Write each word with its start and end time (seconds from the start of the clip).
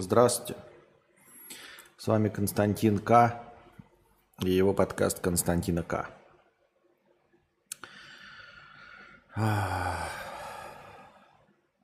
Здравствуйте. 0.00 0.56
С 1.98 2.06
вами 2.06 2.30
Константин 2.30 3.00
К. 3.00 3.42
и 4.42 4.50
его 4.50 4.72
подкаст 4.72 5.20
Константина 5.20 5.82
К. 5.82 6.08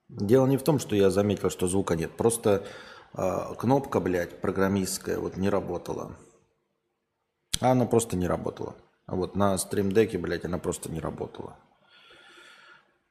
Дело 0.08 0.46
не 0.46 0.56
в 0.56 0.62
том, 0.62 0.78
что 0.78 0.96
я 0.96 1.10
заметил, 1.10 1.50
что 1.50 1.68
звука 1.68 1.94
нет. 1.94 2.16
Просто 2.16 2.64
э, 3.12 3.54
кнопка, 3.58 4.00
блядь, 4.00 4.40
программистская 4.40 5.18
вот 5.18 5.36
не 5.36 5.50
работала. 5.50 6.16
А 7.60 7.72
она 7.72 7.84
просто 7.84 8.16
не 8.16 8.26
работала. 8.26 8.76
Вот 9.06 9.36
на 9.36 9.58
стримдеке, 9.58 10.16
блядь, 10.16 10.46
она 10.46 10.56
просто 10.56 10.90
не 10.90 11.00
работала. 11.00 11.58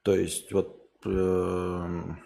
То 0.02 0.16
есть 0.16 0.52
вот... 0.52 0.90
Э, 1.04 2.16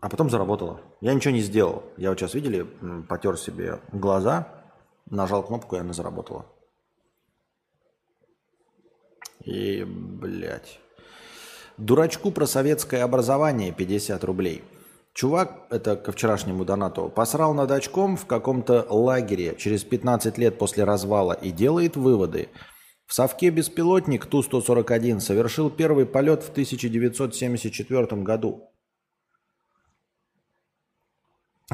а 0.00 0.08
потом 0.08 0.30
заработала. 0.30 0.80
Я 1.00 1.14
ничего 1.14 1.34
не 1.34 1.40
сделал. 1.40 1.82
Я 1.96 2.10
вот 2.10 2.18
сейчас, 2.18 2.34
видели, 2.34 2.66
потер 3.08 3.36
себе 3.36 3.80
глаза, 3.92 4.48
нажал 5.10 5.42
кнопку, 5.42 5.76
и 5.76 5.78
она 5.78 5.92
заработала. 5.92 6.46
И, 9.44 9.84
блядь. 9.84 10.78
Дурачку 11.76 12.30
про 12.30 12.46
советское 12.46 13.02
образование 13.02 13.72
50 13.72 14.22
рублей. 14.24 14.62
Чувак, 15.12 15.66
это 15.70 15.96
ко 15.96 16.12
вчерашнему 16.12 16.64
донату, 16.64 17.08
посрал 17.08 17.52
над 17.52 17.70
очком 17.70 18.16
в 18.16 18.26
каком-то 18.26 18.86
лагере 18.88 19.56
через 19.58 19.82
15 19.82 20.38
лет 20.38 20.56
после 20.58 20.84
развала 20.84 21.32
и 21.32 21.50
делает 21.50 21.96
выводы. 21.96 22.48
В 23.06 23.14
совке 23.14 23.50
беспилотник 23.50 24.26
Ту-141 24.26 25.18
совершил 25.18 25.68
первый 25.68 26.06
полет 26.06 26.44
в 26.44 26.50
1974 26.50 28.22
году. 28.22 28.69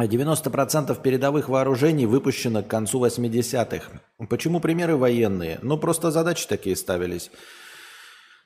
90% 0.04 1.00
передовых 1.00 1.48
вооружений 1.48 2.06
выпущено 2.06 2.62
к 2.62 2.68
концу 2.68 3.04
80-х. 3.04 4.00
Почему 4.28 4.60
примеры 4.60 4.96
военные? 4.96 5.58
Ну, 5.62 5.78
просто 5.78 6.10
задачи 6.10 6.46
такие 6.46 6.76
ставились. 6.76 7.30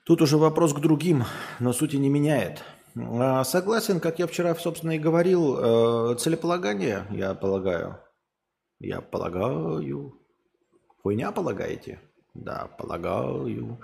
Тут 0.05 0.23
уже 0.23 0.37
вопрос 0.37 0.73
к 0.73 0.81
другим, 0.81 1.25
но 1.59 1.73
сути 1.73 1.97
не 1.97 2.09
меняет. 2.09 2.63
А, 2.97 3.45
согласен, 3.45 4.01
как 4.01 4.19
я 4.19 4.27
вчера, 4.27 4.55
собственно, 4.55 4.93
и 4.93 4.99
говорил, 4.99 6.13
э, 6.13 6.17
целеполагание, 6.17 7.07
я 7.11 7.35
полагаю. 7.35 7.99
Я 8.79 9.01
полагаю. 9.01 10.15
Хуйня 11.03 11.33
полагаете? 11.33 12.01
Да, 12.35 12.69
полагаю. 12.79 13.79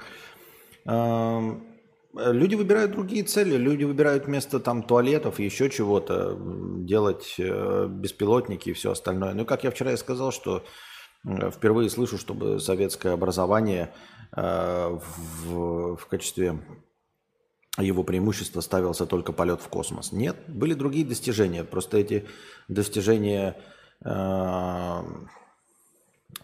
Люди 2.18 2.54
выбирают 2.54 2.92
другие 2.92 3.24
цели, 3.24 3.56
люди 3.56 3.84
выбирают 3.84 4.24
вместо 4.24 4.58
там 4.58 4.82
туалетов, 4.82 5.38
еще 5.38 5.68
чего-то, 5.68 6.36
делать 6.80 7.34
э, 7.38 7.88
беспилотники 7.90 8.70
и 8.70 8.72
все 8.72 8.92
остальное. 8.92 9.34
Ну, 9.34 9.44
как 9.44 9.64
я 9.64 9.70
вчера 9.70 9.92
и 9.92 9.96
сказал, 9.96 10.32
что 10.32 10.64
э, 11.26 11.50
впервые 11.50 11.90
слышу, 11.90 12.16
чтобы 12.16 12.58
советское 12.58 13.10
образование 13.10 13.92
э, 14.34 14.98
в, 15.44 15.96
в 15.96 16.06
качестве 16.06 16.58
его 17.78 18.02
преимущества 18.02 18.62
ставился 18.62 19.04
только 19.04 19.32
полет 19.32 19.60
в 19.60 19.68
космос. 19.68 20.12
Нет, 20.12 20.36
были 20.48 20.72
другие 20.72 21.04
достижения. 21.04 21.64
Просто 21.64 21.98
эти 21.98 22.26
достижения 22.68 23.56
э, 24.02 24.08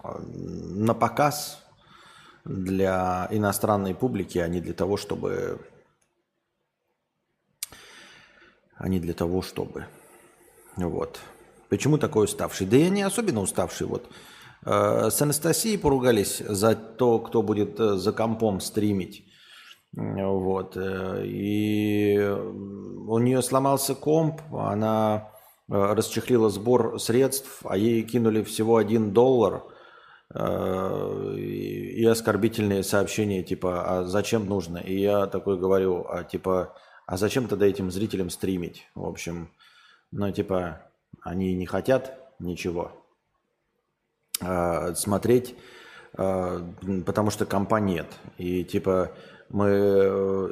на 0.04 0.94
показ 0.94 1.64
для 2.44 3.28
иностранной 3.30 3.94
публики, 3.94 4.38
а 4.38 4.48
не 4.48 4.60
для 4.60 4.74
того, 4.74 4.96
чтобы... 4.96 5.60
А 8.76 8.88
не 8.88 8.98
для 8.98 9.14
того, 9.14 9.42
чтобы... 9.42 9.86
Вот. 10.76 11.20
Почему 11.68 11.98
такой 11.98 12.24
уставший? 12.24 12.66
Да 12.66 12.76
я 12.76 12.90
не 12.90 13.02
особенно 13.02 13.40
уставший. 13.40 13.86
Вот. 13.86 14.10
Э, 14.64 15.10
с 15.10 15.22
Анастасией 15.22 15.78
поругались 15.78 16.38
за 16.38 16.74
то, 16.74 17.18
кто 17.20 17.42
будет 17.42 17.78
э, 17.78 17.96
за 17.96 18.12
компом 18.12 18.60
стримить. 18.60 19.24
Вот. 19.92 20.76
Э, 20.76 21.22
и 21.24 22.18
у 22.18 23.18
нее 23.18 23.42
сломался 23.42 23.94
комп, 23.94 24.40
она 24.52 25.28
расчехлила 25.68 26.50
сбор 26.50 27.00
средств, 27.00 27.60
а 27.64 27.76
ей 27.76 28.02
кинули 28.02 28.42
всего 28.42 28.76
один 28.76 29.12
доллар– 29.12 29.62
и 30.34 32.04
оскорбительные 32.06 32.82
сообщения 32.82 33.42
типа 33.42 33.84
«А 33.84 34.04
зачем 34.04 34.46
нужно?» 34.46 34.78
И 34.78 34.98
я 34.98 35.26
такой 35.26 35.58
говорю, 35.58 36.06
а 36.08 36.24
типа 36.24 36.74
«А 37.06 37.16
зачем 37.18 37.48
тогда 37.48 37.66
этим 37.66 37.90
зрителям 37.90 38.30
стримить?» 38.30 38.88
В 38.94 39.04
общем, 39.04 39.50
ну 40.10 40.30
типа 40.32 40.86
они 41.20 41.54
не 41.54 41.66
хотят 41.66 42.18
ничего 42.38 42.92
а 44.40 44.94
смотреть, 44.94 45.54
а, 46.14 46.66
потому 47.04 47.30
что 47.30 47.44
компа 47.44 47.76
нет. 47.76 48.06
И 48.38 48.64
типа 48.64 49.12
мы 49.50 49.68
э, 49.68 50.48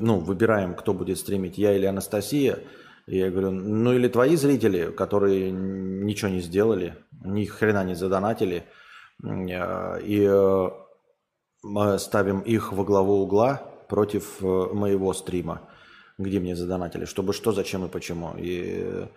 ну, 0.00 0.20
выбираем, 0.20 0.74
кто 0.74 0.94
будет 0.94 1.18
стримить, 1.18 1.58
я 1.58 1.76
или 1.76 1.84
Анастасия. 1.84 2.60
И 3.06 3.18
я 3.18 3.30
говорю, 3.30 3.50
ну 3.50 3.92
или 3.92 4.08
твои 4.08 4.36
зрители, 4.36 4.90
которые 4.90 5.50
ничего 5.50 6.30
не 6.30 6.40
сделали, 6.40 6.94
ни 7.22 7.44
хрена 7.44 7.84
не 7.84 7.94
задонатили– 7.94 8.64
Э, 8.72 8.77
и 9.22 10.26
э, 10.30 10.70
мы 11.62 11.98
ставим 11.98 12.40
их 12.40 12.72
во 12.72 12.84
главу 12.84 13.22
угла 13.22 13.56
против 13.88 14.42
э, 14.42 14.46
моего 14.72 15.12
стрима, 15.12 15.68
где 16.18 16.40
мне 16.40 16.54
задонатили, 16.54 17.04
чтобы 17.04 17.32
что, 17.32 17.52
зачем 17.52 17.84
и 17.84 17.88
почему. 17.88 18.34
И 18.36 19.08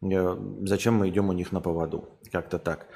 зачем 0.00 0.94
мы 0.94 1.08
идем 1.08 1.30
у 1.30 1.32
них 1.32 1.52
на 1.52 1.60
поводу. 1.60 2.18
Как-то 2.30 2.58
так. 2.58 2.86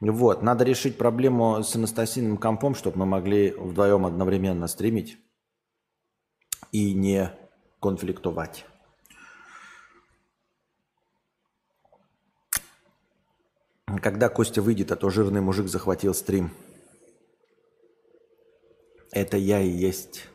Вот, 0.00 0.42
надо 0.42 0.64
решить 0.64 0.96
проблему 0.96 1.62
с 1.62 1.76
анастасийным 1.76 2.38
компом, 2.38 2.74
чтобы 2.74 2.98
мы 2.98 3.06
могли 3.06 3.50
вдвоем 3.50 4.06
одновременно 4.06 4.66
стримить 4.66 5.18
и 6.72 6.94
не 6.94 7.30
конфликтовать. 7.80 8.66
Когда 13.98 14.28
Костя 14.28 14.62
выйдет, 14.62 14.92
а 14.92 14.96
то 14.96 15.10
жирный 15.10 15.40
мужик 15.40 15.66
захватил 15.68 16.14
стрим. 16.14 16.50
Это 19.10 19.36
я 19.36 19.60
и 19.60 19.68
есть 19.68 20.28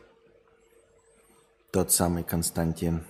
тот 1.72 1.90
самый 1.90 2.22
Константин. 2.22 3.04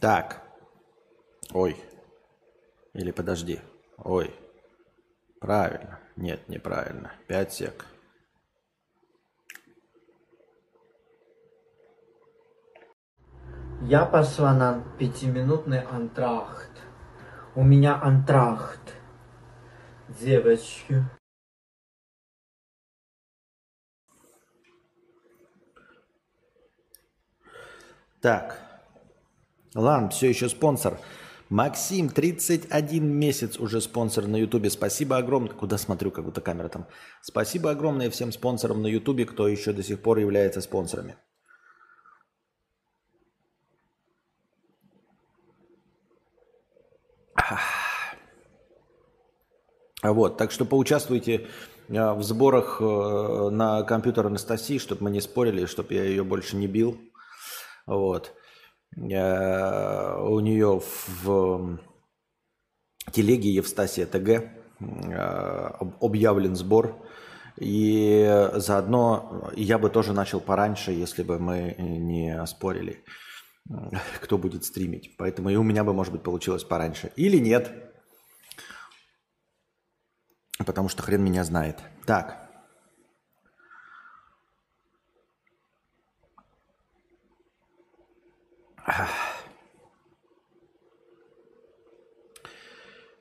Так. 0.00 0.42
Ой. 1.52 1.76
Или 2.92 3.10
подожди. 3.10 3.60
Ой. 3.96 4.34
Правильно. 5.40 6.00
Нет, 6.16 6.48
неправильно. 6.48 7.12
Пять 7.26 7.52
сек. 7.52 7.86
Я 13.82 14.04
пошла 14.04 14.52
на 14.52 14.82
пятиминутный 14.98 15.82
антрахт. 15.82 16.70
У 17.54 17.62
меня 17.62 18.00
антрахт. 18.02 18.80
Девочки. 20.20 21.04
Так. 28.20 28.58
Лан, 29.76 30.10
все 30.10 30.28
еще 30.28 30.48
спонсор. 30.48 30.98
Максим, 31.48 32.08
31 32.08 33.06
месяц 33.06 33.60
уже 33.60 33.80
спонсор 33.80 34.26
на 34.26 34.36
Ютубе. 34.36 34.70
Спасибо 34.70 35.18
огромное. 35.18 35.54
Куда 35.54 35.78
смотрю, 35.78 36.10
как 36.10 36.24
будто 36.24 36.40
камера 36.40 36.68
там. 36.68 36.88
Спасибо 37.22 37.70
огромное 37.70 38.10
всем 38.10 38.32
спонсорам 38.32 38.82
на 38.82 38.88
Ютубе, 38.88 39.24
кто 39.24 39.46
еще 39.46 39.72
до 39.72 39.84
сих 39.84 40.02
пор 40.02 40.18
является 40.18 40.60
спонсорами. 40.60 41.16
Вот, 50.02 50.36
так 50.36 50.52
что 50.52 50.64
поучаствуйте 50.64 51.46
а, 51.90 52.14
в 52.14 52.22
сборах 52.22 52.80
э, 52.80 53.48
на 53.50 53.82
компьютер 53.82 54.26
Анастасии, 54.26 54.78
чтобы 54.78 55.04
мы 55.04 55.10
не 55.10 55.20
спорили, 55.20 55.66
чтобы 55.66 55.94
я 55.94 56.04
ее 56.04 56.22
больше 56.22 56.56
не 56.56 56.66
бил. 56.66 56.98
Вот. 57.86 58.32
Э, 58.96 60.20
у 60.20 60.38
нее 60.40 60.80
в 61.22 61.78
телеге 63.12 63.50
Евстасия 63.50 64.06
ТГ 64.06 64.28
э, 64.28 64.44
объявлен 66.00 66.54
сбор. 66.54 67.04
И 67.56 68.48
заодно 68.54 69.50
я 69.56 69.78
бы 69.78 69.90
тоже 69.90 70.12
начал 70.12 70.38
пораньше, 70.38 70.92
если 70.92 71.24
бы 71.24 71.40
мы 71.40 71.74
не 71.76 72.46
спорили, 72.46 73.02
кто 74.22 74.38
будет 74.38 74.64
стримить. 74.64 75.16
Поэтому 75.16 75.50
и 75.50 75.56
у 75.56 75.64
меня 75.64 75.82
бы, 75.82 75.92
может 75.92 76.12
быть, 76.12 76.22
получилось 76.22 76.62
пораньше. 76.62 77.10
Или 77.16 77.38
нет. 77.38 77.87
Потому 80.64 80.88
что 80.88 81.02
хрен 81.02 81.22
меня 81.22 81.44
знает. 81.44 81.78
Так. 82.04 82.48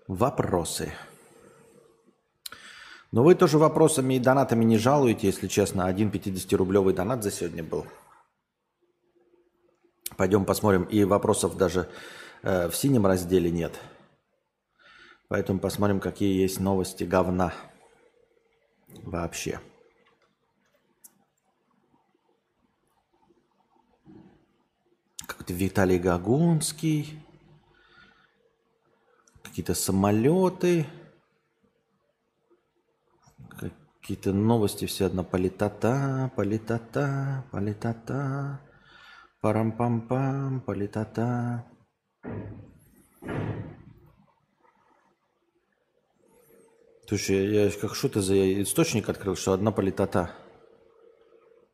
Вопросы. 0.07 0.93
Но 3.11 3.23
вы 3.23 3.35
тоже 3.35 3.57
вопросами 3.57 4.15
и 4.15 4.19
донатами 4.19 4.63
не 4.63 4.77
жалуете, 4.77 5.27
если 5.27 5.47
честно. 5.47 5.85
Один 5.85 6.09
50-рублевый 6.09 6.93
донат 6.93 7.23
за 7.23 7.31
сегодня 7.31 7.63
был. 7.63 7.85
Пойдем 10.15 10.45
посмотрим. 10.45 10.83
И 10.83 11.03
вопросов 11.03 11.57
даже 11.57 11.89
э, 12.41 12.69
в 12.69 12.75
синем 12.75 13.05
разделе 13.05 13.51
нет. 13.51 13.73
Поэтому 15.29 15.59
посмотрим, 15.59 15.99
какие 15.99 16.41
есть 16.41 16.59
новости 16.59 17.03
говна 17.03 17.53
вообще. 19.03 19.59
Как-то 25.25 25.53
Виталий 25.53 25.99
Гагунский. 25.99 27.21
Какие-то 29.43 29.73
самолеты. 29.73 30.85
Какие-то 33.99 34.31
новости 34.31 34.85
все 34.85 35.07
одно. 35.07 35.25
Политата, 35.25 36.31
политата, 36.37 37.43
политата. 37.51 38.61
Парам-пам-пам, 39.41 40.61
политата. 40.61 41.65
Слушай, 47.07 47.53
я 47.53 47.71
как 47.71 47.95
что 47.95 48.09
ты 48.09 48.19
за 48.19 48.61
источник 48.63 49.07
открыл, 49.07 49.37
что 49.37 49.53
одна 49.53 49.71
политота. 49.71 50.31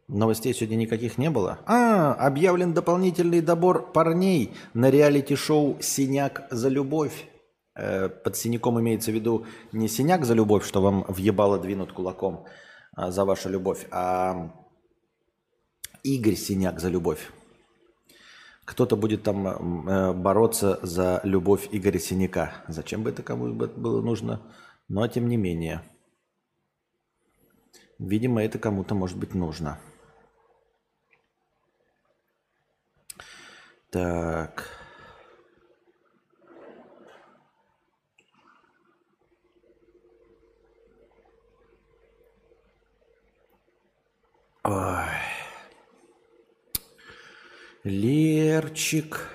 Новостей 0.07 0.53
сегодня 0.53 0.75
никаких 0.75 1.17
не 1.17 1.31
было. 1.31 1.57
А, 1.65 2.13
объявлен 2.13 2.73
дополнительный 2.73 3.41
добор 3.41 3.91
парней 3.91 4.53
на 4.75 4.91
реалити-шоу 4.91 5.79
«Синяк 5.81 6.47
за 6.51 6.69
любовь». 6.69 7.25
Э, 7.73 8.09
под 8.09 8.37
синяком 8.37 8.79
имеется 8.79 9.09
в 9.09 9.15
виду 9.15 9.47
не 9.71 9.87
синяк 9.87 10.23
за 10.23 10.35
любовь, 10.35 10.67
что 10.67 10.83
вам 10.83 11.03
въебало 11.07 11.57
двинут 11.57 11.93
кулаком 11.93 12.45
а, 12.95 13.09
за 13.09 13.25
вашу 13.25 13.49
любовь, 13.49 13.87
а 13.89 14.51
Игорь 16.03 16.35
Синяк 16.35 16.79
за 16.79 16.89
любовь. 16.89 17.31
Кто-то 18.65 18.95
будет 18.95 19.23
там 19.23 19.47
э, 19.89 20.13
бороться 20.13 20.79
за 20.83 21.21
любовь 21.23 21.69
Игоря 21.71 21.97
Синяка. 21.97 22.53
Зачем 22.67 23.01
бы 23.01 23.09
это 23.09 23.23
кому 23.23 23.51
было 23.55 24.01
нужно? 24.03 24.41
Но 24.87 25.07
тем 25.07 25.27
не 25.27 25.37
менее. 25.37 25.81
Видимо, 27.99 28.43
это 28.43 28.59
кому-то 28.59 28.95
может 28.95 29.17
быть 29.17 29.33
нужно. 29.33 29.79
Так. 33.89 34.67
Ой. 44.63 45.07
Лерчик. 47.83 49.29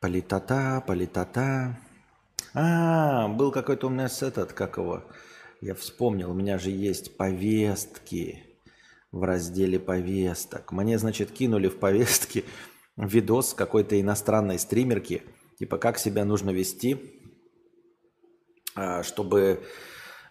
Политота, 0.00 0.80
политота. 0.86 1.76
А, 2.54 3.26
был 3.26 3.50
какой-то 3.50 3.88
у 3.88 3.90
нас 3.90 4.22
этот, 4.22 4.52
как 4.52 4.76
его, 4.76 5.02
я 5.60 5.74
вспомнил, 5.74 6.30
у 6.30 6.34
меня 6.34 6.56
же 6.58 6.70
есть 6.70 7.16
повестки 7.16 8.44
в 9.10 9.24
разделе 9.24 9.80
повесток. 9.80 10.70
Мне, 10.70 10.98
значит, 11.00 11.32
кинули 11.32 11.66
в 11.66 11.80
повестки 11.80 12.44
видос 12.96 13.54
какой-то 13.54 14.00
иностранной 14.00 14.60
стримерки, 14.60 15.24
типа 15.58 15.78
как 15.78 15.98
себя 15.98 16.24
нужно 16.24 16.50
вести, 16.50 17.12
а, 18.76 19.02
чтобы 19.02 19.64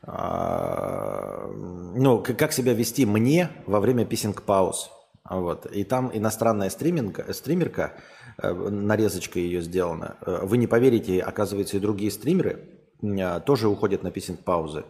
а, 0.01 1.45
ну, 1.47 2.23
как 2.23 2.53
себя 2.53 2.73
вести 2.73 3.05
мне 3.05 3.51
во 3.65 3.81
время 3.81 4.05
писинг-пауз. 4.05 4.91
Вот. 5.29 5.65
И 5.67 5.83
там 5.83 6.11
иностранная 6.13 6.69
стриминга, 6.69 7.33
стримерка, 7.33 7.97
э, 8.37 8.51
нарезочка 8.53 9.39
ее 9.39 9.61
сделана. 9.61 10.17
Э, 10.21 10.39
вы 10.43 10.57
не 10.57 10.67
поверите, 10.67 11.19
оказывается, 11.21 11.77
и 11.77 11.81
другие 11.81 12.11
стримеры 12.11 12.69
э, 13.01 13.41
тоже 13.45 13.67
уходят 13.67 14.03
на 14.03 14.11
писинг-паузы. 14.11 14.85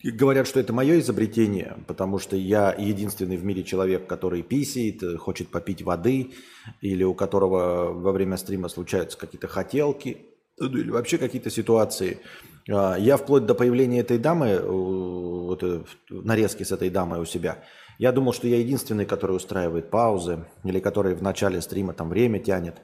И 0.00 0.10
говорят, 0.10 0.48
что 0.48 0.58
это 0.58 0.72
мое 0.72 0.98
изобретение, 0.98 1.76
потому 1.86 2.18
что 2.18 2.36
я 2.36 2.72
единственный 2.72 3.36
в 3.36 3.44
мире 3.44 3.62
человек, 3.62 4.06
который 4.06 4.42
писает, 4.42 5.02
хочет 5.20 5.48
попить 5.48 5.82
воды, 5.82 6.32
или 6.80 7.04
у 7.04 7.14
которого 7.14 7.92
во 7.92 8.12
время 8.12 8.36
стрима 8.36 8.68
случаются 8.68 9.18
какие-то 9.18 9.46
хотелки, 9.46 10.26
ну, 10.58 10.66
или 10.66 10.90
вообще 10.90 11.18
какие-то 11.18 11.50
ситуации– 11.50 12.18
а, 12.68 12.96
я 12.96 13.16
вплоть 13.16 13.46
до 13.46 13.54
появления 13.54 14.00
этой 14.00 14.18
дамы, 14.18 14.60
вот, 14.60 15.62
э, 15.62 15.82
нарезки 16.08 16.62
с 16.62 16.72
этой 16.72 16.90
дамой 16.90 17.20
у 17.20 17.24
себя, 17.24 17.58
я 18.00 18.12
думал, 18.12 18.32
что 18.32 18.48
я 18.48 18.56
единственный, 18.56 19.04
который 19.04 19.36
устраивает 19.36 19.90
паузы, 19.90 20.46
или 20.64 20.80
который 20.80 21.14
в 21.14 21.22
начале 21.22 21.60
стрима 21.60 21.92
там 21.92 22.08
время 22.08 22.38
тянет. 22.38 22.80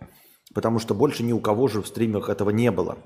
Потому 0.54 0.78
что 0.78 0.94
больше 0.94 1.22
ни 1.22 1.32
у 1.32 1.40
кого 1.40 1.68
же 1.68 1.80
в 1.80 1.86
стримах 1.86 2.28
этого 2.28 2.50
не 2.50 2.70
было. 2.70 2.98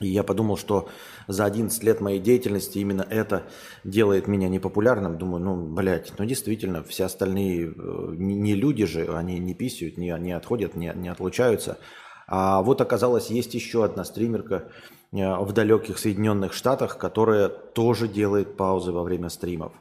И 0.00 0.08
я 0.08 0.24
подумал, 0.24 0.56
что 0.56 0.88
за 1.28 1.44
11 1.44 1.80
лет 1.84 2.00
моей 2.00 2.18
деятельности 2.18 2.78
именно 2.78 3.06
это 3.08 3.44
делает 3.84 4.26
меня 4.26 4.48
непопулярным. 4.48 5.18
Думаю, 5.18 5.44
ну, 5.44 5.72
блядь, 5.72 6.12
ну 6.18 6.24
действительно, 6.24 6.82
все 6.82 7.04
остальные 7.04 7.68
э, 7.68 8.14
не 8.16 8.56
люди 8.56 8.84
же, 8.84 9.06
они 9.16 9.38
не 9.38 9.54
писают, 9.54 9.98
не, 9.98 10.12
не 10.18 10.32
отходят, 10.32 10.74
не, 10.74 10.92
не 10.96 11.10
отлучаются. 11.10 11.78
А 12.26 12.60
вот 12.60 12.80
оказалось, 12.80 13.30
есть 13.30 13.54
еще 13.54 13.84
одна 13.84 14.02
стримерка, 14.02 14.68
Э, 15.12 15.36
в 15.44 15.52
далеких 15.52 15.98
Соединенных 15.98 16.54
Штатах, 16.54 16.96
которая 16.96 17.48
тоже 17.48 18.08
делает 18.08 18.56
паузы 18.56 18.92
во 18.92 19.02
время 19.02 19.28
стримов. 19.28 19.72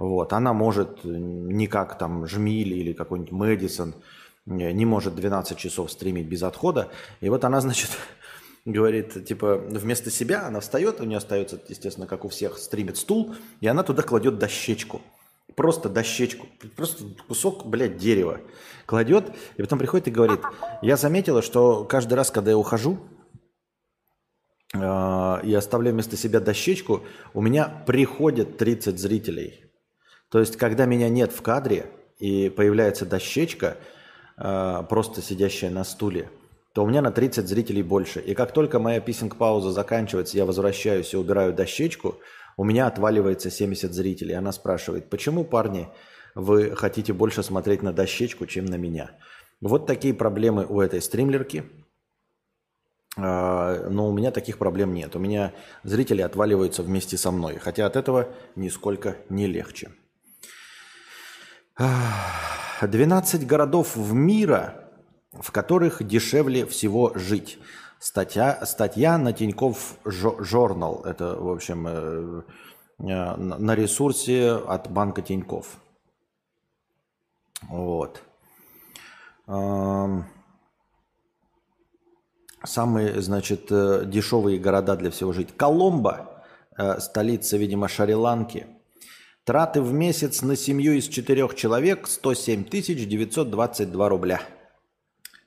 Вот. 0.00 0.32
Она 0.32 0.54
может 0.54 1.04
не 1.04 1.66
как 1.66 1.98
там 1.98 2.26
Жмили 2.26 2.74
или 2.74 2.94
какой-нибудь 2.94 3.32
Мэдисон, 3.32 3.94
э, 4.46 4.70
не 4.72 4.86
может 4.86 5.14
12 5.14 5.58
часов 5.58 5.92
стримить 5.92 6.26
без 6.26 6.42
отхода. 6.42 6.88
И 7.20 7.28
вот 7.28 7.44
она, 7.44 7.60
значит, 7.60 7.90
говорит, 8.64 9.26
типа, 9.26 9.56
вместо 9.56 10.10
себя 10.10 10.46
она 10.46 10.60
встает, 10.60 11.00
у 11.00 11.04
нее 11.04 11.18
остается, 11.18 11.60
естественно, 11.68 12.06
как 12.06 12.24
у 12.24 12.30
всех, 12.30 12.56
стримит 12.56 12.96
стул, 12.96 13.34
и 13.60 13.66
она 13.66 13.82
туда 13.82 14.02
кладет 14.02 14.38
дощечку. 14.38 15.02
Просто 15.54 15.90
дощечку, 15.90 16.46
просто 16.76 17.04
кусок, 17.28 17.66
блядь, 17.66 17.98
дерева 17.98 18.40
кладет, 18.86 19.30
и 19.58 19.62
потом 19.62 19.78
приходит 19.78 20.08
и 20.08 20.12
говорит, 20.12 20.40
я 20.80 20.96
заметила, 20.96 21.42
что 21.42 21.84
каждый 21.84 22.14
раз, 22.14 22.30
когда 22.30 22.52
я 22.52 22.56
ухожу, 22.56 22.98
а, 24.72 25.42
и 25.44 25.52
оставляю 25.52 25.92
вместо 25.92 26.16
себя 26.16 26.40
дощечку, 26.40 27.02
у 27.34 27.42
меня 27.42 27.84
приходят 27.86 28.56
30 28.56 28.98
зрителей. 28.98 29.69
То 30.30 30.38
есть, 30.38 30.56
когда 30.56 30.86
меня 30.86 31.08
нет 31.08 31.32
в 31.32 31.42
кадре 31.42 31.86
и 32.18 32.48
появляется 32.48 33.04
дощечка, 33.04 33.76
а, 34.36 34.82
просто 34.84 35.22
сидящая 35.22 35.70
на 35.70 35.84
стуле, 35.84 36.30
то 36.72 36.84
у 36.84 36.86
меня 36.86 37.02
на 37.02 37.10
30 37.10 37.48
зрителей 37.48 37.82
больше. 37.82 38.20
И 38.20 38.34
как 38.34 38.52
только 38.52 38.78
моя 38.78 39.00
писинг-пауза 39.00 39.72
заканчивается, 39.72 40.36
я 40.36 40.46
возвращаюсь 40.46 41.12
и 41.12 41.16
убираю 41.16 41.52
дощечку, 41.52 42.18
у 42.56 42.64
меня 42.64 42.86
отваливается 42.86 43.50
70 43.50 43.92
зрителей. 43.92 44.34
Она 44.34 44.52
спрашивает, 44.52 45.10
почему, 45.10 45.44
парни, 45.44 45.88
вы 46.34 46.76
хотите 46.76 47.12
больше 47.12 47.42
смотреть 47.42 47.82
на 47.82 47.92
дощечку, 47.92 48.46
чем 48.46 48.66
на 48.66 48.76
меня? 48.76 49.10
Вот 49.60 49.86
такие 49.86 50.14
проблемы 50.14 50.64
у 50.66 50.80
этой 50.80 51.02
стримлерки– 51.02 51.64
а, 53.16 53.88
но 53.88 54.08
у 54.08 54.12
меня 54.12 54.30
таких 54.30 54.58
проблем 54.58 54.94
нет. 54.94 55.16
У 55.16 55.18
меня 55.18 55.52
зрители 55.82 56.22
отваливаются 56.22 56.82
вместе 56.82 57.16
со 57.16 57.30
мной, 57.30 57.58
хотя 57.58 57.86
от 57.86 57.96
этого 57.96 58.28
нисколько 58.56 59.16
не 59.28 59.46
легче. 59.46 59.90
12 61.80 63.46
городов 63.46 63.96
в 63.96 64.12
мира, 64.12 64.90
в 65.32 65.50
которых 65.50 66.06
дешевле 66.06 66.66
всего 66.66 67.12
жить. 67.14 67.58
Статья, 67.98 68.64
статья 68.66 69.18
на 69.18 69.32
Тиньков 69.32 69.96
Журнал. 70.04 71.02
Это, 71.04 71.36
в 71.36 71.50
общем, 71.50 71.86
э, 71.86 72.42
э, 72.98 73.36
на 73.36 73.74
ресурсе 73.74 74.52
от 74.52 74.90
банка 74.90 75.22
Тиньков. 75.22 75.76
Вот. 77.68 78.22
Самые, 82.62 83.20
значит, 83.20 83.70
э, 83.70 84.04
дешевые 84.06 84.58
города 84.58 84.96
для 84.96 85.10
всего 85.10 85.32
жить. 85.32 85.56
Коломбо, 85.56 86.44
столица, 86.98 87.56
видимо, 87.56 87.88
Шри-Ланки. 87.88 88.79
Траты 89.44 89.80
в 89.80 89.92
месяц 89.92 90.42
на 90.42 90.54
семью 90.54 90.92
из 90.92 91.08
четырех 91.08 91.54
человек 91.54 92.06
107 92.06 92.64
922 92.64 94.08
рубля. 94.08 94.42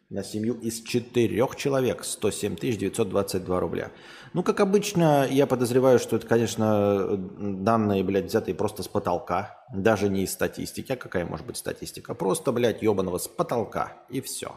на 0.09 0.23
семью 0.23 0.55
из 0.55 0.81
четырех 0.81 1.55
человек 1.55 2.03
107 2.03 2.55
922 2.55 3.59
рубля. 3.59 3.91
Ну, 4.33 4.43
как 4.43 4.59
обычно, 4.59 5.27
я 5.29 5.47
подозреваю, 5.47 5.99
что 5.99 6.15
это, 6.17 6.27
конечно, 6.27 7.17
данные, 7.17 8.03
блядь, 8.03 8.25
взятые 8.25 8.55
просто 8.55 8.83
с 8.83 8.87
потолка. 8.87 9.63
Даже 9.73 10.09
не 10.09 10.23
из 10.23 10.33
статистики. 10.33 10.91
А 10.91 10.97
какая 10.97 11.25
может 11.25 11.45
быть 11.45 11.57
статистика? 11.57 12.15
Просто, 12.15 12.51
блядь, 12.51 12.81
ебаного 12.81 13.19
с 13.19 13.27
потолка. 13.27 14.03
И 14.09 14.21
все. 14.21 14.55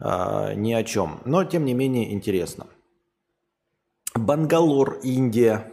А, 0.00 0.54
ни 0.54 0.72
о 0.74 0.84
чем. 0.84 1.20
Но, 1.24 1.44
тем 1.44 1.64
не 1.64 1.74
менее, 1.74 2.12
интересно. 2.12 2.66
Бангалор, 4.14 5.00
Индия. 5.02 5.72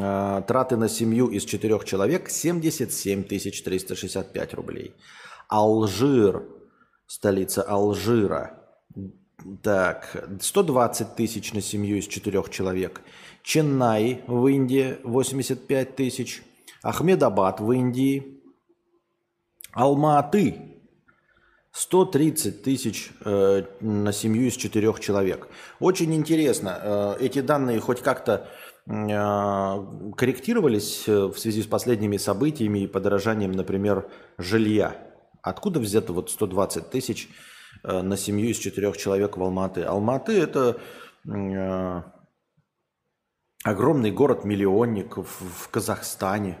А, 0.00 0.42
траты 0.42 0.76
на 0.76 0.88
семью 0.88 1.28
из 1.28 1.44
четырех 1.44 1.84
человек 1.84 2.30
77 2.30 3.24
365 3.24 4.54
рублей. 4.54 4.94
Алжир, 5.48 6.44
столица 7.06 7.62
Алжира. 7.62 8.58
Так, 9.62 10.28
120 10.40 11.16
тысяч 11.16 11.52
на 11.52 11.60
семью 11.60 11.98
из 11.98 12.06
четырех 12.06 12.48
человек. 12.50 13.02
Ченнай 13.42 14.22
в 14.26 14.46
Индии 14.46 14.98
85 15.02 15.96
тысяч. 15.96 16.42
Ахмедабад 16.82 17.60
в 17.60 17.70
Индии. 17.72 18.40
Алма-Аты 19.72 20.72
130 21.72 22.62
тысяч 22.62 23.10
э, 23.24 23.62
на 23.80 24.12
семью 24.12 24.48
из 24.48 24.54
четырех 24.56 25.00
человек. 25.00 25.48
Очень 25.80 26.14
интересно, 26.14 26.78
э, 26.82 27.16
эти 27.20 27.40
данные 27.40 27.80
хоть 27.80 28.02
как-то 28.02 28.32
э, 28.32 28.61
корректировались 28.86 31.04
э, 31.06 31.26
в 31.26 31.38
связи 31.38 31.62
с 31.62 31.66
последними 31.66 32.16
событиями 32.16 32.80
и 32.80 32.88
подорожанием, 32.88 33.52
например, 33.52 34.10
жилья. 34.38 34.96
Откуда 35.40 35.78
взято 35.78 36.12
вот 36.12 36.30
120 36.30 36.90
тысяч 36.90 37.28
э, 37.84 38.02
на 38.02 38.16
семью 38.16 38.50
из 38.50 38.58
четырех 38.58 38.96
человек 38.96 39.36
в 39.36 39.42
Алматы? 39.42 39.82
Алматы– 39.82 40.32
это 40.40 40.78
э, 41.28 42.02
огромный 43.62 44.10
город-миллионник 44.10 45.16
в 45.16 45.68
Казахстане. 45.70 46.58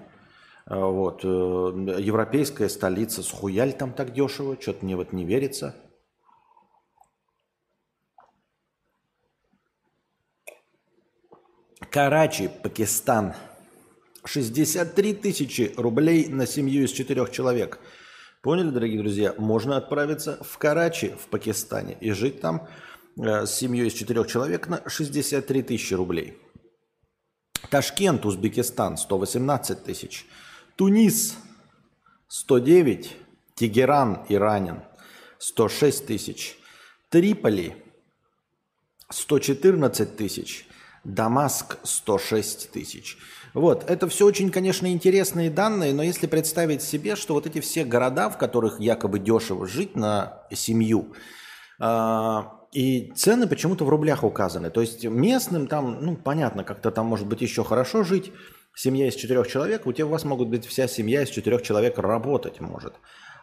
Э, 0.66 0.76
вот. 0.76 1.24
Европейская 1.24 2.68
столица. 2.68 3.24
Схуяль 3.24 3.72
там 3.72 3.92
так 3.92 4.12
дешево? 4.12 4.56
Что-то 4.60 4.84
мне 4.84 4.94
вот 4.94 5.12
не 5.12 5.24
верится. 5.24 5.74
Карачи, 11.92 12.50
Пакистан. 12.62 13.34
63 14.24 15.14
тысячи 15.14 15.74
рублей 15.76 16.28
на 16.28 16.46
семью 16.46 16.84
из 16.84 16.90
четырех 16.90 17.30
человек– 17.30 17.78
Поняли, 18.42 18.70
дорогие 18.70 18.98
друзья? 18.98 19.36
Можно 19.38 19.76
отправиться 19.76 20.42
в 20.42 20.58
Карачи 20.58 21.10
в 21.10 21.28
Пакистане 21.28 21.96
и 22.00 22.10
жить 22.10 22.40
там 22.40 22.66
э, 23.16 23.46
с 23.46 23.54
семьей 23.54 23.86
из 23.86 23.92
четырех 23.92 24.26
человек 24.26 24.66
на 24.66 24.82
63 24.84 25.62
тысячи 25.62 25.94
рублей. 25.94 26.36
Ташкент, 27.70 28.26
Узбекистан, 28.26 28.96
118 28.96 29.84
тысяч. 29.84 30.26
Тунис, 30.74 31.36
109. 32.26 33.16
Тегеран, 33.54 34.26
Иранин, 34.28 34.80
106 35.38 36.06
тысяч. 36.06 36.58
Триполи, 37.10 37.76
114 39.08 40.16
тысяч. 40.16 40.66
Дамаск, 41.04 41.78
106 41.82 42.70
тысяч. 42.70 43.18
Вот, 43.54 43.88
это 43.90 44.08
все 44.08 44.24
очень, 44.24 44.50
конечно, 44.50 44.90
интересные 44.90 45.50
данные, 45.50 45.92
но 45.92 46.02
если 46.02 46.26
представить 46.26 46.82
себе, 46.82 47.16
что 47.16 47.34
вот 47.34 47.46
эти 47.46 47.60
все 47.60 47.84
города, 47.84 48.30
в 48.30 48.38
которых 48.38 48.80
якобы 48.80 49.18
дешево 49.18 49.66
жить 49.66 49.94
на 49.94 50.44
семью, 50.50 51.12
э, 51.78 52.42
и 52.72 53.12
цены 53.14 53.46
почему-то 53.46 53.84
в 53.84 53.90
рублях 53.90 54.24
указаны. 54.24 54.70
То 54.70 54.80
есть 54.80 55.04
местным 55.04 55.66
там, 55.66 55.98
ну, 56.00 56.16
понятно, 56.16 56.64
как-то 56.64 56.90
там 56.90 57.06
может 57.06 57.26
быть 57.26 57.42
еще 57.42 57.62
хорошо 57.62 58.02
жить, 58.02 58.32
семья 58.74 59.08
из 59.08 59.14
четырех 59.14 59.46
человек, 59.48 59.86
у 59.86 59.92
тебя 59.92 60.06
у 60.06 60.10
вас 60.10 60.24
могут 60.24 60.48
быть 60.48 60.66
вся 60.66 60.88
семья 60.88 61.22
из 61.22 61.28
четырех 61.28 61.62
человек 61.62 61.98
работать 61.98 62.60
может. 62.60 62.94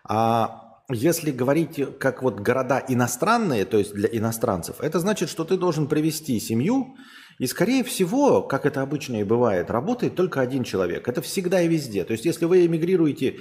А 0.03 0.81
если 0.89 1.29
говорить 1.29 1.99
как 1.99 2.23
вот 2.23 2.39
города 2.39 2.83
иностранные, 2.87 3.65
то 3.65 3.77
есть 3.77 3.93
для 3.93 4.09
иностранцев, 4.11 4.77
это 4.79 4.99
значит, 4.99 5.29
что 5.29 5.43
ты 5.43 5.55
должен 5.55 5.87
привести 5.87 6.39
семью 6.39 6.95
и, 7.39 7.47
скорее 7.47 7.85
всего, 7.85 8.43
как 8.43 8.65
это 8.65 8.81
обычно 8.81 9.21
и 9.21 9.23
бывает, 9.23 9.71
работает 9.71 10.15
только 10.15 10.41
один 10.41 10.63
человек. 10.65 11.07
Это 11.07 11.21
всегда 11.21 11.61
и 11.61 11.69
везде. 11.69 12.03
То 12.03 12.11
есть, 12.11 12.25
если 12.25 12.43
вы 12.43 12.65
эмигрируете 12.65 13.39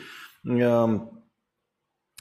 э, 0.48 0.98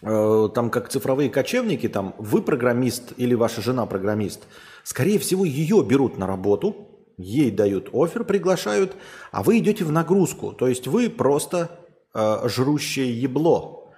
э, 0.02 0.50
там 0.56 0.72
как 0.72 0.90
цифровые 0.90 1.30
кочевники, 1.30 1.88
там 1.88 2.16
вы 2.18 2.42
программист 2.42 3.14
или 3.18 3.36
ваша 3.36 3.62
жена 3.62 3.86
программист, 3.86 4.48
скорее 4.84 5.20
всего, 5.20 5.46
ее 5.46 5.84
берут 5.84 6.18
на 6.18 6.26
работу, 6.26 7.06
ей 7.18 7.52
дают 7.52 7.90
офер, 7.94 8.24
приглашают, 8.24 8.96
а 9.32 9.44
вы 9.44 9.60
идете 9.60 9.86
в 9.86 9.92
нагрузку. 9.92 10.54
То 10.54 10.68
есть 10.68 10.88
вы 10.88 11.12
просто 11.12 11.70
э, 12.16 12.50
жрущее 12.50 13.22
ебло. 13.22 13.94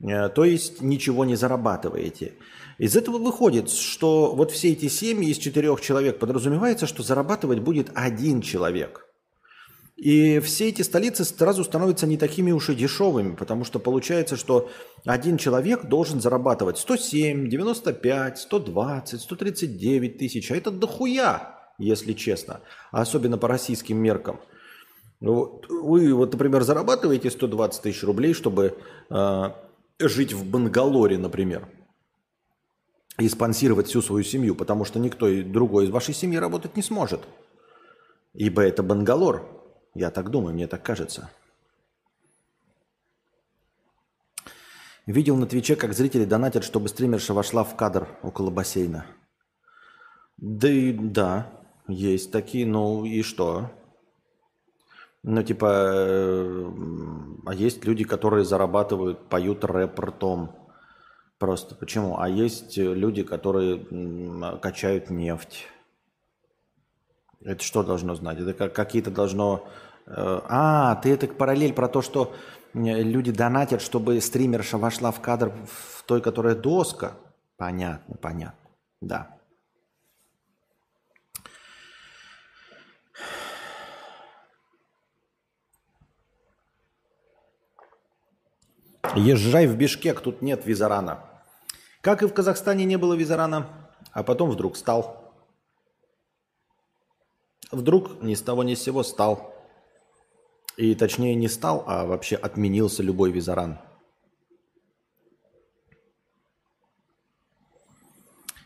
Э, 0.00 0.30
то 0.30 0.44
есть 0.44 0.80
ничего 0.80 1.26
не 1.26 1.36
зарабатываете. 1.36 2.32
Из 2.78 2.94
этого 2.94 3.18
выходит, 3.18 3.70
что 3.70 4.34
вот 4.36 4.52
все 4.52 4.70
эти 4.70 4.86
семьи 4.86 5.30
из 5.30 5.38
четырех 5.38 5.80
человек 5.80 6.20
подразумевается, 6.20 6.86
что 6.86 7.02
зарабатывать 7.02 7.58
будет 7.58 7.90
один 7.94 8.40
человек. 8.40 9.04
И 9.96 10.38
все 10.38 10.68
эти 10.68 10.82
столицы 10.82 11.24
сразу 11.24 11.64
становятся 11.64 12.06
не 12.06 12.16
такими 12.16 12.52
уж 12.52 12.70
и 12.70 12.76
дешевыми, 12.76 13.34
потому 13.34 13.64
что 13.64 13.80
получается, 13.80 14.36
что 14.36 14.70
один 15.04 15.38
человек 15.38 15.86
должен 15.86 16.20
зарабатывать 16.20 16.78
107, 16.78 17.48
95, 17.48 18.38
120, 18.38 19.20
139 19.22 20.18
тысяч. 20.18 20.52
А 20.52 20.56
это 20.56 20.70
дохуя, 20.70 21.58
если 21.78 22.12
честно. 22.12 22.60
Особенно 22.92 23.38
по 23.38 23.48
российским 23.48 23.96
меркам. 23.96 24.38
Вы, 25.20 26.14
вот, 26.14 26.32
например, 26.32 26.62
зарабатываете 26.62 27.28
120 27.28 27.82
тысяч 27.82 28.04
рублей, 28.04 28.34
чтобы 28.34 28.78
э, 29.10 29.50
жить 29.98 30.32
в 30.32 30.48
Бангалоре, 30.48 31.18
например 31.18 31.68
и 33.18 33.28
спонсировать 33.28 33.88
всю 33.88 34.00
свою 34.00 34.24
семью, 34.24 34.54
потому 34.54 34.84
что 34.84 34.98
никто 34.98 35.28
другой 35.42 35.86
из 35.86 35.90
вашей 35.90 36.14
семьи 36.14 36.38
работать 36.38 36.76
не 36.76 36.82
сможет. 36.82 37.20
Ибо 38.32 38.62
это 38.62 38.82
Бангалор. 38.82 39.44
Я 39.94 40.10
так 40.10 40.30
думаю, 40.30 40.54
мне 40.54 40.68
так 40.68 40.82
кажется. 40.82 41.30
Видел 45.06 45.36
на 45.36 45.46
Твиче, 45.46 45.74
как 45.74 45.94
зрители 45.94 46.24
донатят, 46.24 46.64
чтобы 46.64 46.88
стримерша 46.88 47.34
вошла 47.34 47.64
в 47.64 47.74
кадр 47.76 48.06
около 48.22 48.50
бассейна. 48.50 49.06
Да 50.36 50.68
и 50.68 50.92
да, 50.92 51.50
есть 51.88 52.30
такие, 52.30 52.66
ну 52.66 53.04
и 53.04 53.22
что? 53.22 53.72
Ну, 55.24 55.42
типа, 55.42 55.66
э, 55.66 56.70
а 57.46 57.54
есть 57.54 57.84
люди, 57.84 58.04
которые 58.04 58.44
зарабатывают, 58.44 59.28
поют 59.28 59.64
рэп 59.64 59.98
ртом. 59.98 60.67
Просто 61.38 61.76
почему? 61.76 62.18
А 62.18 62.28
есть 62.28 62.76
э, 62.78 62.94
люди, 62.94 63.22
которые 63.22 63.86
качают 64.60 65.08
нефть. 65.08 65.66
Это 67.44 67.62
что 67.62 67.84
должно 67.84 68.14
знать? 68.16 68.40
Это 68.40 68.52
как 68.52 68.74
какие-то 68.74 69.12
должно... 69.12 69.68
Э, 70.06 70.40
а, 70.48 70.96
ты 70.96 71.12
это 71.12 71.28
параллель 71.28 71.72
про 71.72 71.88
то, 71.88 72.02
что 72.02 72.34
люди 72.74 73.30
донатят, 73.30 73.82
чтобы 73.82 74.20
стримерша 74.20 74.78
вошла 74.78 75.12
в 75.12 75.20
кадр 75.20 75.52
в 75.66 76.02
той, 76.04 76.20
которая 76.20 76.56
доска. 76.56 77.14
Понятно, 77.56 78.16
понятно. 78.16 78.70
Да. 79.00 79.38
Езжай 89.14 89.66
в 89.66 89.76
Бишкек, 89.76 90.20
тут 90.20 90.42
нет 90.42 90.66
визарана. 90.66 91.27
Как 92.08 92.22
и 92.22 92.26
в 92.26 92.32
Казахстане 92.32 92.86
не 92.86 92.96
было 92.96 93.12
визарана, 93.12 93.68
а 94.12 94.22
потом 94.22 94.48
вдруг 94.48 94.78
стал. 94.78 95.30
Вдруг 97.70 98.22
ни 98.22 98.32
с 98.32 98.40
того 98.40 98.62
ни 98.62 98.74
с 98.74 98.82
сего 98.82 99.02
стал. 99.02 99.54
И 100.78 100.94
точнее 100.94 101.34
не 101.34 101.48
стал, 101.48 101.84
а 101.86 102.06
вообще 102.06 102.36
отменился 102.36 103.02
любой 103.02 103.30
визаран. 103.30 103.78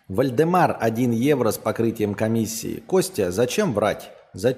Вальдемар 0.07 0.77
1 0.79 1.11
евро 1.11 1.51
с 1.51 1.59
покрытием 1.59 2.15
комиссии. 2.15 2.79
Костя, 2.87 3.33
зачем 3.33 3.73
врать? 3.73 4.13
За... 4.35 4.57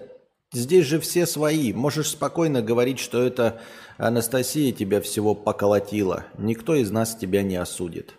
Здесь 0.53 0.85
же 0.85 1.01
все 1.01 1.25
свои. 1.25 1.73
Можешь 1.73 2.11
спокойно 2.11 2.61
говорить, 2.61 2.99
что 2.99 3.23
это 3.23 3.63
Анастасия 3.97 4.73
тебя 4.73 5.01
всего 5.01 5.35
поколотила. 5.35 6.27
Никто 6.37 6.75
из 6.75 6.91
нас 6.91 7.17
тебя 7.17 7.43
не 7.43 7.57
осудит. 7.57 8.17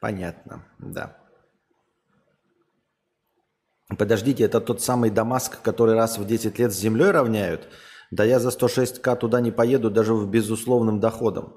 Понятно, 0.00 0.64
да. 0.78 1.16
Подождите, 3.98 4.44
это 4.44 4.60
тот 4.60 4.80
самый 4.80 5.10
Дамаск, 5.10 5.60
который 5.62 5.94
раз 5.94 6.16
в 6.16 6.26
10 6.26 6.58
лет 6.58 6.72
с 6.72 6.78
землей 6.78 7.10
равняют? 7.10 7.68
Да 8.10 8.24
я 8.24 8.40
за 8.40 8.48
106к 8.48 9.16
туда 9.16 9.40
не 9.40 9.50
поеду 9.50 9.90
даже 9.90 10.14
в 10.14 10.28
безусловным 10.28 11.00
доходом. 11.00 11.56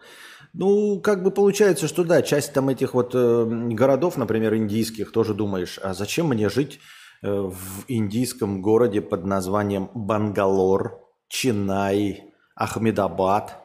Ну, 0.53 1.00
как 1.01 1.23
бы 1.23 1.31
получается, 1.31 1.88
что 1.88 2.03
да, 2.03 2.21
часть 2.21 2.53
там 2.53 2.69
этих 2.69 2.93
вот 2.93 3.15
э, 3.15 3.45
городов, 3.71 4.17
например, 4.17 4.55
индийских, 4.55 5.12
тоже 5.12 5.33
думаешь, 5.33 5.79
а 5.81 5.93
зачем 5.95 6.27
мне 6.27 6.50
жить 6.50 6.79
э, 7.23 7.31
в 7.31 7.85
индийском 7.88 8.62
городе 8.62 9.01
под 9.01 9.25
названием 9.25 9.89
Бангалор, 9.95 11.00
Чинай, 11.27 12.33
Ахмедабад? 12.55 13.59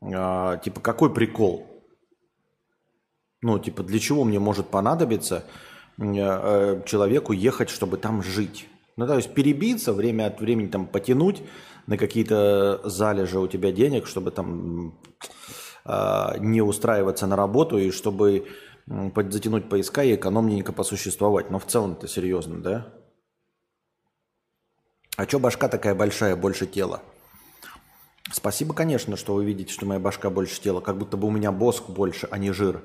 Э, 0.00 0.58
типа, 0.62 0.80
какой 0.80 1.12
прикол? 1.12 1.73
Ну, 3.44 3.58
типа, 3.58 3.82
для 3.82 3.98
чего 3.98 4.24
мне 4.24 4.38
может 4.38 4.68
понадобиться 4.68 5.44
э, 5.98 6.02
э, 6.06 6.82
человеку 6.86 7.34
ехать, 7.34 7.68
чтобы 7.68 7.98
там 7.98 8.22
жить? 8.22 8.66
Ну, 8.96 9.06
то 9.06 9.16
есть 9.16 9.34
перебиться, 9.34 9.92
время 9.92 10.28
от 10.28 10.40
времени 10.40 10.68
там 10.68 10.86
потянуть 10.86 11.42
на 11.86 11.98
какие-то 11.98 12.80
залежи 12.84 13.38
у 13.38 13.46
тебя 13.46 13.70
денег, 13.70 14.06
чтобы 14.06 14.30
там 14.30 14.98
э, 15.84 16.38
не 16.38 16.62
устраиваться 16.62 17.26
на 17.26 17.36
работу 17.36 17.76
и 17.76 17.90
чтобы 17.90 18.46
затянуть 18.86 19.68
поиска 19.68 20.02
и 20.04 20.14
экономненько 20.14 20.72
посуществовать. 20.72 21.50
Но 21.50 21.58
в 21.58 21.66
целом 21.66 21.92
это 21.92 22.08
серьезно, 22.08 22.62
да? 22.62 22.94
А 25.18 25.26
чё 25.26 25.38
башка 25.38 25.68
такая 25.68 25.94
большая, 25.94 26.34
больше 26.34 26.66
тела? 26.66 27.02
Спасибо, 28.32 28.72
конечно, 28.72 29.18
что 29.18 29.34
вы 29.34 29.44
видите, 29.44 29.70
что 29.70 29.84
моя 29.84 30.00
башка 30.00 30.30
больше 30.30 30.62
тела. 30.62 30.80
Как 30.80 30.96
будто 30.96 31.18
бы 31.18 31.28
у 31.28 31.30
меня 31.30 31.52
боск 31.52 31.90
больше, 31.90 32.26
а 32.30 32.38
не 32.38 32.50
жир. 32.50 32.82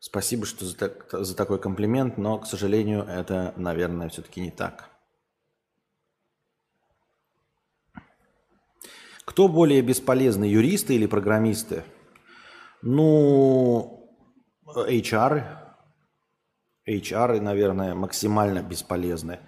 Спасибо 0.00 0.46
что 0.46 0.64
за, 0.64 0.76
так, 0.76 1.08
за 1.10 1.36
такой 1.36 1.58
комплимент, 1.58 2.18
но, 2.18 2.38
к 2.38 2.46
сожалению, 2.46 3.02
это, 3.02 3.52
наверное, 3.56 4.08
все-таки 4.08 4.40
не 4.40 4.50
так. 4.50 4.90
Кто 9.24 9.48
более 9.48 9.82
бесполезный, 9.82 10.48
юристы 10.48 10.94
или 10.94 11.06
программисты? 11.06 11.84
Ну, 12.80 14.08
HR. 14.66 15.44
HR, 16.88 17.40
наверное, 17.40 17.94
максимально 17.94 18.62
бесполезны. 18.62 19.40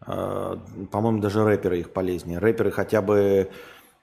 А, 0.00 0.56
по-моему, 0.92 1.20
даже 1.20 1.42
рэперы 1.42 1.80
их 1.80 1.92
полезнее. 1.92 2.38
Рэперы 2.38 2.70
хотя 2.70 3.02
бы 3.02 3.50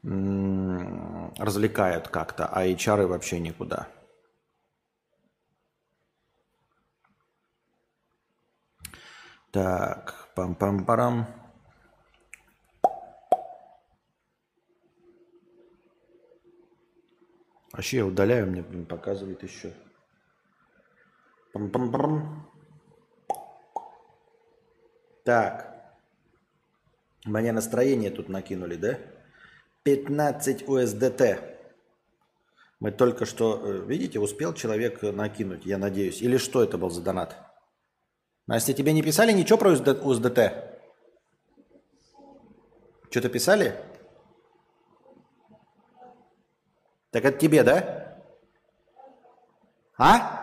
развлекают 0.03 2.07
как-то, 2.07 2.45
а 2.45 2.65
HR 2.65 3.07
вообще 3.07 3.39
никуда. 3.39 3.87
Так, 9.51 10.29
пам-пам-парам. 10.35 11.25
Вообще 17.71 17.97
я 17.97 18.05
удаляю, 18.05 18.47
мне 18.47 18.63
показывает 18.83 19.43
еще. 19.43 19.73
Пам 21.53 21.67
-пам 21.67 21.91
-пам. 21.91 22.47
Так. 25.23 25.77
Мне 27.25 27.51
настроение 27.51 28.11
тут 28.11 28.29
накинули, 28.29 28.75
да? 28.75 28.97
15 29.83 30.63
USDT. 30.63 31.39
Мы 32.79 32.91
только 32.91 33.25
что, 33.25 33.61
э, 33.63 33.85
видите, 33.85 34.19
успел 34.19 34.53
человек 34.53 35.01
накинуть, 35.01 35.65
я 35.65 35.77
надеюсь. 35.77 36.21
Или 36.21 36.37
что 36.37 36.63
это 36.63 36.77
был 36.77 36.89
за 36.89 37.01
донат? 37.01 37.46
Настя, 38.47 38.73
тебе 38.73 38.93
не 38.93 39.03
писали 39.03 39.33
ничего 39.33 39.57
про 39.57 39.73
USDT? 39.73 40.51
Что-то 43.09 43.29
писали? 43.29 43.75
Так 47.11 47.25
это 47.25 47.37
тебе, 47.37 47.63
да? 47.63 48.23
А? 49.97 50.37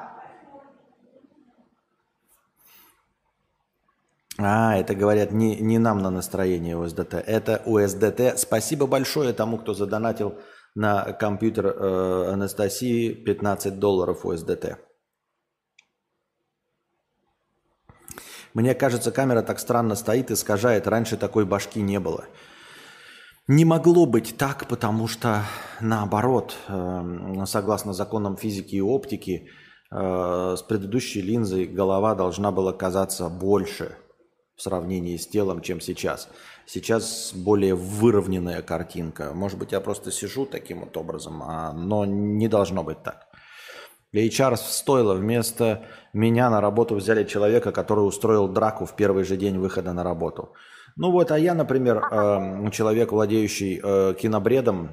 А, 4.38 4.76
это 4.76 4.94
говорят 4.94 5.30
не, 5.30 5.56
не 5.60 5.78
нам 5.78 5.98
на 5.98 6.10
настроение 6.10 6.74
USDT, 6.76 7.20
это 7.20 7.62
USDT. 7.64 8.36
Спасибо 8.36 8.86
большое 8.86 9.32
тому, 9.32 9.58
кто 9.58 9.72
задонатил 9.74 10.38
на 10.74 11.12
компьютер 11.12 11.66
э, 11.66 12.32
Анастасии 12.32 13.14
15 13.14 13.78
долларов 13.78 14.26
USDT. 14.26 14.76
Мне 18.54 18.74
кажется, 18.74 19.10
камера 19.10 19.42
так 19.42 19.58
странно 19.58 19.96
стоит, 19.96 20.30
и 20.30 20.34
искажает. 20.34 20.86
Раньше 20.86 21.16
такой 21.16 21.44
башки 21.44 21.82
не 21.82 21.98
было. 21.98 22.24
Не 23.48 23.64
могло 23.64 24.06
быть 24.06 24.36
так, 24.38 24.68
потому 24.68 25.08
что 25.08 25.42
наоборот, 25.80 26.56
эм, 26.68 27.44
согласно 27.46 27.92
законам 27.92 28.36
физики 28.36 28.76
и 28.76 28.80
оптики, 28.80 29.48
э, 29.90 30.54
с 30.56 30.62
предыдущей 30.62 31.20
линзой 31.20 31.66
голова 31.66 32.14
должна 32.14 32.52
была 32.52 32.72
казаться 32.72 33.28
больше 33.28 33.96
в 34.56 34.62
сравнении 34.62 35.16
с 35.16 35.26
телом, 35.26 35.60
чем 35.60 35.80
сейчас. 35.80 36.28
Сейчас 36.64 37.32
более 37.34 37.74
выровненная 37.74 38.62
картинка. 38.62 39.32
Может 39.34 39.58
быть, 39.58 39.72
я 39.72 39.80
просто 39.80 40.10
сижу 40.10 40.46
таким 40.46 40.80
вот 40.80 40.96
образом, 40.96 41.42
а, 41.42 41.72
но 41.72 42.04
не 42.06 42.48
должно 42.48 42.84
быть 42.84 43.02
так. 43.02 43.26
HR 44.14 44.56
стоило 44.56 45.14
вместо 45.14 45.86
меня 46.14 46.48
на 46.48 46.60
работу 46.60 46.94
взяли 46.94 47.24
человека, 47.24 47.72
который 47.72 48.06
устроил 48.06 48.48
драку 48.48 48.86
в 48.86 48.94
первый 48.96 49.24
же 49.24 49.36
день 49.36 49.58
выхода 49.58 49.92
на 49.92 50.04
работу. 50.04 50.52
Ну 50.96 51.10
вот, 51.10 51.32
а 51.32 51.38
я, 51.38 51.54
например, 51.54 51.98
э, 51.98 52.70
человек, 52.70 53.10
владеющий 53.12 53.80
э, 53.82 54.14
кинобредом, 54.14 54.90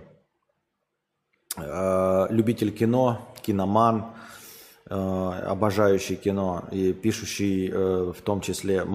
э, 1.58 2.28
любитель 2.30 2.72
кино, 2.72 3.20
киноман, 3.42 4.06
обожающий 4.90 6.18
кино 6.18 6.66
и 6.70 6.92
пишущий 6.92 7.72
в 7.72 8.22
том 8.24 8.42
числе 8.42 8.86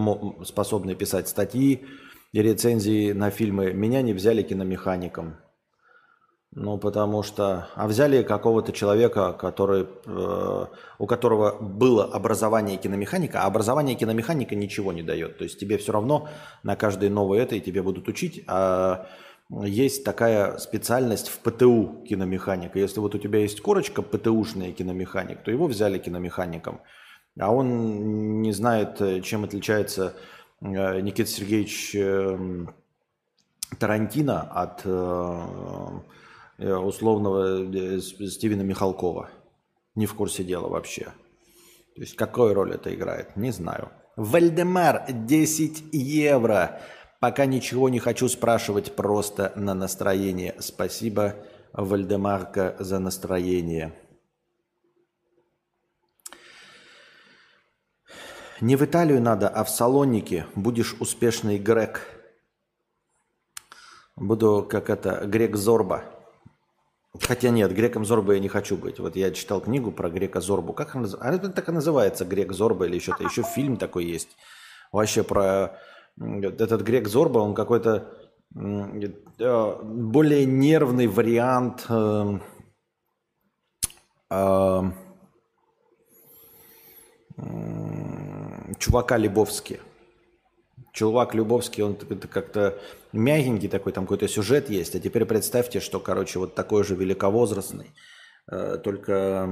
способный 0.44 0.94
писать 0.94 1.26
статьи 1.26 1.86
и 2.32 2.42
рецензии 2.42 3.12
на 3.12 3.30
фильмы, 3.30 3.72
меня 3.72 4.02
не 4.02 4.12
взяли 4.12 4.42
киномехаником. 4.42 5.36
Ну, 6.52 6.78
потому 6.78 7.22
что... 7.22 7.68
А 7.74 7.86
взяли 7.86 8.22
какого-то 8.22 8.72
человека, 8.72 9.32
который, 9.32 9.86
э, 10.06 10.66
у 10.98 11.06
которого 11.06 11.58
было 11.60 12.04
образование 12.04 12.78
киномеханика, 12.78 13.42
а 13.42 13.46
образование 13.46 13.94
киномеханика 13.94 14.54
ничего 14.54 14.92
не 14.92 15.02
дает. 15.02 15.36
То 15.38 15.44
есть 15.44 15.60
тебе 15.60 15.76
все 15.76 15.92
равно 15.92 16.28
на 16.62 16.76
каждой 16.76 17.10
новой 17.10 17.40
этой 17.40 17.60
тебе 17.60 17.82
будут 17.82 18.08
учить, 18.08 18.44
а 18.46 19.06
есть 19.50 20.02
такая 20.02 20.56
специальность 20.56 21.28
в 21.28 21.38
ПТУ 21.40 22.04
киномеханика. 22.08 22.78
Если 22.78 23.00
вот 23.00 23.14
у 23.14 23.18
тебя 23.18 23.40
есть 23.40 23.60
корочка 23.60 24.00
ПТУшный 24.00 24.72
киномеханик, 24.72 25.42
то 25.42 25.50
его 25.50 25.66
взяли 25.66 25.98
киномехаником. 25.98 26.80
А 27.38 27.52
он 27.52 28.40
не 28.40 28.52
знает, 28.52 29.22
чем 29.22 29.44
отличается 29.44 30.14
э, 30.62 31.00
Никита 31.00 31.28
Сергеевич 31.28 31.94
эм, 31.94 32.74
Тарантино 33.78 34.40
от 34.40 34.80
э, 34.84 36.00
Э, 36.06 36.25
условного 36.58 37.64
э, 37.64 38.00
Стивена 38.00 38.62
Михалкова. 38.62 39.30
Не 39.94 40.06
в 40.06 40.14
курсе 40.14 40.44
дела 40.44 40.68
вообще. 40.68 41.12
То 41.94 42.02
есть 42.02 42.16
какую 42.16 42.54
роль 42.54 42.74
это 42.74 42.94
играет, 42.94 43.36
не 43.36 43.50
знаю. 43.50 43.90
Вальдемар, 44.16 45.06
10 45.08 45.92
евро. 45.92 46.80
Пока 47.20 47.46
ничего 47.46 47.88
не 47.88 47.98
хочу 47.98 48.28
спрашивать, 48.28 48.94
просто 48.94 49.52
на 49.56 49.74
настроение. 49.74 50.54
Спасибо, 50.58 51.36
Вальдемарка, 51.72 52.76
за 52.78 52.98
настроение. 52.98 53.94
Не 58.60 58.76
в 58.76 58.82
Италию 58.82 59.20
надо, 59.20 59.48
а 59.48 59.64
в 59.64 59.70
Салоники. 59.70 60.46
Будешь 60.54 60.96
успешный 60.98 61.58
грек. 61.58 62.02
Буду 64.16 64.66
как 64.68 64.88
это, 64.88 65.26
грек 65.26 65.56
Зорба. 65.56 66.15
Хотя 67.22 67.50
нет, 67.50 67.72
греком 67.72 68.04
Зорба 68.04 68.34
я 68.34 68.40
не 68.40 68.48
хочу 68.48 68.76
быть. 68.76 68.98
Вот 68.98 69.16
я 69.16 69.30
читал 69.30 69.60
книгу 69.60 69.92
про 69.92 70.10
грека 70.10 70.40
Зорбу. 70.40 70.72
Как 70.72 70.94
она 70.94 71.02
называется? 71.02 71.48
так 71.50 71.68
и 71.68 71.72
называется, 71.72 72.24
грек 72.24 72.52
Зорба 72.52 72.86
или 72.86 72.98
что-то. 72.98 73.24
Еще 73.24 73.42
фильм 73.42 73.76
такой 73.76 74.04
есть. 74.04 74.36
Вообще 74.92 75.22
про 75.22 75.78
этот 76.18 76.82
грек 76.82 77.08
Зорба, 77.08 77.38
он 77.38 77.54
какой-то 77.54 78.12
э, 78.54 79.82
более 79.82 80.46
нервный 80.46 81.06
вариант 81.06 81.86
э, 81.88 82.38
э, 84.30 84.82
чувака 88.78 89.16
Лебовски. 89.16 89.80
Чувак 90.96 91.34
Любовский, 91.34 91.82
он 91.82 91.94
как-то 91.94 92.78
мягенький 93.12 93.68
такой, 93.68 93.92
там 93.92 94.04
какой-то 94.04 94.28
сюжет 94.28 94.70
есть. 94.70 94.94
А 94.94 94.98
теперь 94.98 95.26
представьте, 95.26 95.78
что, 95.78 96.00
короче, 96.00 96.38
вот 96.38 96.54
такой 96.54 96.84
же 96.84 96.94
великовозрастный, 96.94 97.90
э, 98.50 98.78
только 98.82 99.46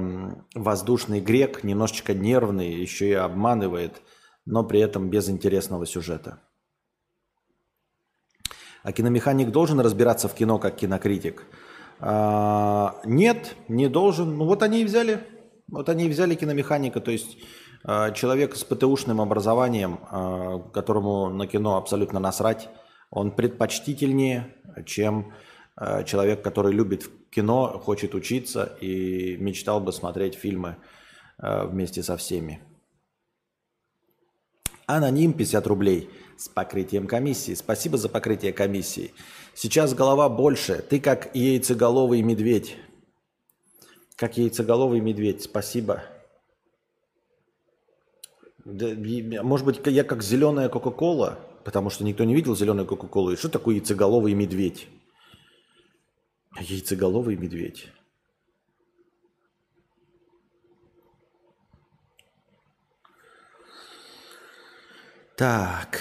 воздушный 0.55 1.21
грек, 1.21 1.63
немножечко 1.63 2.15
нервный, 2.15 2.73
еще 2.73 3.09
и 3.09 3.13
обманывает, 3.13 4.01
но 4.47 4.63
при 4.63 4.79
этом 4.79 5.11
без 5.11 5.29
интересного 5.29 5.85
сюжета. 5.85 6.39
А 8.81 8.91
киномеханик 8.91 9.51
должен 9.51 9.79
разбираться 9.79 10.27
в 10.27 10.33
кино 10.33 10.57
как 10.57 10.77
кинокритик. 10.77 11.43
А, 11.99 12.99
нет, 13.05 13.55
не 13.67 13.87
должен. 13.87 14.35
Ну 14.35 14.45
вот 14.45 14.63
они 14.63 14.81
и 14.81 14.85
взяли. 14.85 15.19
Вот 15.67 15.89
они 15.89 16.05
и 16.05 16.09
взяли 16.09 16.33
киномеханика, 16.33 17.01
то 17.01 17.11
есть 17.11 17.37
человек 17.85 18.55
с 18.55 18.63
ПТУшным 18.63 19.21
образованием, 19.21 19.99
а, 20.09 20.59
которому 20.73 21.29
на 21.29 21.45
кино 21.45 21.77
абсолютно 21.77 22.19
насрать, 22.19 22.69
он 23.11 23.31
предпочтительнее, 23.31 24.55
чем 24.85 25.33
а, 25.75 26.03
человек, 26.03 26.41
который 26.41 26.73
любит 26.73 27.07
кино, 27.29 27.79
хочет 27.79 28.15
учиться 28.15 28.75
и 28.81 29.37
мечтал 29.37 29.81
бы 29.81 29.91
смотреть 29.93 30.35
фильмы 30.35 30.77
вместе 31.37 32.01
со 32.01 32.15
всеми. 32.15 32.61
Аноним 34.87 35.33
50 35.33 35.67
рублей 35.67 36.09
с 36.37 36.47
покрытием 36.47 37.07
комиссии. 37.07 37.53
Спасибо 37.55 37.97
за 37.97 38.07
покрытие 38.07 38.53
комиссии. 38.53 39.13
Сейчас 39.53 39.93
голова 39.93 40.29
больше. 40.29 40.81
Ты 40.89 41.01
как 41.01 41.35
яйцеголовый 41.35 42.21
медведь. 42.21 42.77
Как 44.15 44.37
яйцеголовый 44.37 45.01
медведь. 45.01 45.43
Спасибо. 45.43 46.03
Да, 48.65 49.43
может 49.43 49.63
быть, 49.65 49.79
я 49.85 50.03
как 50.03 50.23
зеленая 50.23 50.69
Кока-Кола, 50.69 51.37
потому 51.63 51.91
что 51.91 52.03
никто 52.03 52.23
не 52.23 52.33
видел 52.33 52.55
зеленую 52.55 52.87
Кока-Колу. 52.87 53.31
И 53.31 53.35
что 53.35 53.47
такое 53.47 53.75
яйцеголовый 53.75 54.33
медведь? 54.33 54.87
Яйцеголовый 56.59 57.35
медведь. 57.35 57.91
Так. 65.35 65.99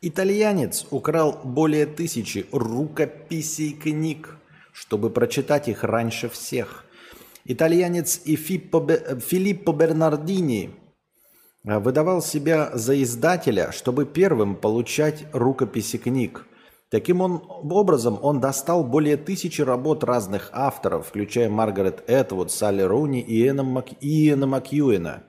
Итальянец 0.00 0.86
украл 0.90 1.40
более 1.44 1.84
тысячи 1.84 2.46
рукописей 2.52 3.72
книг, 3.74 4.38
чтобы 4.72 5.10
прочитать 5.10 5.68
их 5.68 5.84
раньше 5.84 6.30
всех. 6.30 6.86
Итальянец 7.50 8.20
Филиппо 8.26 9.72
Бернардини 9.72 10.70
э, 11.64 11.78
выдавал 11.78 12.20
себя 12.20 12.70
за 12.74 13.02
издателя, 13.02 13.72
чтобы 13.72 14.04
первым 14.04 14.54
получать 14.54 15.24
рукописи 15.32 15.96
книг. 15.96 16.44
Таким 16.90 17.22
он, 17.22 17.42
образом, 17.48 18.18
он 18.20 18.40
достал 18.40 18.84
более 18.84 19.16
тысячи 19.16 19.62
работ 19.62 20.04
разных 20.04 20.50
авторов, 20.52 21.08
включая 21.08 21.48
Маргарет 21.48 22.04
Этвуд, 22.06 22.50
Салли 22.50 22.82
Руни 22.82 23.22
и 23.22 23.42
Иэна, 23.46 23.62
Мак... 23.62 23.86
Иэна 23.98 24.46
Макьюэна. 24.46 25.22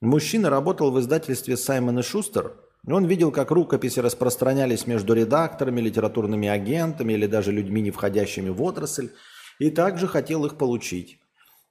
Мужчина 0.00 0.50
работал 0.50 0.92
в 0.92 1.00
издательстве 1.00 1.56
Саймон 1.56 1.98
и 1.98 2.02
Шустер. 2.02 2.52
Он 2.86 3.04
видел, 3.06 3.32
как 3.32 3.50
рукописи 3.50 3.98
распространялись 3.98 4.86
между 4.86 5.12
редакторами, 5.12 5.80
литературными 5.80 6.46
агентами 6.46 7.14
или 7.14 7.26
даже 7.26 7.50
людьми, 7.50 7.82
не 7.82 7.90
входящими 7.90 8.48
в 8.48 8.62
отрасль, 8.62 9.10
и 9.58 9.70
также 9.70 10.06
хотел 10.06 10.44
их 10.46 10.56
получить. 10.56 11.18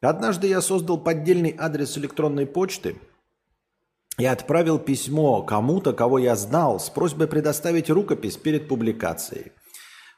Однажды 0.01 0.47
я 0.47 0.61
создал 0.61 0.97
поддельный 0.97 1.55
адрес 1.57 1.97
электронной 1.97 2.45
почты– 2.45 2.95
я 4.19 4.31
отправил 4.31 4.79
письмо 4.79 5.43
кому-то, 5.43 5.93
кого 5.93 6.17
я 6.17 6.35
знал, 6.35 6.79
с 6.79 6.89
просьбой 6.89 7.27
предоставить 7.27 7.91
рукопись 7.91 8.35
перед 8.35 8.67
публикацией. 8.67 9.51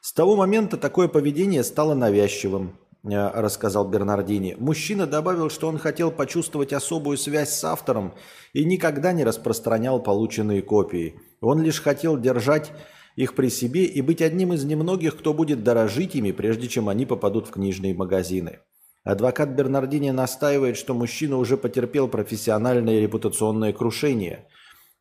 С 0.00 0.14
того 0.14 0.36
момента 0.36 0.78
такое 0.78 1.06
поведение 1.06 1.62
стало 1.62 1.92
навязчивым, 1.92 2.78
э, 3.04 3.08
рассказал 3.10 3.86
Бернардини. 3.86 4.56
Мужчина 4.58 5.06
добавил, 5.06 5.50
что 5.50 5.68
он 5.68 5.76
хотел 5.76 6.10
почувствовать 6.10 6.72
особую 6.72 7.18
связь 7.18 7.50
с 7.50 7.62
автором 7.62 8.14
и 8.54 8.64
никогда 8.64 9.12
не 9.12 9.22
распространял 9.22 10.02
полученные 10.02 10.62
копии. 10.62 11.20
Он 11.42 11.60
лишь 11.60 11.82
хотел 11.82 12.18
держать 12.18 12.72
их 13.16 13.34
при 13.34 13.50
себе 13.50 13.84
и 13.84 14.00
быть 14.00 14.22
одним 14.22 14.54
из 14.54 14.64
немногих, 14.64 15.18
кто 15.18 15.34
будет 15.34 15.62
дорожить 15.62 16.14
ими, 16.14 16.32
прежде 16.32 16.68
чем 16.68 16.88
они 16.88 17.04
попадут 17.04 17.48
в 17.48 17.50
книжные 17.50 17.92
магазины. 17.92 18.60
Адвокат 19.04 19.50
Бернардини 19.50 20.10
настаивает, 20.10 20.76
что 20.76 20.94
мужчина 20.94 21.38
уже 21.38 21.56
потерпел 21.56 22.08
профессиональное 22.08 22.98
и 22.98 23.00
репутационное 23.00 23.72
крушение. 23.72 24.46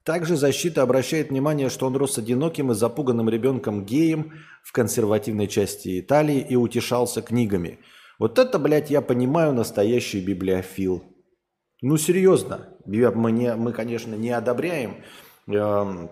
Также 0.03 0.37
защита 0.37 0.81
обращает 0.81 1.29
внимание, 1.29 1.69
что 1.69 1.85
он 1.85 1.95
рос 1.97 2.17
одиноким 2.17 2.71
и 2.71 2.75
запуганным 2.75 3.29
ребенком-геем 3.29 4.33
в 4.63 4.71
консервативной 4.71 5.47
части 5.47 5.99
Италии 5.99 6.39
и 6.39 6.55
утешался 6.55 7.21
книгами. 7.21 7.79
Вот 8.17 8.39
это, 8.39 8.57
блядь, 8.57 8.89
я 8.89 9.01
понимаю 9.01 9.53
настоящий 9.53 10.21
библиофил. 10.21 11.03
Ну, 11.81 11.97
серьезно. 11.97 12.69
Мы, 12.85 13.31
не, 13.31 13.55
мы 13.55 13.71
конечно, 13.71 14.15
не 14.15 14.31
одобряем, 14.31 15.03
э, 15.47 16.07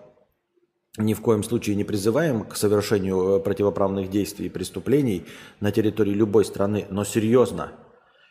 ни 0.98 1.14
в 1.14 1.20
коем 1.20 1.42
случае 1.42 1.76
не 1.76 1.84
призываем 1.84 2.44
к 2.44 2.56
совершению 2.56 3.36
э, 3.36 3.40
противоправных 3.40 4.10
действий 4.10 4.46
и 4.46 4.50
преступлений 4.50 5.24
на 5.60 5.72
территории 5.72 6.12
любой 6.12 6.44
страны, 6.44 6.86
но 6.90 7.04
серьезно– 7.04 7.72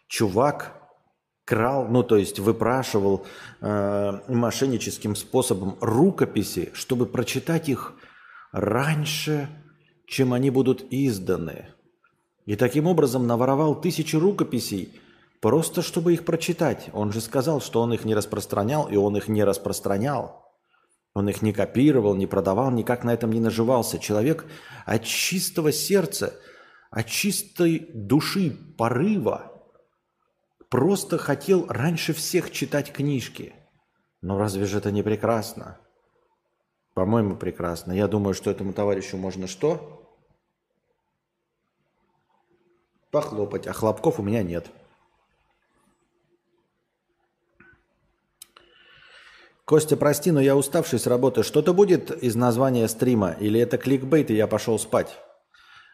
чувак 0.07 0.73
крал, 1.45 1.87
ну 1.87 2.03
то 2.03 2.17
есть 2.17 2.39
выпрашивал 2.39 3.25
э, 3.61 4.19
мошенническим 4.27 5.15
способом 5.15 5.77
рукописи, 5.79 6.71
чтобы 6.73 7.05
прочитать 7.05 7.69
их 7.69 7.93
раньше, 8.51 9.49
чем 10.07 10.33
они 10.33 10.49
будут 10.49 10.85
изданы. 10.89 11.69
И 12.45 12.55
таким 12.55 12.87
образом 12.87 13.27
наворовал 13.27 13.79
тысячи 13.79 14.15
рукописей, 14.15 14.99
просто 15.41 15.81
чтобы 15.81 16.13
их 16.13 16.25
прочитать. 16.25 16.89
Он 16.93 17.11
же 17.11 17.21
сказал, 17.21 17.61
что 17.61 17.81
он 17.81 17.93
их 17.93 18.05
не 18.05 18.15
распространял, 18.15 18.87
и 18.87 18.95
он 18.95 19.17
их 19.17 19.27
не 19.27 19.43
распространял. 19.43 20.46
Он 21.17 21.27
их 21.29 21.41
не 21.41 21.51
копировал, 21.51 22.13
не 22.13 22.27
продавал, 22.27 22.69
никак 22.69 23.03
на 23.03 23.11
этом 23.11 23.31
не 23.31 23.39
наживался. 23.39 23.97
Человек 23.97 24.45
от 24.85 25.03
чистого 25.03 25.71
сердца, 25.71 26.35
от 26.91 27.07
чистой 27.07 27.89
души, 27.91 28.55
порыва– 28.77 29.51
просто 30.69 31.17
хотел 31.17 31.65
раньше 31.69 32.13
всех 32.13 32.51
читать 32.51 32.93
книжки. 32.93 33.55
Ну 34.21 34.37
разве 34.37 34.65
же 34.65 34.77
это 34.77 34.91
не 34.91 35.01
прекрасно? 35.01 35.79
По-моему, 36.93 37.35
прекрасно. 37.35 37.93
Я 37.93 38.07
думаю, 38.07 38.35
что 38.35 38.51
этому 38.51 38.71
товарищу 38.71 39.17
можно 39.17 39.47
что? 39.47 40.15
Похлопать. 43.09 43.65
А 43.65 43.73
хлопков 43.73 44.19
у 44.19 44.23
меня 44.23 44.43
нет. 44.43 44.69
Костя, 49.67 49.97
прости, 49.97 50.31
но 50.31 50.39
я 50.39 50.55
уставший 50.55 50.97
с 50.97 51.07
работы. 51.07 51.43
Что-то 51.43 51.73
будет 51.73 52.09
из 52.23 52.35
названия 52.35 52.87
стрима? 52.87 53.35
Или 53.37 53.59
это 53.59 53.77
кликбейт, 53.77 54.31
и 54.31 54.33
я 54.33 54.47
пошел 54.47 54.79
спать? 54.79 55.17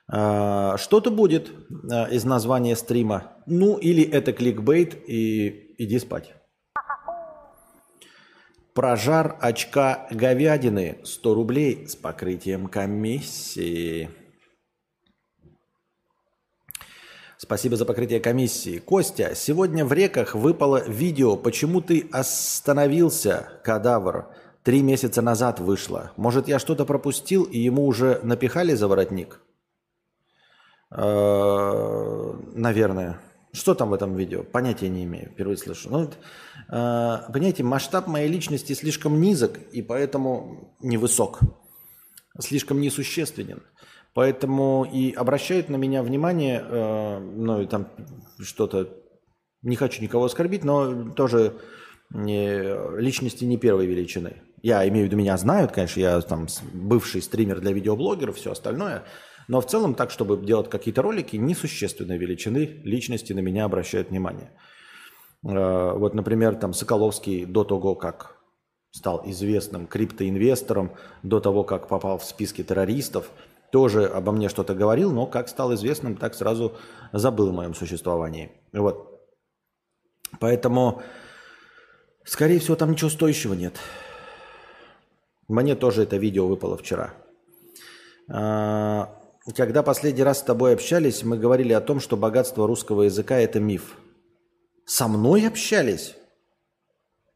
А, 0.08 0.78
что-то 0.78 1.10
будет 1.10 1.50
а, 1.92 2.06
из 2.06 2.24
названия 2.24 2.76
стрима. 2.76 3.32
Ну, 3.48 3.78
или 3.78 4.04
это 4.04 4.32
кликбейт, 4.32 5.10
и 5.10 5.74
иди 5.80 5.98
спать. 5.98 6.36
Прожар 8.76 9.38
очка 9.42 10.08
говядины 10.12 11.00
100 11.04 11.34
рублей 11.34 11.88
с 11.88 11.96
покрытием 11.96 12.68
комиссии. 12.68 14.12
Спасибо 17.44 17.76
за 17.76 17.84
покрытие 17.84 18.22
комиссии. 18.22 18.80
Костя, 18.80 19.34
сегодня 19.36 19.84
в 19.84 19.92
реках 19.92 20.34
выпало 20.34 20.82
видео 20.88 21.36
«Почему 21.36 21.82
ты 21.82 22.08
остановился, 22.14 23.50
кадавр?» 23.66 24.30
Три 24.64 24.82
месяца 24.82 25.22
назад 25.22 25.60
вышло. 25.60 26.14
Может, 26.16 26.48
я 26.48 26.58
что-то 26.58 26.86
пропустил, 26.86 27.44
и 27.44 27.60
ему 27.60 27.86
уже 27.86 28.22
напихали 28.24 28.76
за 28.76 28.88
воротник? 28.88 29.42
Э, 30.90 32.34
наверное. 32.54 33.20
Что 33.52 33.76
там 33.76 33.90
в 33.90 33.94
этом 33.94 34.16
видео? 34.16 34.44
Понятия 34.44 34.88
не 34.88 35.04
имею. 35.04 35.32
Впервые 35.32 35.58
слышу. 35.58 35.90
Ну, 35.90 36.04
э, 36.06 36.10
понимаете, 36.70 37.64
масштаб 37.64 38.08
моей 38.08 38.30
личности 38.30 38.72
слишком 38.72 39.20
низок 39.20 39.60
и 39.74 39.82
поэтому 39.82 40.78
невысок. 40.80 41.42
Слишком 42.40 42.80
несущественен. 42.80 43.64
Поэтому 44.14 44.86
и 44.92 45.12
обращают 45.12 45.70
на 45.70 45.76
меня 45.76 46.04
внимание, 46.04 46.64
э, 46.64 47.20
ну 47.20 47.62
и 47.62 47.66
там 47.66 47.88
что-то, 48.40 48.90
не 49.62 49.76
хочу 49.76 50.02
никого 50.02 50.26
оскорбить, 50.26 50.64
но 50.64 51.12
тоже 51.12 51.54
не, 52.12 53.00
личности 53.00 53.46
не 53.46 53.58
первой 53.58 53.88
величины. 53.88 54.44
Я 54.62 54.88
имею 54.88 55.06
в 55.06 55.08
виду, 55.08 55.18
меня 55.18 55.36
знают, 55.38 55.72
конечно, 55.72 56.00
я 56.00 56.22
там 56.22 56.48
бывший 56.74 57.22
стример 57.22 57.60
для 57.60 57.72
видеоблогеров, 57.72 58.38
все 58.38 58.52
остальное– 58.52 59.04
но 59.48 59.62
в 59.62 59.66
целом 59.66 59.96
так, 59.96 60.12
чтобы 60.12 60.38
делать 60.38 60.70
какие-то 60.70 61.02
ролики, 61.02 61.36
несущественной 61.36 62.18
величины 62.18 62.82
личности 62.84 63.34
на 63.34 63.40
меня 63.40 63.66
обращают 63.66 64.10
внимание. 64.10 64.52
Э, 65.46 65.94
вот, 65.94 66.14
например, 66.14 66.56
там 66.56 66.74
Соколовский 66.74 67.46
до 67.46 67.64
того, 67.64 67.96
как 67.96 68.38
стал 68.92 69.24
известным 69.26 69.88
криптоинвестором, 69.88 70.92
до 71.24 71.40
того, 71.40 71.64
как 71.64 71.88
попал 71.88 72.20
в 72.20 72.24
списки 72.24 72.64
террористов, 72.64 73.30
тоже 73.74 74.06
обо 74.06 74.32
мне 74.32 74.50
что-то 74.50 74.76
говорил, 74.76 75.12
но 75.12 75.26
как 75.26 75.50
стал 75.50 75.74
известным, 75.74 76.16
так 76.16 76.36
сразу 76.36 76.78
забыл 77.12 77.50
о 77.50 77.54
моем 77.54 77.74
существовании. 77.74 78.52
Вот. 78.72 79.20
Поэтому, 80.40 81.02
скорее 82.24 82.60
всего, 82.60 82.76
там 82.76 82.92
ничего 82.92 83.10
стоящего 83.10 83.56
нет. 83.56 83.80
Мне 85.48 85.76
тоже 85.76 86.04
это 86.04 86.18
видео 86.18 86.48
выпало 86.48 86.78
вчера. 86.78 87.16
А, 88.30 89.20
когда 89.56 89.82
последний 89.82 90.22
раз 90.22 90.42
с 90.42 90.44
тобой 90.44 90.76
общались, 90.76 91.24
мы 91.24 91.40
говорили 91.40 91.74
о 91.74 91.82
том, 91.82 92.00
что 92.00 92.16
богатство 92.16 92.68
русского 92.68 93.04
языка– 93.04 93.38
это 93.40 93.60
миф. 93.60 93.98
Со 94.86 95.08
мной 95.08 95.48
общались? 95.48 96.16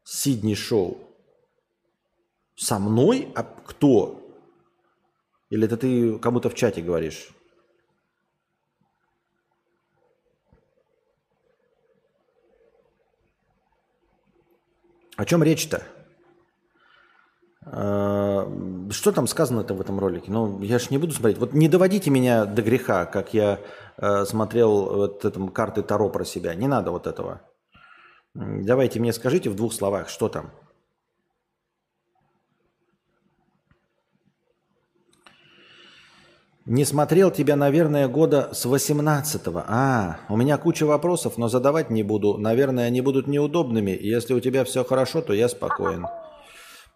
Сидни 0.04 0.54
Шоу. 0.54 0.98
Со 2.54 2.78
мной? 2.78 3.32
А 3.34 3.42
кто? 3.42 4.27
Или 5.50 5.66
это 5.66 5.76
ты 5.76 6.18
кому-то 6.18 6.50
в 6.50 6.54
чате 6.54 6.82
говоришь? 6.82 7.30
О 15.16 15.24
чем 15.24 15.42
речь-то? 15.42 15.82
А, 17.64 18.50
что 18.90 19.12
там 19.12 19.26
сказано-то 19.26 19.74
в 19.74 19.80
этом 19.80 19.98
ролике? 19.98 20.30
Ну, 20.30 20.60
я 20.62 20.78
же 20.78 20.86
не 20.90 20.98
буду 20.98 21.12
смотреть. 21.12 21.38
Вот 21.38 21.54
не 21.54 21.68
доводите 21.68 22.10
меня 22.10 22.44
до 22.44 22.62
греха, 22.62 23.04
как 23.04 23.34
я 23.34 23.58
э, 23.96 24.24
смотрел 24.26 24.94
вот 24.94 25.24
этом 25.24 25.48
карты 25.48 25.82
Таро 25.82 26.08
про 26.08 26.24
себя. 26.24 26.54
Не 26.54 26.68
надо 26.68 26.92
вот 26.92 27.06
этого. 27.06 27.42
Давайте 28.34 29.00
мне 29.00 29.12
скажите 29.12 29.50
в 29.50 29.56
двух 29.56 29.72
словах, 29.72 30.08
что 30.08 30.28
там. 30.28 30.52
Не 36.68 36.84
смотрел 36.84 37.30
тебя, 37.30 37.56
наверное, 37.56 38.08
года 38.08 38.50
с 38.52 38.66
18-го. 38.66 39.64
А, 39.66 40.18
у 40.28 40.36
меня 40.36 40.58
куча 40.58 40.84
вопросов, 40.84 41.38
но 41.38 41.48
задавать 41.48 41.88
не 41.88 42.02
буду. 42.02 42.36
Наверное, 42.36 42.84
они 42.84 43.00
будут 43.00 43.26
неудобными. 43.26 43.96
Если 43.98 44.34
у 44.34 44.40
тебя 44.40 44.64
все 44.64 44.84
хорошо, 44.84 45.22
то 45.22 45.32
я 45.32 45.48
спокоен. 45.48 46.06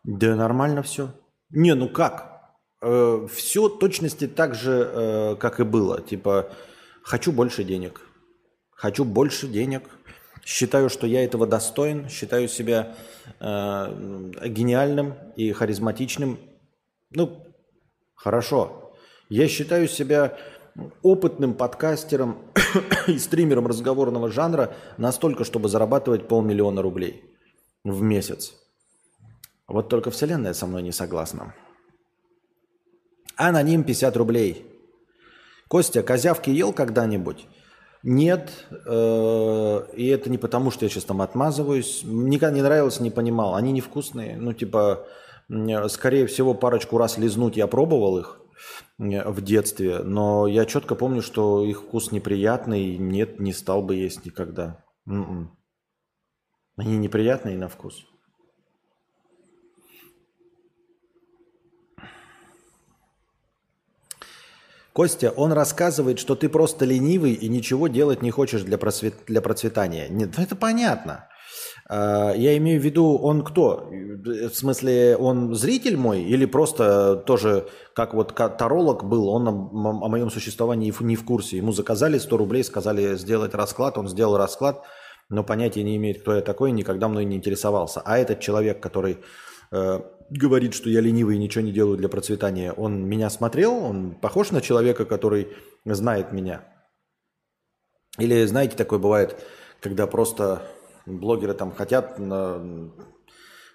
Да 0.04 0.36
нормально 0.36 0.82
все. 0.82 1.14
Не, 1.48 1.74
ну 1.74 1.88
как? 1.88 2.52
Э, 2.82 3.26
все 3.32 3.70
точности 3.70 4.26
так 4.26 4.54
же, 4.54 4.90
э, 4.92 5.36
как 5.36 5.58
и 5.58 5.64
было. 5.64 6.02
Типа, 6.02 6.50
хочу 7.02 7.32
больше 7.32 7.64
денег. 7.64 8.02
Хочу 8.72 9.06
больше 9.06 9.48
денег. 9.48 9.84
Считаю, 10.44 10.90
что 10.90 11.06
я 11.06 11.24
этого 11.24 11.46
достоин. 11.46 12.10
Считаю 12.10 12.46
себя 12.46 12.94
э, 13.40 14.32
гениальным 14.48 15.14
и 15.34 15.50
харизматичным. 15.52 16.38
Ну, 17.10 17.42
хорошо. 18.14 18.81
Я 19.32 19.48
считаю 19.48 19.88
себя 19.88 20.36
опытным 21.02 21.54
подкастером 21.54 22.36
и 23.06 23.18
стримером 23.18 23.66
разговорного 23.66 24.30
жанра 24.30 24.74
настолько, 24.98 25.44
чтобы 25.44 25.70
зарабатывать 25.70 26.28
полмиллиона 26.28 26.82
рублей 26.82 27.24
в 27.82 28.02
месяц. 28.02 28.52
Вот 29.66 29.88
только 29.88 30.10
Вселенная 30.10 30.52
со 30.52 30.66
мной 30.66 30.82
не 30.82 30.92
согласна. 30.92 31.54
Аноним 33.36 33.84
50 33.84 34.14
рублей. 34.18 34.66
Костя, 35.66 36.02
козявки 36.02 36.50
ел 36.50 36.74
когда-нибудь? 36.74 37.46
Нет, 38.02 38.50
э, 38.84 39.86
и 39.96 40.08
это 40.08 40.28
не 40.28 40.36
потому, 40.36 40.70
что 40.70 40.84
я 40.84 40.90
сейчас 40.90 41.04
там 41.04 41.22
отмазываюсь. 41.22 42.02
Никогда 42.04 42.54
не 42.54 42.60
нравилось, 42.60 43.00
не 43.00 43.10
понимал. 43.10 43.54
Они 43.54 43.72
невкусные. 43.72 44.36
Ну, 44.36 44.52
типа, 44.52 45.06
скорее 45.88 46.26
всего, 46.26 46.52
парочку 46.52 46.98
раз 46.98 47.16
лизнуть 47.16 47.56
я 47.56 47.66
пробовал 47.66 48.18
их 48.18 48.41
в 48.98 49.40
детстве, 49.40 49.98
но 50.02 50.46
я 50.46 50.64
четко 50.64 50.94
помню, 50.94 51.22
что 51.22 51.64
их 51.64 51.82
вкус 51.82 52.12
неприятный, 52.12 52.96
нет, 52.96 53.40
не 53.40 53.52
стал 53.52 53.82
бы 53.82 53.94
есть 53.96 54.24
никогда. 54.24 54.84
М-м. 55.06 55.56
Они 56.76 56.96
неприятные 56.96 57.58
на 57.58 57.68
вкус. 57.68 58.06
Костя, 64.92 65.30
он 65.30 65.52
рассказывает, 65.52 66.18
что 66.18 66.34
ты 66.36 66.50
просто 66.50 66.84
ленивый 66.84 67.32
и 67.32 67.48
ничего 67.48 67.88
делать 67.88 68.20
не 68.20 68.30
хочешь 68.30 68.62
для, 68.62 68.76
просвет... 68.76 69.14
для 69.26 69.40
процветания. 69.40 70.08
Нет, 70.08 70.38
это 70.38 70.54
понятно. 70.54 71.28
А, 71.92 72.32
я 72.32 72.56
имею 72.56 72.80
в 72.80 72.84
виду, 72.84 73.18
он 73.18 73.44
кто? 73.44 73.90
В 73.90 74.54
смысле, 74.54 75.14
он 75.18 75.54
зритель 75.54 75.98
мой 75.98 76.22
или 76.22 76.46
просто 76.46 77.16
тоже, 77.26 77.66
как 77.94 78.14
вот 78.14 78.34
таролог 78.34 79.04
был, 79.04 79.28
он 79.28 79.46
о, 79.46 80.08
моем 80.08 80.30
существовании 80.30 80.94
не 81.00 81.16
в 81.16 81.24
курсе. 81.24 81.58
Ему 81.58 81.72
заказали 81.72 82.16
100 82.16 82.36
рублей, 82.38 82.64
сказали 82.64 83.16
сделать 83.16 83.54
расклад, 83.54 83.98
он 83.98 84.08
сделал 84.08 84.38
расклад, 84.38 84.82
но 85.28 85.44
понятия 85.44 85.82
не 85.82 85.96
имеет, 85.96 86.22
кто 86.22 86.34
я 86.34 86.40
такой, 86.40 86.72
никогда 86.72 87.08
мной 87.08 87.26
не 87.26 87.36
интересовался. 87.36 88.00
А 88.02 88.16
этот 88.16 88.40
человек, 88.40 88.80
который 88.80 89.18
э, 89.70 90.00
говорит, 90.30 90.72
что 90.72 90.88
я 90.88 91.02
ленивый 91.02 91.36
и 91.36 91.38
ничего 91.38 91.62
не 91.62 91.72
делаю 91.72 91.98
для 91.98 92.08
процветания, 92.08 92.72
он 92.72 93.06
меня 93.06 93.28
смотрел, 93.28 93.74
он 93.74 94.12
похож 94.12 94.50
на 94.50 94.62
человека, 94.62 95.04
который 95.04 95.48
знает 95.84 96.32
меня. 96.32 96.64
Или, 98.18 98.46
знаете, 98.46 98.78
такое 98.78 98.98
бывает, 98.98 99.44
когда 99.80 100.06
просто 100.06 100.62
блогеры 101.06 101.54
там 101.54 101.72
хотят 101.72 102.18
на, 102.18 102.90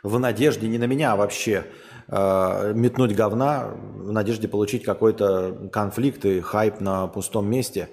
в 0.03 0.19
надежде 0.19 0.67
не 0.67 0.77
на 0.77 0.85
меня, 0.85 1.13
а 1.13 1.15
вообще 1.15 1.65
э, 2.07 2.73
метнуть 2.73 3.15
говна 3.15 3.71
в 3.95 4.11
надежде 4.11 4.47
получить 4.47 4.83
какой-то 4.83 5.69
конфликт 5.71 6.25
и 6.25 6.39
хайп 6.39 6.79
на 6.79 7.07
пустом 7.07 7.49
месте, 7.49 7.89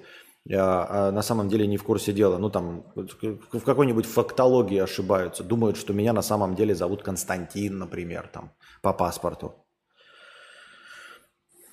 а, 0.51 0.87
а 0.89 1.11
на 1.11 1.21
самом 1.21 1.49
деле 1.49 1.67
не 1.67 1.77
в 1.77 1.83
курсе 1.83 2.13
дела. 2.13 2.37
Ну 2.37 2.49
там 2.49 2.85
в 2.95 3.61
какой-нибудь 3.61 4.05
фактологии 4.05 4.79
ошибаются, 4.79 5.43
думают, 5.43 5.77
что 5.77 5.93
меня 5.93 6.13
на 6.13 6.21
самом 6.21 6.55
деле 6.55 6.75
зовут 6.75 7.03
Константин, 7.03 7.77
например, 7.79 8.29
там 8.31 8.51
по 8.81 8.93
паспорту. 8.93 9.55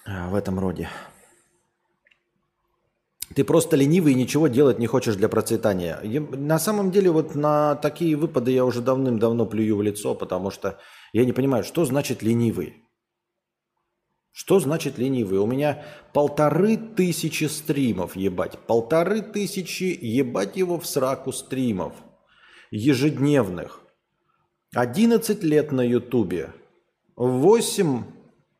В 0.04 0.34
этом 0.34 0.58
роде. 0.58 0.88
Ты 3.34 3.44
просто 3.44 3.76
ленивый 3.76 4.12
и 4.12 4.16
ничего 4.16 4.48
делать 4.48 4.78
не 4.78 4.86
хочешь 4.86 5.16
для 5.16 5.28
процветания. 5.28 5.98
Я, 6.02 6.20
на 6.20 6.58
самом 6.58 6.90
деле 6.90 7.10
вот 7.10 7.34
на 7.34 7.76
такие 7.76 8.16
выпады 8.16 8.50
я 8.50 8.64
уже 8.64 8.80
давным-давно 8.80 9.46
плюю 9.46 9.76
в 9.76 9.82
лицо, 9.82 10.14
потому 10.14 10.50
что 10.50 10.78
я 11.12 11.24
не 11.24 11.32
понимаю, 11.32 11.64
что 11.64 11.84
значит 11.84 12.22
ленивый. 12.22 12.82
Что 14.32 14.60
значит 14.60 14.98
ленивый? 14.98 15.38
У 15.38 15.46
меня 15.46 15.84
полторы 16.12 16.76
тысячи 16.76 17.44
стримов, 17.44 18.16
ебать. 18.16 18.58
Полторы 18.66 19.20
тысячи, 19.20 19.96
ебать 20.00 20.56
его 20.56 20.78
в 20.78 20.86
сраку 20.86 21.32
стримов. 21.32 21.92
Ежедневных. 22.70 23.80
11 24.74 25.42
лет 25.42 25.70
на 25.70 25.82
ютубе. 25.82 26.54
8, 27.16 28.04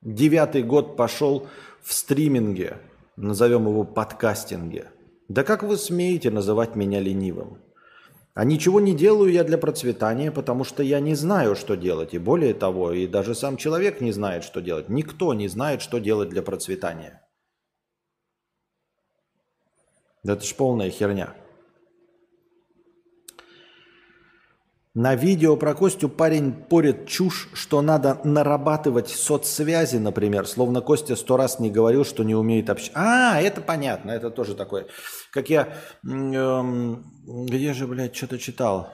девятый 0.03 0.63
год 0.63 0.97
пошел 0.97 1.49
в 1.83 1.95
стриминге 1.95 2.77
назовем 3.23 3.69
его 3.69 3.85
подкастинге. 3.85 4.91
Да 5.29 5.45
как 5.45 5.63
вы 5.63 5.77
смеете 5.77 6.31
называть 6.31 6.77
меня 6.77 7.01
ленивым? 7.01 7.59
А 8.35 8.45
ничего 8.45 8.81
не 8.81 8.95
делаю 8.95 9.31
я 9.31 9.45
для 9.45 9.59
процветания, 9.59 10.31
потому 10.33 10.65
что 10.65 10.83
я 10.83 11.01
не 11.01 11.15
знаю, 11.15 11.55
что 11.55 11.77
делать. 11.77 12.15
И 12.15 12.19
более 12.19 12.55
того, 12.55 12.93
и 12.93 13.07
даже 13.07 13.35
сам 13.35 13.57
человек 13.57 14.01
не 14.01 14.11
знает, 14.11 14.43
что 14.43 14.61
делать. 14.61 14.89
Никто 14.89 15.35
не 15.35 15.49
знает, 15.49 15.83
что 15.83 15.99
делать 15.99 16.31
для 16.31 16.43
процветания. 16.43 17.27
Это 20.25 20.45
ж 20.45 20.55
полная 20.55 20.91
херня. 20.91 21.35
На 24.95 25.15
видео 25.15 25.57
про 25.57 25.75
Костю 25.75 26.11
парень 26.11 26.53
порит 26.53 27.07
чушь, 27.07 27.49
что 27.55 27.81
надо 27.81 28.21
нарабатывать 28.25 29.09
соцсвязи, 29.09 29.97
например. 29.97 30.47
Словно 30.47 30.83
Костя 30.83 31.17
сто 31.17 31.39
раз 31.39 31.59
не 31.59 31.71
говорил, 31.71 32.05
что 32.05 32.25
не 32.25 32.35
умеет 32.35 32.69
общаться. 32.69 32.93
А, 32.95 33.41
это 33.41 33.63
понятно, 33.63 34.11
это 34.11 34.29
тоже 34.31 34.55
такое. 34.55 34.87
Как 35.31 35.49
я... 35.49 35.79
Эм, 36.05 37.07
где 37.25 37.73
же, 37.73 37.87
блядь, 37.87 38.15
что-то 38.15 38.39
читал? 38.39 38.91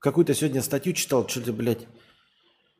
Какую-то 0.00 0.34
сегодня 0.34 0.62
статью 0.62 0.94
читал, 0.94 1.28
что-то, 1.28 1.52
блядь... 1.52 1.86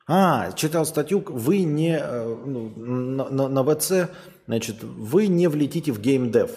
А, 0.08 0.50
читал 0.52 0.84
статью, 0.86 1.24
вы 1.24 1.62
не... 1.62 1.96
Э, 1.96 2.34
ну, 2.46 2.70
на, 2.76 3.28
на, 3.28 3.48
на 3.48 3.76
ВЦ, 3.76 4.10
значит, 4.48 4.82
вы 4.82 5.28
не 5.28 5.46
влетите 5.46 5.92
в 5.92 6.00
геймдев. 6.00 6.50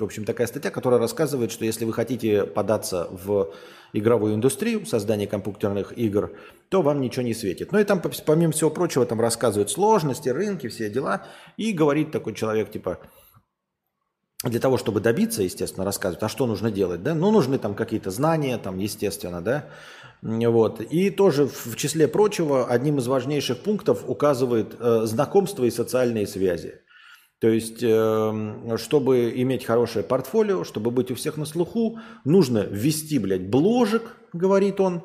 В 0.00 0.04
общем, 0.04 0.24
такая 0.24 0.48
статья, 0.48 0.72
которая 0.72 0.98
рассказывает, 0.98 1.52
что 1.52 1.64
если 1.64 1.84
вы 1.84 1.92
хотите 1.92 2.44
податься 2.46 3.06
в 3.12 3.52
игровую 3.92 4.34
индустрию, 4.34 4.84
создание 4.86 5.28
компьютерных 5.28 5.96
игр, 5.96 6.32
то 6.68 6.82
вам 6.82 7.00
ничего 7.00 7.22
не 7.22 7.32
светит. 7.32 7.70
Ну 7.70 7.78
и 7.78 7.84
там, 7.84 8.02
помимо 8.26 8.52
всего 8.52 8.70
прочего, 8.70 9.06
там 9.06 9.20
рассказывают 9.20 9.70
сложности, 9.70 10.28
рынки, 10.28 10.66
все 10.66 10.90
дела. 10.90 11.24
И 11.56 11.72
говорит 11.72 12.10
такой 12.10 12.34
человек, 12.34 12.72
типа, 12.72 12.98
для 14.42 14.58
того, 14.58 14.78
чтобы 14.78 15.00
добиться, 15.00 15.42
естественно, 15.44 15.84
рассказывать, 15.84 16.24
а 16.24 16.28
что 16.28 16.46
нужно 16.46 16.72
делать, 16.72 17.04
да? 17.04 17.14
Ну, 17.14 17.30
нужны 17.30 17.58
там 17.58 17.76
какие-то 17.76 18.10
знания, 18.10 18.58
там, 18.58 18.78
естественно, 18.78 19.40
да? 19.40 19.66
Вот. 20.22 20.80
И 20.80 21.10
тоже 21.10 21.46
в 21.46 21.76
числе 21.76 22.08
прочего 22.08 22.66
одним 22.66 22.98
из 22.98 23.06
важнейших 23.06 23.58
пунктов 23.58 24.04
указывает 24.08 24.74
э, 24.78 25.02
знакомство 25.04 25.64
и 25.64 25.70
социальные 25.70 26.26
связи. 26.26 26.80
То 27.44 27.50
есть, 27.50 27.82
эм, 27.82 28.78
чтобы 28.78 29.30
иметь 29.36 29.66
хорошее 29.66 30.02
портфолио, 30.02 30.64
чтобы 30.64 30.90
быть 30.90 31.10
у 31.10 31.14
всех 31.14 31.36
на 31.36 31.44
слуху, 31.44 31.98
нужно 32.24 32.60
ввести, 32.60 33.18
блядь, 33.18 33.50
бложек, 33.50 34.16
говорит 34.32 34.80
он. 34.80 35.02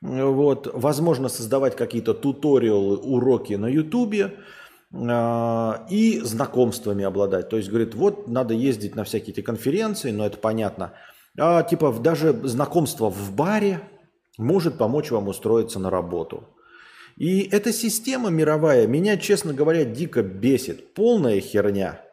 Вот. 0.00 0.70
Возможно, 0.72 1.28
создавать 1.28 1.74
какие-то 1.74 2.14
туториалы, 2.14 2.98
уроки 2.98 3.54
на 3.54 3.66
Ютубе. 3.66 4.34
а, 4.94 5.84
и 5.90 6.20
знакомствами 6.20 7.02
обладать. 7.04 7.48
То 7.48 7.56
есть, 7.56 7.68
говорит, 7.68 7.96
вот 7.96 8.28
надо 8.28 8.54
ездить 8.54 8.94
на 8.94 9.02
всякие 9.02 9.32
эти 9.32 9.40
конференции, 9.40 10.12
но 10.12 10.24
это 10.24 10.38
понятно. 10.38 10.92
А 11.36 11.64
типа 11.64 11.92
даже 11.98 12.32
знакомство 12.44 13.10
в 13.10 13.34
баре 13.34 13.80
может 14.38 14.78
помочь 14.78 15.10
вам 15.10 15.26
устроиться 15.26 15.80
на 15.80 15.90
работу. 15.90 16.44
И 17.22 17.48
эта 17.52 17.72
система 17.72 18.30
мировая 18.30 18.88
меня, 18.88 19.16
честно 19.16 19.54
говоря, 19.54 19.84
дико 19.84 20.24
бесит. 20.24 20.92
Полная 20.92 21.38
херня. 21.40 22.04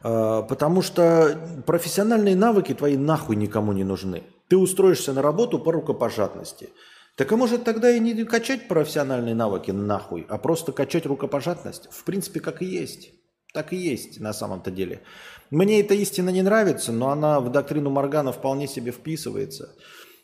А, 0.00 0.42
потому 0.42 0.80
что 0.80 1.36
профессиональные 1.66 2.36
навыки 2.36 2.72
твои 2.72 2.96
нахуй 2.96 3.34
никому 3.34 3.72
не 3.72 3.82
нужны. 3.82 4.22
Ты 4.46 4.56
устроишься 4.56 5.12
на 5.12 5.20
работу 5.20 5.58
по 5.58 5.72
рукопожатности– 5.72 6.70
так 7.16 7.32
а 7.32 7.36
может 7.36 7.64
тогда 7.64 7.90
и 7.90 7.98
не 7.98 8.24
качать 8.24 8.68
профессиональные 8.68 9.34
навыки 9.34 9.72
нахуй, 9.72 10.24
а 10.28 10.38
просто 10.38 10.70
качать 10.70 11.04
рукопожатность? 11.04 11.88
В 11.90 12.04
принципе, 12.04 12.38
как 12.38 12.62
и 12.62 12.64
есть. 12.64 13.10
Так 13.52 13.72
и 13.72 13.76
есть 13.76 14.20
на 14.20 14.32
самом-то 14.32 14.70
деле. 14.70 15.02
Мне 15.50 15.80
эта 15.80 15.94
истина 15.94 16.30
не 16.30 16.42
нравится, 16.42 16.92
но 16.92 17.10
она 17.10 17.40
в 17.40 17.50
доктрину 17.50 17.90
Моргана 17.90 18.30
вполне 18.30 18.68
себе 18.68 18.92
вписывается. 18.92 19.74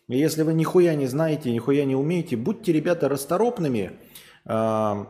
Если 0.09 0.43
вы 0.43 0.53
нихуя 0.53 0.95
не 0.95 1.07
знаете, 1.07 1.51
нихуя 1.51 1.85
не 1.85 1.97
умеете, 1.97 2.37
будьте, 2.37 2.73
ребята, 2.73 3.09
расторопными, 3.09 3.99
э, 4.45 5.05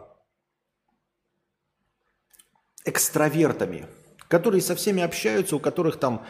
экстравертами, 2.85 3.87
которые 4.29 4.61
со 4.61 4.77
всеми 4.77 5.03
общаются, 5.03 5.57
у 5.57 5.59
которых 5.59 5.99
там 5.99 6.25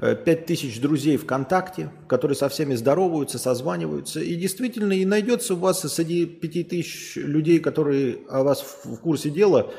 5000 0.00 0.78
э, 0.78 0.80
друзей 0.80 1.16
ВКонтакте, 1.16 1.90
которые 2.08 2.36
со 2.36 2.48
всеми 2.48 2.74
здороваются, 2.74 3.38
созваниваются. 3.38 4.20
И 4.20 4.34
действительно, 4.34 4.94
и 4.94 5.04
найдется 5.04 5.54
у 5.54 5.58
вас 5.58 5.80
среди 5.82 6.26
5000 6.26 7.16
людей, 7.16 7.60
которые 7.60 8.18
о 8.28 8.42
вас 8.42 8.62
в 8.84 8.96
курсе 8.98 9.30
дела, 9.30 9.72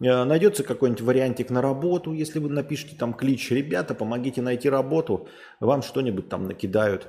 э, 0.00 0.24
найдется 0.24 0.64
какой-нибудь 0.64 1.02
вариантик 1.02 1.50
на 1.50 1.62
работу, 1.62 2.12
если 2.12 2.40
вы 2.40 2.48
напишите 2.48 2.96
там 2.96 3.14
клич 3.14 3.52
«Ребята, 3.52 3.94
помогите 3.94 4.42
найти 4.42 4.68
работу», 4.68 5.28
вам 5.60 5.82
что-нибудь 5.82 6.28
там 6.28 6.48
накидают. 6.48 7.08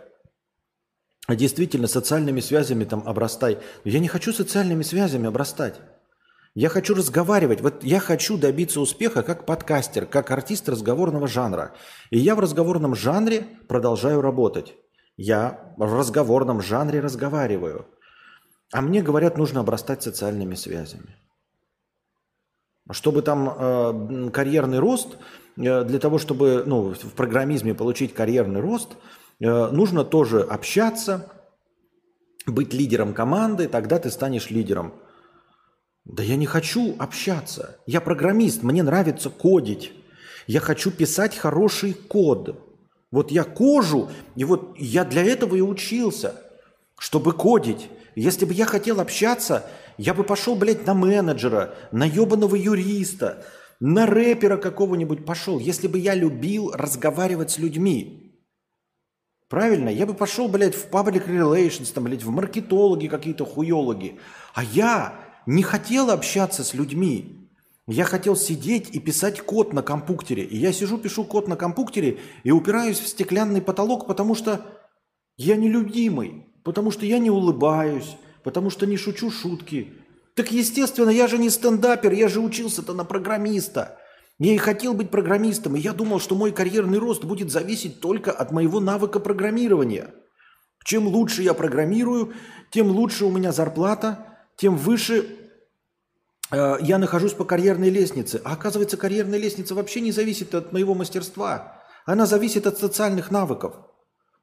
Действительно, 1.27 1.87
социальными 1.87 2.39
связями 2.39 2.83
там 2.83 3.03
обрастай. 3.05 3.57
Я 3.83 3.99
не 3.99 4.07
хочу 4.07 4.31
социальными 4.31 4.83
связями 4.83 5.27
обрастать. 5.27 5.75
Я 6.53 6.69
хочу 6.69 6.93
разговаривать. 6.93 7.61
Вот 7.61 7.83
я 7.83 7.99
хочу 7.99 8.37
добиться 8.37 8.79
успеха 8.79 9.23
как 9.23 9.45
подкастер, 9.45 10.05
как 10.05 10.31
артист 10.31 10.69
разговорного 10.69 11.27
жанра. 11.27 11.73
И 12.11 12.19
я 12.19 12.35
в 12.35 12.39
разговорном 12.39 12.95
жанре 12.95 13.45
продолжаю 13.67 14.21
работать. 14.21 14.75
Я 15.17 15.73
в 15.77 15.83
разговорном 15.83 16.61
жанре 16.61 16.99
разговариваю. 16.99 17.87
А 18.71 18.81
мне 18.81 19.01
говорят, 19.01 19.37
нужно 19.37 19.61
обрастать 19.61 20.03
социальными 20.03 20.55
связями. 20.55 21.15
Чтобы 22.91 23.21
там 23.21 23.49
э, 23.49 24.29
карьерный 24.31 24.79
рост, 24.79 25.17
э, 25.57 25.83
для 25.83 25.99
того, 25.99 26.19
чтобы 26.19 26.63
ну, 26.65 26.93
в 26.93 27.13
программизме 27.15 27.73
получить 27.73 28.13
карьерный 28.13 28.61
рост, 28.61 28.89
нужно 29.39 30.03
тоже 30.03 30.41
общаться, 30.41 31.31
быть 32.45 32.73
лидером 32.73 33.13
команды, 33.13 33.67
тогда 33.67 33.99
ты 33.99 34.09
станешь 34.09 34.49
лидером. 34.49 34.93
Да 36.05 36.21
я 36.21 36.35
не 36.35 36.45
хочу 36.45 36.95
общаться. 36.99 37.79
Я 37.87 38.01
программист, 38.01 38.61
мне 38.61 38.83
нравится 38.83 39.29
кодить. 39.29 39.91
Я 40.45 40.59
хочу 40.59 40.91
писать 40.91 41.35
хороший 41.35 41.93
код. 41.93 42.61
Вот 43.11 43.31
я 43.31 43.43
кожу, 43.43 44.09
и 44.35 44.43
вот 44.43 44.75
я 44.77 45.03
для 45.05 45.23
этого 45.23 45.55
и 45.55 45.61
учился, 45.61 46.35
чтобы 46.99 47.31
кодить. 47.33 47.89
Если 48.15 48.45
бы 48.45 48.53
я 48.53 48.65
хотел 48.65 48.99
общаться, 48.99 49.65
я 49.97 50.13
бы 50.13 50.23
пошел, 50.23 50.55
блядь, 50.55 50.85
на 50.85 50.93
менеджера, 50.93 51.75
на 51.91 52.05
ебаного 52.05 52.55
юриста, 52.55 53.45
на 53.79 54.05
рэпера 54.05 54.57
какого-нибудь 54.57 55.25
пошел, 55.25 55.59
если 55.59 55.87
бы 55.87 55.97
я 55.97 56.13
любил 56.13 56.71
разговаривать 56.71 57.51
с 57.51 57.57
людьми. 57.57 58.24
Правильно? 59.55 59.87
Я 59.87 60.05
бы 60.05 60.13
пошел, 60.13 60.49
блядь, 60.49 60.75
в 60.75 60.89
public 60.89 61.29
relations, 61.29 61.93
там, 61.93 62.03
блядь, 62.03 62.23
в 62.23 62.29
маркетологи 62.29 63.07
какие-то 63.07 63.45
хуёлоги. 63.45 64.19
А 64.53 64.61
я 64.61 65.15
не 65.45 65.63
хотел 65.63 66.11
общаться 66.11 66.61
с 66.61 66.73
людьми. 66.73 67.47
Я 67.87 68.03
хотел 68.03 68.35
сидеть 68.35 68.89
и 68.93 68.99
писать 68.99 69.39
код 69.39 69.71
на 69.71 69.81
компьютере. 69.81 70.43
И 70.43 70.57
я 70.57 70.73
сижу, 70.73 70.97
пишу 70.97 71.23
код 71.23 71.47
на 71.47 71.55
компьютере 71.55 72.17
и 72.43 72.51
упираюсь 72.51 72.99
в 72.99 73.07
стеклянный 73.07 73.61
потолок, 73.61 74.07
потому 74.07 74.35
что 74.35 74.59
я 75.37 75.55
нелюдимый, 75.55 76.47
потому 76.65 76.91
что 76.91 77.05
я 77.05 77.17
не 77.17 77.29
улыбаюсь, 77.29 78.17
потому 78.43 78.69
что 78.69 78.85
не 78.85 78.97
шучу 78.97 79.31
шутки. 79.31 79.93
Так 80.33 80.51
естественно, 80.51 81.11
я 81.11 81.27
же 81.27 81.37
не 81.37 81.49
стендапер, 81.49 82.11
я 82.11 82.27
же 82.27 82.41
учился-то 82.41 82.93
на 82.93 83.05
программиста. 83.05 83.99
Я 84.37 84.53
и 84.53 84.57
хотел 84.57 84.93
быть 84.93 85.11
программистом, 85.11 85.75
и 85.75 85.79
я 85.79 85.93
думал, 85.93 86.19
что 86.19 86.35
мой 86.35 86.51
карьерный 86.51 86.97
рост 86.97 87.23
будет 87.23 87.51
зависеть 87.51 88.01
только 88.01 88.31
от 88.31 88.51
моего 88.51 88.79
навыка 88.79 89.19
программирования. 89.19 90.13
Чем 90.83 91.07
лучше 91.07 91.41
я 91.41 91.53
программирую, 91.53 92.33
тем 92.69 92.91
лучше 92.91 93.25
у 93.25 93.31
меня 93.31 93.53
зарплата, 93.53 94.37
тем 94.57 94.75
выше 94.75 95.25
э, 96.51 96.77
я 96.81 96.97
нахожусь 96.97 97.31
по 97.33 97.45
карьерной 97.45 97.89
лестнице. 97.89 98.41
А 98.43 98.53
оказывается, 98.53 98.97
карьерная 98.97 99.39
лестница 99.39 99.73
вообще 99.73 100.01
не 100.01 100.11
зависит 100.11 100.53
от 100.53 100.73
моего 100.73 100.93
мастерства. 100.93 101.81
Она 102.05 102.25
зависит 102.25 102.67
от 102.67 102.77
социальных 102.77 103.31
навыков. 103.31 103.75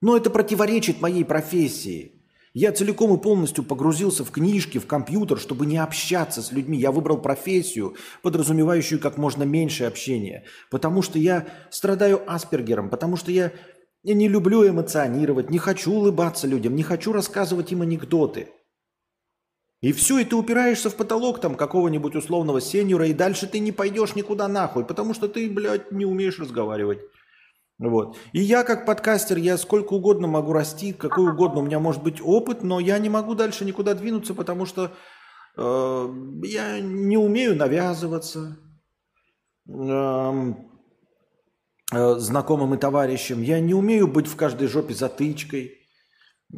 Но 0.00 0.16
это 0.16 0.30
противоречит 0.30 1.00
моей 1.00 1.24
профессии. 1.24 2.21
Я 2.54 2.72
целиком 2.72 3.14
и 3.16 3.20
полностью 3.20 3.64
погрузился 3.64 4.24
в 4.24 4.30
книжки, 4.30 4.78
в 4.78 4.86
компьютер, 4.86 5.38
чтобы 5.38 5.64
не 5.64 5.78
общаться 5.78 6.42
с 6.42 6.52
людьми. 6.52 6.78
Я 6.78 6.90
выбрал 6.90 7.18
профессию, 7.18 7.96
подразумевающую 8.22 9.00
как 9.00 9.16
можно 9.16 9.44
меньше 9.44 9.84
общения. 9.84 10.44
Потому 10.70 11.02
что 11.02 11.18
я 11.18 11.46
страдаю 11.70 12.22
аспергером, 12.30 12.90
потому 12.90 13.16
что 13.16 13.30
я 13.32 13.52
не 14.04 14.28
люблю 14.28 14.68
эмоционировать, 14.68 15.50
не 15.50 15.58
хочу 15.58 15.92
улыбаться 15.92 16.46
людям, 16.46 16.76
не 16.76 16.82
хочу 16.82 17.12
рассказывать 17.12 17.72
им 17.72 17.82
анекдоты– 17.82 18.48
и 19.82 19.90
все, 19.92 20.20
и 20.20 20.24
ты 20.24 20.36
упираешься 20.36 20.90
в 20.90 20.94
потолок 20.94 21.40
там 21.40 21.56
какого-нибудь 21.56 22.14
условного 22.14 22.60
сеньора, 22.60 23.08
и 23.08 23.12
дальше 23.12 23.48
ты 23.48 23.58
не 23.58 23.72
пойдешь 23.72 24.14
никуда 24.14 24.46
нахуй, 24.46 24.84
потому 24.84 25.12
что 25.12 25.26
ты, 25.26 25.50
блядь, 25.50 25.90
не 25.90 26.04
умеешь 26.06 26.38
разговаривать. 26.38 27.00
Вот. 27.88 28.16
И 28.32 28.40
я 28.40 28.62
как 28.62 28.86
подкастер, 28.86 29.36
я 29.38 29.58
сколько 29.58 29.94
угодно 29.94 30.28
могу 30.28 30.52
расти, 30.52 30.92
какой 30.92 31.32
угодно 31.32 31.60
у 31.60 31.64
меня 31.64 31.80
может 31.80 32.02
быть 32.02 32.20
опыт, 32.22 32.62
но 32.62 32.78
я 32.78 32.98
не 32.98 33.08
могу 33.08 33.34
дальше 33.34 33.64
никуда 33.64 33.94
двинуться, 33.94 34.34
потому 34.34 34.66
что 34.66 34.92
э, 35.56 36.14
я 36.44 36.80
не 36.80 37.16
умею 37.16 37.56
навязываться 37.56 38.56
э, 39.68 40.54
э, 41.92 42.14
знакомым 42.18 42.74
и 42.74 42.78
товарищам, 42.78 43.42
я 43.42 43.58
не 43.58 43.74
умею 43.74 44.06
быть 44.06 44.28
в 44.28 44.36
каждой 44.36 44.68
жопе 44.68 44.94
затычкой, 44.94 45.72
э, 46.52 46.56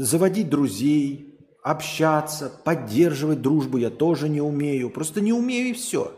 заводить 0.00 0.50
друзей, 0.50 1.38
общаться, 1.62 2.52
поддерживать 2.64 3.40
дружбу 3.40 3.78
я 3.78 3.90
тоже 3.90 4.28
не 4.28 4.40
умею. 4.40 4.90
Просто 4.90 5.20
не 5.20 5.32
умею 5.32 5.68
и 5.68 5.72
все. 5.72 6.12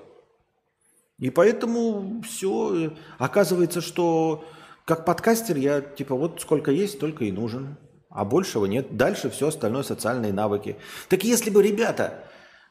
И 1.22 1.30
поэтому 1.30 2.20
все. 2.22 2.94
Оказывается, 3.16 3.80
что 3.80 4.44
как 4.84 5.04
подкастер 5.04 5.56
я 5.56 5.80
типа 5.80 6.16
вот 6.16 6.40
сколько 6.40 6.72
есть, 6.72 6.94
столько 6.94 7.24
и 7.24 7.30
нужен. 7.30 7.76
А 8.10 8.24
большего 8.24 8.66
нет. 8.66 8.96
Дальше 8.96 9.30
все 9.30 9.46
остальное 9.46 9.84
социальные 9.84 10.32
навыки. 10.32 10.74
Так 11.08 11.22
если 11.22 11.50
бы, 11.50 11.62
ребята, 11.62 12.24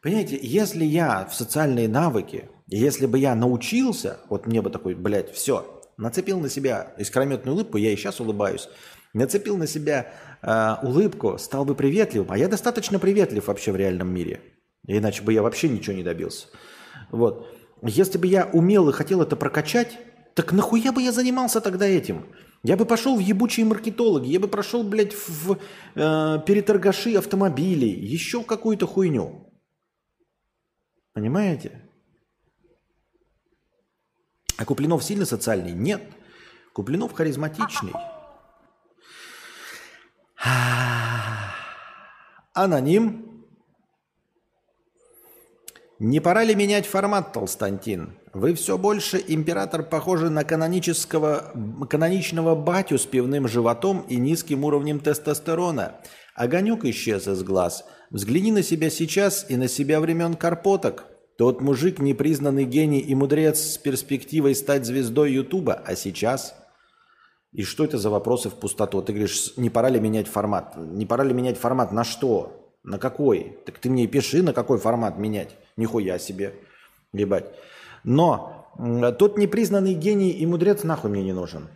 понимаете, 0.03 0.37
если 0.41 0.83
я 0.83 1.25
в 1.31 1.33
социальные 1.33 1.87
навыки, 1.87 2.49
если 2.67 3.05
бы 3.05 3.19
я 3.19 3.35
научился, 3.35 4.19
вот 4.27 4.47
мне 4.47 4.61
бы 4.61 4.69
такой, 4.69 4.95
блядь, 4.95 5.31
все, 5.31 5.81
нацепил 5.95 6.41
на 6.41 6.49
себя 6.49 6.93
искрометную 6.97 7.55
улыбку, 7.55 7.77
я 7.77 7.93
и 7.93 7.95
сейчас 7.95 8.19
улыбаюсь, 8.19 8.67
нацепил 9.13 9.55
на 9.55 9.65
себя 9.65 10.11
э, 10.41 10.85
улыбку, 10.85 11.37
стал 11.37 11.63
бы 11.63 11.73
приветливым. 11.73 12.29
А 12.29 12.37
я 12.37 12.49
достаточно 12.49 12.99
приветлив 12.99 13.47
вообще 13.47 13.71
в 13.71 13.77
реальном 13.77 14.13
мире. 14.13 14.41
Иначе 14.85 15.23
бы 15.23 15.31
я 15.31 15.41
вообще 15.41 15.69
ничего 15.69 15.95
не 15.95 16.03
добился. 16.03 16.47
Вот. 17.11 17.47
Если 17.83 18.17
бы 18.17 18.27
я 18.27 18.45
умел 18.45 18.89
и 18.89 18.93
хотел 18.93 19.21
это 19.21 19.35
прокачать, 19.35 19.97
так 20.35 20.51
нахуя 20.51 20.91
бы 20.91 21.01
я 21.01 21.11
занимался 21.11 21.61
тогда 21.61 21.85
этим? 21.85 22.25
Я 22.63 22.77
бы 22.77 22.85
пошел 22.85 23.15
в 23.15 23.19
ебучие 23.19 23.65
маркетологи, 23.65 24.27
я 24.27 24.39
бы 24.39 24.47
прошел, 24.47 24.83
блядь, 24.83 25.15
в 25.15 25.53
э, 25.53 25.57
переторгаши 26.45 27.15
автомобилей, 27.15 27.89
еще 27.89 28.43
какую-то 28.43 28.85
хуйню. 28.85 29.51
Понимаете? 31.13 31.89
А 34.57 34.65
Куплинов 34.65 35.03
сильно 35.03 35.25
социальный? 35.25 35.71
Нет. 35.71 36.03
Куплинов 36.73 37.13
харизматичный. 37.13 37.93
Аноним. 42.53 43.30
Не 46.03 46.19
пора 46.19 46.43
ли 46.43 46.55
менять 46.55 46.87
формат, 46.87 47.31
Толстантин? 47.31 48.17
Вы 48.33 48.55
все 48.55 48.79
больше, 48.79 49.23
император, 49.27 49.83
похожи 49.83 50.31
на 50.31 50.43
канонического, 50.43 51.53
каноничного 51.87 52.55
батю 52.55 52.97
с 52.97 53.05
пивным 53.05 53.47
животом 53.47 54.03
и 54.09 54.15
низким 54.15 54.63
уровнем 54.63 54.99
тестостерона. 54.99 55.97
Огонек 56.33 56.85
исчез 56.85 57.27
из 57.27 57.43
глаз. 57.43 57.85
Взгляни 58.09 58.51
на 58.51 58.63
себя 58.63 58.89
сейчас 58.89 59.45
и 59.47 59.55
на 59.57 59.67
себя 59.67 59.99
времен 59.99 60.33
Карпоток. 60.33 61.05
Тот 61.37 61.61
мужик, 61.61 61.99
непризнанный 61.99 62.65
гений 62.65 63.01
и 63.01 63.13
мудрец 63.13 63.59
с 63.59 63.77
перспективой 63.77 64.55
стать 64.55 64.87
звездой 64.87 65.31
Ютуба, 65.33 65.83
а 65.85 65.95
сейчас... 65.95 66.55
И 67.51 67.61
что 67.61 67.83
это 67.83 67.99
за 67.99 68.09
вопросы 68.09 68.49
в 68.49 68.55
пустоту? 68.55 69.03
Ты 69.03 69.13
говоришь, 69.13 69.53
не 69.55 69.69
пора 69.69 69.89
ли 69.89 69.99
менять 69.99 70.27
формат? 70.27 70.77
Не 70.77 71.05
пора 71.05 71.25
ли 71.25 71.33
менять 71.35 71.59
формат 71.59 71.91
на 71.91 72.03
что? 72.03 72.60
На 72.83 72.97
какой? 72.97 73.57
Так 73.65 73.77
ты 73.77 73.89
мне 73.89 74.07
пиши, 74.07 74.41
на 74.41 74.53
какой 74.53 74.79
формат 74.79 75.17
менять. 75.17 75.55
Нихуя 75.77 76.17
себе. 76.19 76.55
Ебать. 77.13 77.45
Но 78.03 78.67
тот 79.19 79.37
непризнанный 79.37 79.93
гений 79.93 80.31
и 80.31 80.45
мудрец 80.45 80.83
нахуй 80.83 81.11
мне 81.11 81.23
не 81.23 81.33
нужен. 81.33 81.67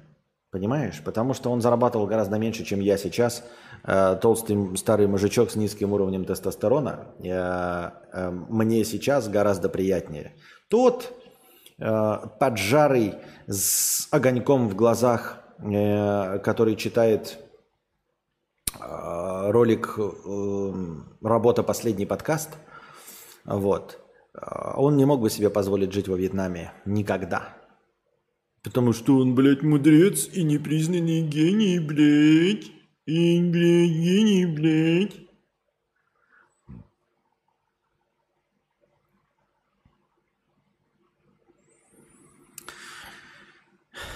Понимаешь? 0.51 1.01
Потому 1.03 1.34
что 1.34 1.51
он 1.51 1.60
зарабатывал 1.62 2.08
гораздо 2.08 2.38
меньше, 2.38 2.64
чем 2.64 2.80
я 2.80 2.97
сейчас. 2.97 3.43
Э, 3.84 4.18
толстый 4.22 4.78
старый 4.78 5.06
мужичок 5.06 5.51
с 5.51 5.56
низким 5.56 5.91
уровнем 5.91 6.24
тестостерона. 6.24 7.08
Э, 7.20 7.91
э, 8.14 8.32
мне 8.32 8.86
сейчас 8.86 9.28
гораздо 9.28 9.70
приятнее. 9.70 10.34
Тот 10.70 11.14
поджарый 11.78 13.16
с 13.47 14.08
огоньком 14.10 14.70
в 14.70 14.78
глазах, 14.78 15.41
который 15.60 16.78
читает 16.78 17.38
ролик 18.80 19.97
«Работа. 21.21 21.63
Последний 21.63 22.05
подкаст», 22.05 22.57
вот, 23.45 23.99
он 24.76 24.97
не 24.97 25.05
мог 25.05 25.21
бы 25.21 25.30
себе 25.30 25.49
позволить 25.49 25.93
жить 25.93 26.07
во 26.07 26.17
Вьетнаме 26.17 26.71
никогда. 26.86 27.55
Потому 28.63 28.93
что 28.93 29.17
он, 29.17 29.36
блядь, 29.36 29.61
мудрец 29.61 30.28
и 30.34 30.43
непризнанный 30.43 31.21
гений, 31.21 31.78
блядь. 31.80 32.71
И, 33.05 33.39
блядь, 33.39 33.91
гений, 33.91 34.45
блядь. 34.47 35.15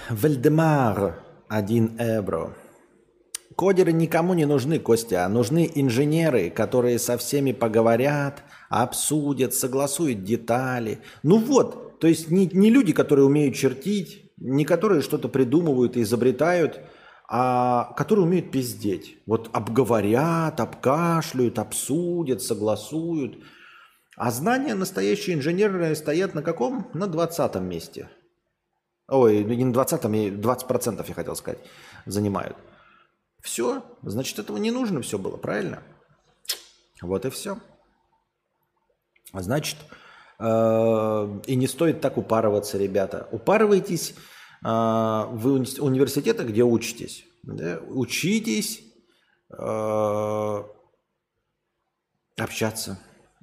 Вальдемар, 0.08 1.22
1 1.48 1.96
евро. 2.00 2.52
Кодеры 3.60 3.92
никому 3.92 4.32
не 4.32 4.46
нужны, 4.46 4.78
Костя, 4.78 5.26
а 5.26 5.28
нужны 5.28 5.70
инженеры, 5.74 6.48
которые 6.48 6.98
со 6.98 7.18
всеми 7.18 7.52
поговорят, 7.52 8.42
обсудят, 8.70 9.52
согласуют 9.52 10.24
детали. 10.24 11.00
Ну 11.22 11.36
вот, 11.36 12.00
то 12.00 12.06
есть 12.06 12.30
не, 12.30 12.46
не 12.46 12.70
люди, 12.70 12.94
которые 12.94 13.26
умеют 13.26 13.54
чертить, 13.54 14.32
не 14.38 14.64
которые 14.64 15.02
что-то 15.02 15.28
придумывают 15.28 15.98
и 15.98 16.00
изобретают, 16.00 16.80
а 17.28 17.92
которые 17.98 18.24
умеют 18.24 18.50
пиздеть. 18.50 19.18
Вот 19.26 19.50
обговорят, 19.52 20.58
обкашляют, 20.58 21.58
обсудят, 21.58 22.40
согласуют. 22.40 23.44
А 24.16 24.30
знания 24.30 24.74
настоящие 24.74 25.36
инженерные 25.36 25.96
стоят 25.96 26.34
на 26.34 26.40
каком? 26.40 26.88
На 26.94 27.06
20 27.06 27.56
месте. 27.56 28.08
Ой, 29.06 29.44
не 29.44 29.66
на 29.66 29.74
20, 29.74 30.02
20% 30.02 31.04
я 31.06 31.14
хотел 31.14 31.36
сказать, 31.36 31.58
занимают. 32.06 32.56
Все, 33.42 33.84
значит, 34.02 34.38
этого 34.38 34.58
не 34.58 34.70
нужно 34.70 35.02
все 35.02 35.18
было, 35.18 35.36
правильно? 35.36 35.82
Вот 37.00 37.24
и 37.24 37.30
все. 37.30 37.58
Значит, 39.32 39.76
Э, 40.40 41.40
и 41.46 41.54
не 41.54 41.66
стоит 41.66 42.00
так 42.00 42.16
упарываться, 42.16 42.78
ребята. 42.78 43.28
Упарывайтесь 43.30 44.14
э, 44.64 44.68
в 44.68 45.62
университетах, 45.80 46.48
где 46.48 46.64
учитесь. 46.64 47.26
Да? 47.42 47.78
Учитесь 47.88 48.82
э, 49.50 50.62
общаться. 52.38 52.98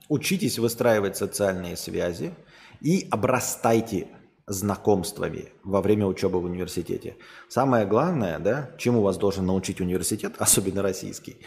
Учитесь 0.09 0.57
выстраивать 0.57 1.17
социальные 1.17 1.77
связи 1.77 2.33
и 2.81 3.07
обрастайте 3.11 4.07
знакомствами 4.47 5.49
во 5.63 5.81
время 5.81 6.05
учебы 6.05 6.39
в 6.39 6.45
университете. 6.45 7.17
Самое 7.49 7.85
главное, 7.85 8.39
да, 8.39 8.71
чему 8.77 9.01
вас 9.01 9.17
должен 9.17 9.45
научить 9.45 9.81
университет, 9.81 10.35
особенно 10.39 10.81
российский, 10.81 11.37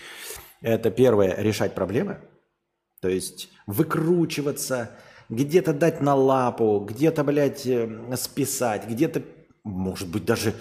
это 0.60 0.90
первое, 0.90 1.34
решать 1.36 1.74
проблемы, 1.74 2.20
то 3.00 3.08
есть 3.08 3.48
выкручиваться, 3.66 4.90
где-то 5.30 5.72
дать 5.72 6.00
на 6.02 6.14
лапу, 6.14 6.84
где-то, 6.86 7.24
блядь, 7.24 7.66
э, 7.66 8.16
списать, 8.16 8.86
где-то, 8.86 9.22
может 9.64 10.10
быть, 10.10 10.26
даже, 10.26 10.54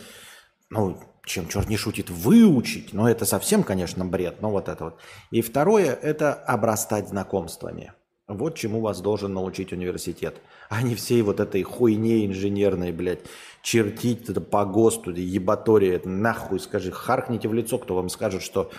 ну, 0.70 0.98
чем 1.26 1.48
черт 1.50 1.68
не 1.68 1.76
шутит, 1.76 2.10
выучить. 2.10 2.94
Но 2.94 3.10
это 3.10 3.26
совсем, 3.26 3.64
конечно, 3.64 4.06
бред, 4.06 4.42
но 4.42 4.52
вот 4.52 4.70
это 4.70 4.86
вот. 4.86 5.00
И 5.32 5.42
второе– 5.42 5.94
это 6.02 6.34
обрастать 6.34 7.10
знакомствами. 7.10 7.94
Вот 8.30 8.56
чему 8.56 8.80
вас 8.80 9.02
должен 9.02 9.34
научить 9.34 9.74
университет. 9.74 10.40
А 10.70 10.84
не 10.84 10.94
всей 10.94 11.24
вот 11.24 11.40
этой 11.40 11.64
хуйне 11.64 12.28
инженерной, 12.28 12.92
блядь, 12.92 13.22
чертить 13.64 14.30
это 14.30 14.40
по 14.40 14.66
ГОСТу, 14.66 15.10
ебатория, 15.10 15.96
это 15.96 16.10
нахуй, 16.10 16.60
скажи, 16.60 16.92
харкните 16.92 17.48
в 17.48 17.56
лицо, 17.56 17.80
кто 17.80 17.96
вам 17.96 18.08
скажет, 18.08 18.44
что 18.44 18.70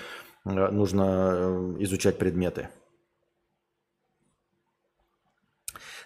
э, 0.44 0.50
нужно 0.50 1.32
э, 1.34 1.76
изучать 1.80 2.16
предметы. 2.16 2.68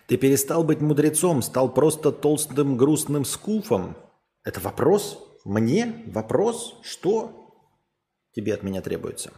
Ты 0.07 0.17
перестал 0.17 0.65
быть 0.65 0.81
мудрецом, 0.81 1.43
стал 1.43 1.69
просто 1.69 2.13
толстым 2.13 2.79
грустным 2.79 3.27
скуфом. 3.27 3.95
Это 4.43 4.59
вопрос? 4.61 5.19
Мне? 5.45 6.03
Вопрос? 6.07 6.77
Что 6.83 7.53
тебе 8.33 8.55
от 8.55 8.63
меня 8.63 8.81
требуется? 8.81 9.33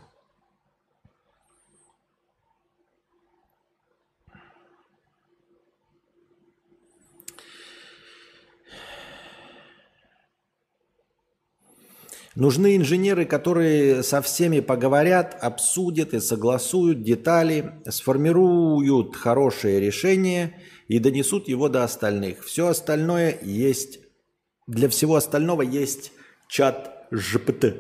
Нужны 12.37 12.77
инженеры, 12.77 13.25
которые 13.25 14.03
со 14.03 14.21
всеми 14.21 14.61
поговорят, 14.61 15.39
обсудят 15.41 16.13
и 16.13 16.21
согласуют 16.21 17.03
детали, 17.03 17.81
сформируют 17.89 19.17
хорошее 19.17 19.81
решение 19.81 20.61
и 20.87 20.99
донесут 20.99 21.49
его 21.49 21.71
до 21.71 21.83
остальных. 21.83 22.45
Все 22.45 22.67
остальное 22.67 23.39
есть, 23.43 24.01
для 24.67 24.91
всего 24.91 25.17
остального 25.17 25.63
есть 25.63 26.13
чат 26.47 27.09
ЖПТ. 27.11 27.77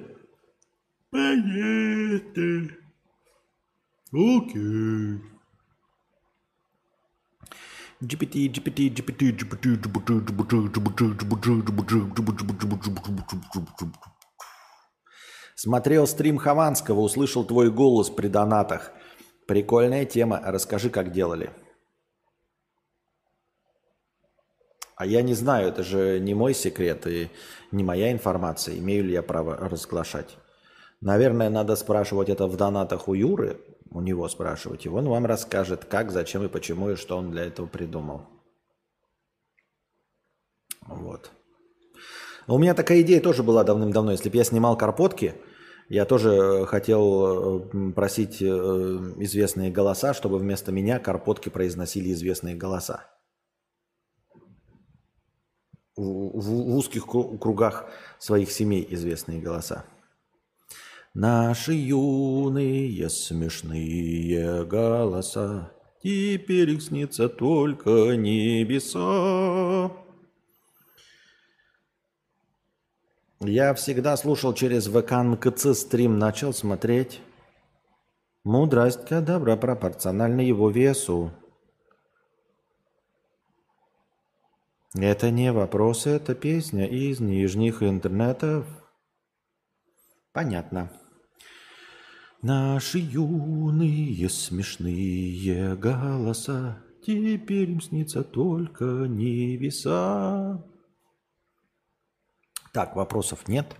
Понятно. 1.11 2.71
Окей. 4.11 5.21
GPT, 8.01 8.49
GPT, 8.49 8.89
GPT, 8.89 9.37
GPT, 9.37 9.77
GPT, 9.77 10.25
GPT, 10.25 10.69
GPT, 10.73 11.13
GPT, 11.13 11.37
Смотрел 15.57 16.07
стрим 16.07 16.37
Хованского, 16.37 17.01
услышал 17.01 17.43
твой 17.43 17.71
голос 17.71 18.11
при 18.11 18.29
донатах. 18.29 18.93
Прикольная 19.49 20.05
тема. 20.05 20.39
Расскажи, 20.45 20.91
как 20.91 21.13
делали. 21.13 21.51
А 24.97 25.07
я 25.07 25.23
не 25.23 25.33
знаю, 25.33 25.69
это 25.69 25.83
же 25.83 26.21
не 26.21 26.35
мой 26.35 26.53
секрет 26.53 27.07
и 27.07 27.31
не 27.73 27.83
моя 27.83 28.13
информация. 28.13 28.77
Имею 28.77 29.05
ли 29.05 29.15
я 29.15 29.23
право 29.23 29.57
разглашать? 29.57 30.37
Наверное, 31.01 31.49
надо 31.49 31.75
спрашивать 31.75 32.29
это 32.29 32.47
в 32.47 32.57
донатах 32.59 33.09
у 33.09 33.15
Юры, 33.15 33.59
у 33.91 34.03
него 34.03 34.29
спрашивать. 34.29 34.85
И 34.85 34.91
он 34.91 35.09
вам 35.09 35.25
расскажет, 35.25 35.87
как, 35.87 36.11
зачем 36.11 36.45
и 36.45 36.49
почему, 36.49 36.91
и 36.91 36.97
что 36.97 37.17
он 37.17 37.31
для 37.31 37.45
этого 37.45 37.67
придумал. 37.67 38.27
Вот. 40.87 41.31
У 42.47 42.59
меня 42.59 42.75
такая 42.75 43.01
идея 43.03 43.21
тоже 43.21 43.43
была 43.43 43.65
давным-давно. 43.65 44.13
Если 44.13 44.29
бы 44.29 44.37
я 44.37 44.45
снимал 44.45 44.77
карпотки, 44.77 45.35
я 45.89 46.05
тоже 46.05 46.65
хотел 46.67 47.65
э, 47.71 47.93
просить 47.93 48.41
э, 48.41 48.45
известные 48.47 49.71
голоса, 49.71 50.15
чтобы 50.15 50.39
вместо 50.39 50.73
меня 50.73 50.99
карпотки 50.99 51.49
произносили 51.49 52.13
известные 52.13 52.55
голоса. 52.55 53.07
В, 55.97 56.03
в 56.03 56.77
узких 56.77 57.07
кругах 57.07 57.89
своих 58.19 58.51
семей 58.53 58.87
известные 58.91 59.41
голоса. 59.41 59.85
Наши 61.15 61.73
юные 61.73 63.09
смешные 63.09 64.67
голоса, 64.67 65.73
Теперь 66.03 66.71
их 66.71 66.83
снится 66.83 67.29
только 67.29 68.15
небеса. 68.15 69.91
Я 73.41 73.75
всегда 73.75 74.17
слушал 74.17 74.55
через 74.55 74.87
ВК 74.87 75.13
НКЦ 75.13 75.79
стрим, 75.79 76.19
начал 76.19 76.55
смотреть. 76.55 77.21
Мудрость 78.45 79.05
кадабра 79.07 79.57
пропорциональна 79.57 80.41
его 80.41 80.71
весу. 80.71 81.33
Это 84.95 85.31
не 85.31 85.53
вопрос, 85.53 86.07
это 86.07 86.35
песня 86.35 86.87
из 86.87 87.21
нижних 87.21 87.83
интернетов. 87.83 88.67
Понятно. 90.33 90.91
Наши 92.41 92.99
юные 92.99 94.29
смешные 94.31 95.77
голоса, 95.77 96.83
Теперь 97.07 97.71
им 97.71 97.81
снится 97.81 98.25
только 98.25 98.85
невеса. 98.85 100.61
Так, 102.77 102.95
вопросов 102.95 103.49
нет. 103.49 103.75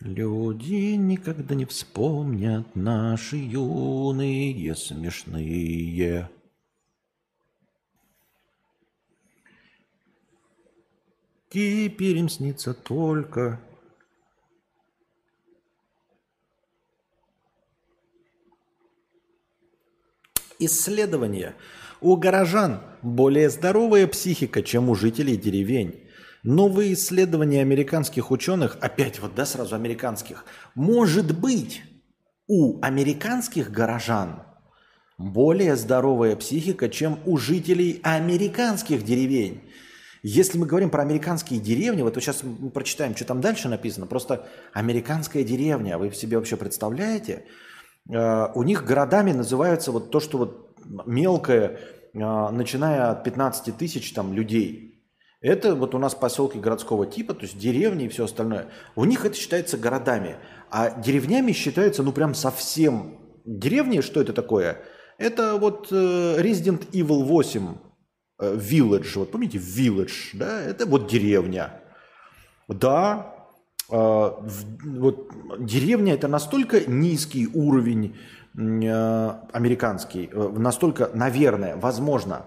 Люди 0.00 0.94
никогда 0.94 1.54
не 1.54 1.66
вспомнят 1.66 2.74
наши 2.74 3.36
юные 3.36 4.74
смешные 4.74 6.30
Теперь 11.50 12.16
им 12.16 12.30
снится 12.30 12.72
только... 12.72 13.60
Исследование. 20.58 21.54
У 22.00 22.16
горожан 22.16 22.80
более 23.06 23.50
здоровая 23.50 24.06
психика, 24.06 24.62
чем 24.62 24.88
у 24.90 24.94
жителей 24.94 25.36
деревень. 25.36 26.02
Новые 26.42 26.94
исследования 26.94 27.60
американских 27.60 28.30
ученых, 28.30 28.78
опять 28.80 29.20
вот, 29.20 29.34
да, 29.34 29.46
сразу 29.46 29.74
американских, 29.74 30.44
может 30.74 31.38
быть, 31.38 31.82
у 32.46 32.80
американских 32.82 33.70
горожан 33.70 34.42
более 35.18 35.76
здоровая 35.76 36.36
психика, 36.36 36.88
чем 36.88 37.18
у 37.24 37.36
жителей 37.36 38.00
американских 38.02 39.04
деревень. 39.04 39.62
Если 40.22 40.58
мы 40.58 40.66
говорим 40.66 40.90
про 40.90 41.02
американские 41.02 41.60
деревни, 41.60 42.02
вот 42.02 42.14
сейчас 42.16 42.42
мы 42.42 42.70
прочитаем, 42.70 43.14
что 43.14 43.24
там 43.24 43.40
дальше 43.40 43.68
написано. 43.68 44.06
Просто 44.06 44.46
американская 44.72 45.44
деревня, 45.44 45.98
вы 45.98 46.10
себе 46.12 46.36
вообще 46.36 46.56
представляете? 46.56 47.44
Э, 48.12 48.48
у 48.54 48.62
них 48.62 48.84
городами 48.84 49.32
называется 49.32 49.92
вот 49.92 50.10
то, 50.10 50.20
что 50.20 50.38
вот 50.38 50.76
мелкое, 51.06 51.78
начиная 52.18 53.10
от 53.10 53.24
15 53.24 53.76
тысяч 53.76 54.12
там 54.12 54.32
людей. 54.32 55.04
Это 55.40 55.74
вот 55.74 55.94
у 55.94 55.98
нас 55.98 56.14
поселки 56.14 56.58
городского 56.58 57.06
типа, 57.06 57.34
то 57.34 57.42
есть 57.42 57.58
деревни 57.58 58.06
и 58.06 58.08
все 58.08 58.24
остальное. 58.24 58.68
У 58.94 59.04
них 59.04 59.24
это 59.24 59.36
считается 59.36 59.76
городами. 59.76 60.36
А 60.70 60.90
деревнями 60.90 61.52
считается, 61.52 62.02
ну 62.02 62.12
прям 62.12 62.34
совсем... 62.34 63.18
Деревни, 63.44 64.00
что 64.00 64.20
это 64.20 64.32
такое? 64.32 64.80
Это 65.18 65.56
вот 65.56 65.88
э, 65.92 66.40
Resident 66.40 66.90
Evil 66.90 67.22
8 67.22 67.76
Э, 68.38 68.54
village, 68.54 69.12
вот 69.14 69.30
помните, 69.30 69.58
village, 69.58 70.30
да, 70.34 70.60
это 70.60 70.84
вот 70.84 71.06
деревня. 71.06 71.80
Да, 72.68 73.34
э, 73.90 73.94
вот 73.94 75.30
деревня 75.58 76.12
это 76.12 76.28
настолько 76.28 76.80
низкий 76.90 77.46
уровень 77.46 78.14
американский, 78.56 80.30
настолько, 80.32 81.10
наверное, 81.12 81.76
возможно, 81.76 82.46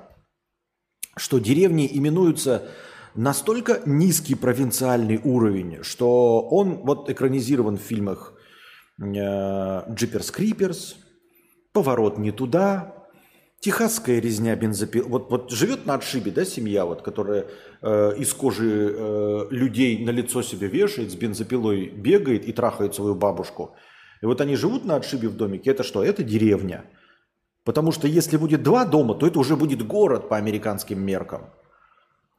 что 1.15 1.39
деревни 1.39 1.87
именуются 1.91 2.69
настолько 3.13 3.81
низкий 3.85 4.35
провинциальный 4.35 5.21
уровень, 5.23 5.83
что 5.83 6.41
он 6.41 6.77
вот 6.77 7.09
экранизирован 7.09 7.77
в 7.77 7.81
фильмах 7.81 8.33
Джиперс 8.99 10.31
Криперс, 10.31 10.97
Поворот 11.71 12.17
не 12.17 12.31
туда, 12.31 12.99
Техасская 13.61 14.19
резня 14.19 14.55
бензопил. 14.55 15.09
Вот, 15.09 15.29
вот 15.29 15.51
живет 15.51 15.85
на 15.85 15.95
отшибе, 15.95 16.31
да, 16.31 16.45
семья, 16.45 16.85
вот, 16.85 17.01
которая 17.01 17.47
э, 17.81 18.13
из 18.17 18.33
кожи 18.33 18.95
э, 18.95 19.47
людей 19.49 20.05
на 20.05 20.11
лицо 20.11 20.41
себе 20.41 20.67
вешает, 20.67 21.11
с 21.11 21.15
бензопилой 21.15 21.89
бегает 21.89 22.45
и 22.45 22.53
трахает 22.53 22.95
свою 22.95 23.15
бабушку. 23.15 23.75
И 24.21 24.25
вот 24.25 24.41
они 24.41 24.55
живут 24.55 24.85
на 24.85 24.95
отшибе 24.95 25.27
в 25.29 25.35
домике. 25.35 25.71
Это 25.71 25.83
что? 25.83 26.03
Это 26.03 26.23
деревня. 26.23 26.85
Потому 27.63 27.91
что 27.91 28.07
если 28.07 28.37
будет 28.37 28.63
два 28.63 28.85
дома, 28.85 29.15
то 29.15 29.27
это 29.27 29.39
уже 29.39 29.55
будет 29.55 29.85
город 29.85 30.29
по 30.29 30.37
американским 30.37 31.01
меркам. 31.01 31.53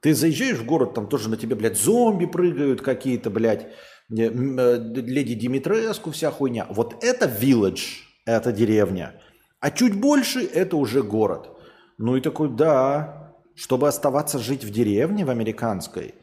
Ты 0.00 0.14
заезжаешь 0.14 0.58
в 0.58 0.64
город, 0.64 0.94
там 0.94 1.08
тоже 1.08 1.28
на 1.28 1.36
тебе, 1.36 1.54
блядь, 1.54 1.78
зомби 1.78 2.26
прыгают 2.26 2.80
какие-то, 2.80 3.30
блядь, 3.30 3.68
э, 4.10 4.24
э, 4.24 4.78
леди 4.94 5.34
Димитреску, 5.34 6.10
вся 6.10 6.30
хуйня. 6.30 6.66
Вот 6.70 7.04
это 7.04 7.26
village, 7.26 8.02
это 8.24 8.50
деревня. 8.50 9.20
А 9.60 9.70
чуть 9.70 9.94
больше 9.94 10.42
это 10.42 10.76
уже 10.76 11.02
город. 11.02 11.50
Ну 11.98 12.16
и 12.16 12.22
такой, 12.22 12.48
да, 12.48 13.36
чтобы 13.54 13.88
оставаться 13.88 14.38
жить 14.38 14.64
в 14.64 14.70
деревне 14.70 15.26
в 15.26 15.30
американской, 15.30 16.14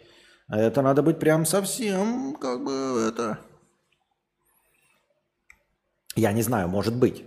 это 0.49 0.81
надо 0.81 1.03
быть 1.03 1.19
прям 1.19 1.45
совсем, 1.45 2.35
как 2.35 2.63
бы, 2.63 3.07
это... 3.09 3.39
Я 6.18 6.34
не 6.34 6.41
знаю, 6.41 6.68
может 6.68 6.95
быть. 6.95 7.24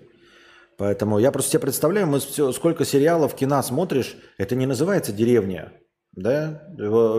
Поэтому 0.76 1.18
я 1.18 1.30
просто 1.30 1.53
себе 1.53 1.61
представляю, 1.61 2.07
мы 2.07 2.18
все, 2.18 2.53
сколько 2.53 2.84
сериалов, 2.84 3.34
кино 3.34 3.62
смотришь, 3.62 4.16
это 4.36 4.57
не 4.57 4.66
называется 4.66 5.12
деревня. 5.12 5.72
Да? 6.12 6.62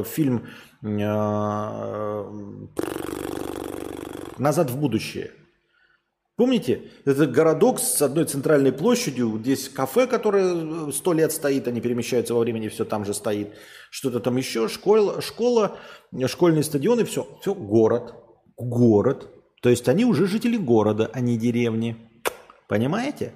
Фильм 0.03 0.47
э, 0.83 0.87
«Назад 4.37 4.69
в 4.69 4.77
будущее». 4.77 5.31
Помните, 6.35 6.91
это 7.05 7.27
городок 7.27 7.79
с 7.79 8.01
одной 8.01 8.25
центральной 8.25 8.71
площадью, 8.71 9.37
здесь 9.39 9.69
кафе, 9.69 10.07
которое 10.07 10.89
э, 10.89 10.91
сто 10.91 11.13
лет 11.13 11.31
стоит, 11.31 11.67
они 11.67 11.79
перемещаются 11.79 12.33
во 12.33 12.41
времени, 12.41 12.67
все 12.67 12.83
там 12.83 13.05
же 13.05 13.13
стоит. 13.13 13.53
Что-то 13.91 14.19
там 14.19 14.35
еще, 14.35 14.67
школа, 14.67 15.21
школа, 15.21 15.77
школьный 16.25 16.63
стадион 16.63 16.99
и 16.99 17.03
все. 17.03 17.27
Все, 17.41 17.53
город. 17.53 18.15
Город. 18.57 19.29
То 19.61 19.69
есть 19.69 19.87
они 19.87 20.05
уже 20.05 20.27
жители 20.27 20.57
города, 20.57 21.09
а 21.13 21.19
не 21.19 21.37
деревни. 21.37 21.95
Понимаете? 22.67 23.33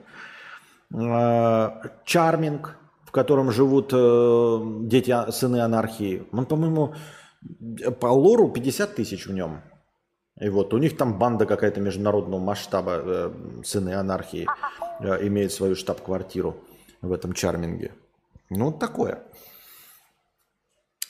А, 0.94 1.82
Чарминг, 2.04 2.76
в 3.06 3.12
котором 3.12 3.52
живут 3.52 3.92
э, 3.94 4.60
дети, 4.82 5.12
а, 5.12 5.32
сыны 5.32 5.62
анархии. 5.62 6.24
Он, 6.32 6.46
по-моему, 6.46 6.96
по 8.00 8.08
лору 8.08 8.50
50 8.50 8.96
тысяч 8.96 9.28
в 9.28 9.34
нем. 9.34 9.62
И 10.40 10.50
вот 10.50 10.74
у 10.74 10.78
них 10.78 10.98
там 10.98 11.18
банда 11.18 11.46
какая-то 11.46 11.80
международного 11.80 12.42
масштаба, 12.42 13.02
э, 13.04 13.32
сыны 13.64 13.94
анархии, 13.94 14.48
э, 15.00 15.28
имеет 15.28 15.54
свою 15.54 15.76
штаб-квартиру 15.76 16.58
в 17.02 17.14
этом 17.14 17.34
Чарминге. 17.34 17.92
Ну, 18.50 18.72
такое. 18.72 19.24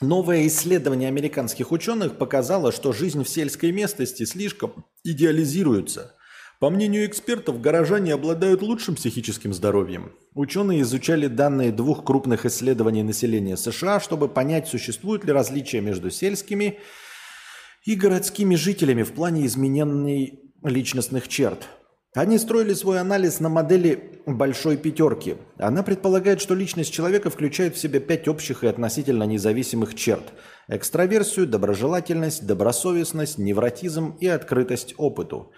Новое 0.02 0.46
исследование 0.48 1.08
американских 1.08 1.72
ученых 1.72 2.18
показало, 2.18 2.74
что 2.74 2.92
жизнь 2.92 3.24
в 3.24 3.30
сельской 3.30 3.72
местности 3.72 4.26
слишком 4.26 4.86
идеализируется. 5.06 6.16
По 6.60 6.70
мнению 6.70 7.06
экспертов, 7.06 7.62
горожане 7.62 8.14
обладают 8.14 8.62
лучшим 8.62 8.96
психическим 8.96 9.54
здоровьем. 9.54 10.12
Ученые 10.34 10.82
изучали 10.82 11.28
данные 11.28 11.72
двух 11.72 12.04
крупных 12.04 12.46
исследований 12.46 13.04
населения 13.04 13.56
США, 13.56 14.02
чтобы 14.02 14.28
понять, 14.28 14.68
существуют 14.68 15.24
ли 15.24 15.32
различия 15.32 15.80
между 15.80 16.12
сельскими 16.12 16.80
и 17.84 17.96
городскими 17.96 18.56
жителями 18.56 19.04
в 19.04 19.14
плане 19.14 19.46
измененной 19.46 20.40
личностных 20.64 21.28
черт. 21.30 21.68
Они 22.16 22.40
строили 22.40 22.74
свой 22.74 23.00
анализ 23.00 23.40
на 23.40 23.50
модели 23.50 24.22
большой 24.26 24.78
пятерки. 24.78 25.36
Она 25.58 25.84
предполагает, 25.84 26.42
что 26.42 26.56
личность 26.56 26.92
человека 26.92 27.30
включает 27.30 27.76
в 27.76 27.78
себя 27.78 28.00
пять 28.00 28.28
общих 28.28 28.64
и 28.64 28.68
относительно 28.68 29.26
независимых 29.26 29.94
черт. 29.94 30.34
Экстраверсию, 30.68 31.46
доброжелательность, 31.46 32.48
добросовестность, 32.48 33.38
невротизм 33.38 34.18
и 34.20 34.28
открытость 34.28 34.96
опыту. 34.98 35.52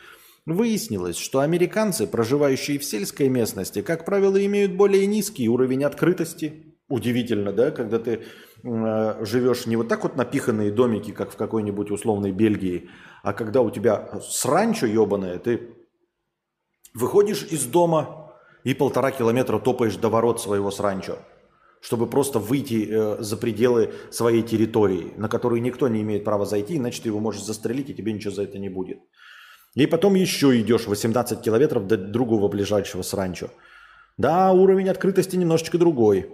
Выяснилось, 0.45 1.17
что 1.17 1.39
американцы, 1.39 2.07
проживающие 2.07 2.79
в 2.79 2.83
сельской 2.83 3.29
местности, 3.29 3.81
как 3.81 4.03
правило, 4.03 4.43
имеют 4.45 4.73
более 4.73 5.05
низкий 5.05 5.47
уровень 5.47 5.85
открытости. 5.85 6.75
Удивительно, 6.89 7.51
да, 7.53 7.71
когда 7.71 7.99
ты 7.99 8.23
Э, 8.63 9.23
живешь 9.23 9.65
не 9.65 9.75
вот 9.75 9.87
так 9.87 10.03
вот 10.03 10.15
напиханные 10.15 10.71
домики, 10.71 11.11
как 11.11 11.31
в 11.31 11.37
какой-нибудь 11.37 11.91
условной 11.91 12.31
Бельгии, 12.31 12.89
а 13.23 13.33
когда 13.33 13.61
у 13.61 13.69
тебя 13.69 14.19
сранчо 14.27 14.87
ебаное, 14.87 15.37
ты 15.37 15.69
выходишь 16.97 17.43
из 17.51 17.65
дома 17.65 18.33
и 18.63 18.73
полтора 18.73 19.11
километра 19.11 19.59
топаешь 19.59 19.95
до 19.95 20.09
ворот 20.09 20.41
своего 20.41 20.71
сранчо, 20.71 21.19
чтобы 21.79 22.07
просто 22.07 22.39
выйти 22.39 22.87
э, 22.89 23.17
за 23.19 23.37
пределы 23.37 23.93
своей 24.09 24.41
территории, 24.41 25.13
на 25.15 25.29
которую 25.29 25.61
никто 25.61 25.87
не 25.87 26.01
имеет 26.01 26.23
права 26.23 26.45
зайти, 26.45 26.77
иначе 26.77 27.01
ты 27.03 27.09
его 27.09 27.19
можешь 27.19 27.43
застрелить, 27.43 27.89
и 27.89 27.93
тебе 27.93 28.13
ничего 28.13 28.33
за 28.33 28.43
это 28.43 28.57
не 28.57 28.69
будет. 28.69 28.99
И 29.75 29.85
потом 29.85 30.15
еще 30.15 30.59
идешь 30.59 30.87
18 30.87 31.41
километров 31.41 31.85
до 31.85 31.97
другого 31.97 32.47
ближайшего 32.47 33.03
сранчо. 33.03 33.49
Да, 34.17 34.51
уровень 34.51 34.89
открытости 34.89 35.35
немножечко 35.35 35.77
другой 35.77 36.27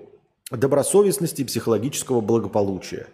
добросовестности 0.50 1.42
и 1.42 1.46
психологического 1.46 2.22
благополучия. 2.22 3.08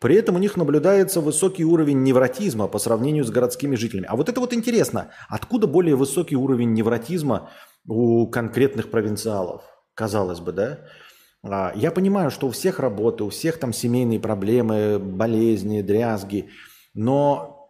При 0.00 0.16
этом 0.16 0.34
у 0.36 0.38
них 0.38 0.56
наблюдается 0.56 1.20
высокий 1.20 1.64
уровень 1.64 2.02
невротизма 2.02 2.68
по 2.68 2.78
сравнению 2.78 3.24
с 3.24 3.30
городскими 3.30 3.76
жителями. 3.76 4.06
А 4.08 4.16
вот 4.16 4.28
это 4.28 4.40
вот 4.40 4.52
интересно, 4.52 5.10
откуда 5.28 5.66
более 5.66 5.94
высокий 5.94 6.36
уровень 6.36 6.72
невротизма 6.72 7.50
у 7.86 8.26
конкретных 8.26 8.90
провинциалов? 8.90 9.62
казалось 10.00 10.40
бы, 10.40 10.52
да? 10.52 10.78
А, 11.42 11.72
я 11.74 11.90
понимаю, 11.90 12.30
что 12.30 12.46
у 12.46 12.50
всех 12.50 12.78
работы, 12.78 13.24
у 13.24 13.28
всех 13.28 13.58
там 13.58 13.72
семейные 13.74 14.18
проблемы, 14.18 14.98
болезни, 14.98 15.82
дрязги, 15.82 16.48
но 16.94 17.68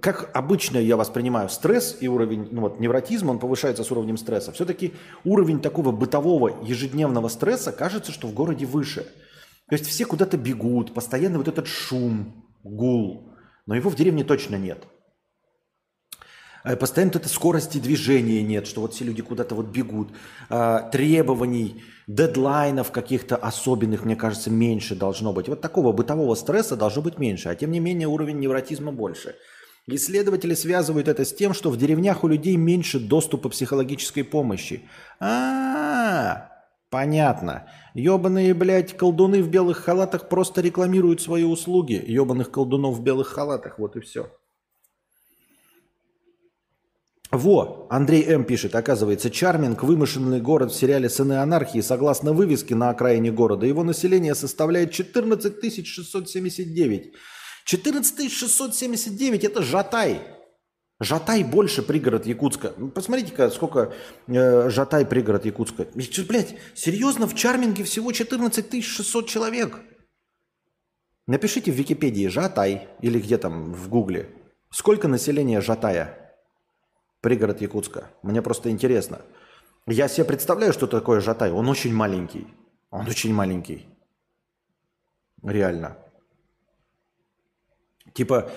как 0.00 0.30
обычно 0.34 0.76
я 0.76 0.96
воспринимаю 0.96 1.48
стресс 1.48 1.96
и 2.00 2.06
уровень 2.06 2.48
ну 2.50 2.60
вот, 2.60 2.80
невротизма, 2.80 3.30
он 3.30 3.38
повышается 3.38 3.82
с 3.82 3.90
уровнем 3.90 4.18
стресса. 4.18 4.52
Все-таки 4.52 4.92
уровень 5.24 5.60
такого 5.60 5.90
бытового 5.90 6.62
ежедневного 6.62 7.28
стресса 7.28 7.72
кажется, 7.72 8.12
что 8.12 8.28
в 8.28 8.34
городе 8.34 8.66
выше. 8.66 9.06
То 9.70 9.76
есть 9.76 9.86
все 9.86 10.04
куда-то 10.04 10.36
бегут, 10.36 10.92
постоянно 10.92 11.38
вот 11.38 11.46
этот 11.46 11.68
шум, 11.68 12.44
гул, 12.64 13.30
но 13.66 13.76
его 13.76 13.88
в 13.88 13.94
деревне 13.94 14.24
точно 14.24 14.56
нет. 14.56 14.84
Э, 16.64 16.74
постоянно 16.74 17.12
вот 17.12 17.22
этой 17.22 17.28
скорости 17.28 17.78
движения 17.78 18.42
нет, 18.42 18.66
что 18.66 18.80
вот 18.80 18.94
все 18.94 19.04
люди 19.04 19.22
куда-то 19.22 19.54
вот 19.54 19.66
бегут. 19.66 20.08
А, 20.48 20.80
требований, 20.90 21.84
дедлайнов 22.08 22.90
каких-то 22.90 23.36
особенных, 23.36 24.04
мне 24.04 24.16
кажется, 24.16 24.50
меньше 24.50 24.96
должно 24.96 25.32
быть. 25.32 25.48
Вот 25.48 25.60
такого 25.60 25.92
бытового 25.92 26.34
стресса 26.34 26.76
должно 26.76 27.02
быть 27.02 27.18
меньше, 27.18 27.48
а 27.48 27.54
тем 27.54 27.70
не 27.70 27.78
менее 27.78 28.08
уровень 28.08 28.40
невротизма 28.40 28.90
больше. 28.90 29.36
Исследователи 29.86 30.54
связывают 30.54 31.06
это 31.06 31.24
с 31.24 31.32
тем, 31.32 31.54
что 31.54 31.70
в 31.70 31.76
деревнях 31.76 32.24
у 32.24 32.28
людей 32.28 32.56
меньше 32.56 32.98
доступа 32.98 33.48
психологической 33.48 34.24
помощи. 34.24 34.82
А, 35.20 35.26
-а, 35.26 36.36
-а 36.36 36.49
понятно. 36.90 37.70
Ёбаные, 37.94 38.52
блядь, 38.54 38.96
колдуны 38.96 39.42
в 39.42 39.48
белых 39.48 39.78
халатах 39.78 40.28
просто 40.28 40.60
рекламируют 40.60 41.22
свои 41.22 41.44
услуги. 41.44 42.02
Ёбаных 42.06 42.50
колдунов 42.50 42.96
в 42.96 43.02
белых 43.02 43.28
халатах, 43.28 43.78
вот 43.78 43.96
и 43.96 44.00
все. 44.00 44.30
Во, 47.30 47.86
Андрей 47.90 48.24
М. 48.24 48.44
пишет, 48.44 48.74
оказывается, 48.74 49.30
Чарминг– 49.30 49.82
вымышленный 49.84 50.40
город 50.40 50.72
в 50.72 50.76
сериале 50.76 51.08
«Сыны 51.08 51.34
анархии». 51.34 51.80
Согласно 51.80 52.32
вывеске 52.32 52.74
на 52.74 52.90
окраине 52.90 53.30
города, 53.30 53.66
его 53.66 53.84
население 53.84 54.34
составляет 54.34 54.90
14 54.90 55.86
679. 55.86 57.12
14 57.66 58.32
679– 58.32 59.44
это 59.44 59.62
Жатай. 59.62 60.39
Жатай 61.00 61.42
больше 61.44 61.82
пригород 61.82 62.26
Якутска. 62.26 62.74
Ну, 62.76 62.88
посмотрите-ка, 62.88 63.50
сколько 63.50 63.92
э, 64.28 64.68
Жатай 64.70 65.06
пригород 65.06 65.46
Якутска. 65.46 65.86
Блять, 66.28 66.56
серьезно, 66.74 67.26
в 67.26 67.34
Чарминге 67.34 67.84
всего 67.84 68.12
14 68.12 68.84
600 68.84 69.26
человек. 69.26 69.80
Напишите 71.26 71.72
в 71.72 71.74
Википедии 71.74 72.28
Жатай 72.28 72.88
или 73.00 73.18
где 73.18 73.38
там 73.38 73.72
в 73.72 73.88
Гугле. 73.88 74.28
Сколько 74.70 75.08
населения 75.08 75.60
Жатая? 75.60 76.20
пригород 77.20 77.60
Якутска. 77.60 78.10
Мне 78.22 78.42
просто 78.42 78.70
интересно. 78.70 79.20
Я 79.86 80.08
себе 80.08 80.24
представляю, 80.24 80.72
что 80.72 80.86
такое 80.86 81.20
Жатай. 81.20 81.50
Он 81.50 81.68
очень 81.68 81.94
маленький. 81.94 82.46
Он 82.90 83.06
очень 83.06 83.34
маленький. 83.34 83.86
Реально. 85.42 85.96
Типа, 88.12 88.50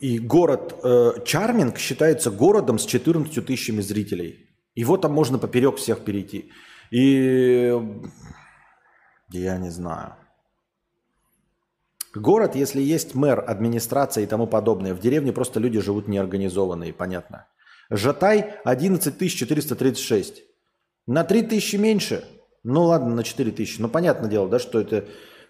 и 0.00 0.18
город 0.18 0.80
э, 0.82 1.12
Чарминг 1.24 1.78
считается 1.78 2.30
городом 2.30 2.78
с 2.78 2.86
14 2.86 3.44
тысячами 3.44 3.80
зрителей. 3.80 4.48
Его 4.74 4.96
там 4.96 5.12
можно 5.12 5.38
поперек 5.38 5.76
всех 5.76 6.04
перейти. 6.04 6.52
И 6.90 7.74
я 9.30 9.58
не 9.58 9.70
знаю. 9.70 10.14
Город, 12.14 12.56
если 12.56 12.80
есть 12.80 13.14
мэр, 13.14 13.44
администрация 13.46 14.24
и 14.24 14.26
тому 14.26 14.46
подобное, 14.46 14.94
в 14.94 15.00
деревне 15.00 15.32
просто 15.32 15.60
люди 15.60 15.80
живут 15.80 16.08
неорганизованные, 16.08 16.92
понятно. 16.92 17.46
Жатай 17.90 18.54
11 18.64 19.32
436. 19.32 20.42
На 21.06 21.24
3 21.24 21.42
тысячи 21.42 21.76
меньше. 21.76 22.24
Ну 22.62 22.84
ладно, 22.84 23.14
на 23.14 23.24
4 23.24 23.50
тысячи. 23.50 23.80
Ну 23.80 23.88
понятное 23.88 24.30
дело, 24.30 24.48
да, 24.48 24.58
что 24.58 24.80
это 24.80 25.06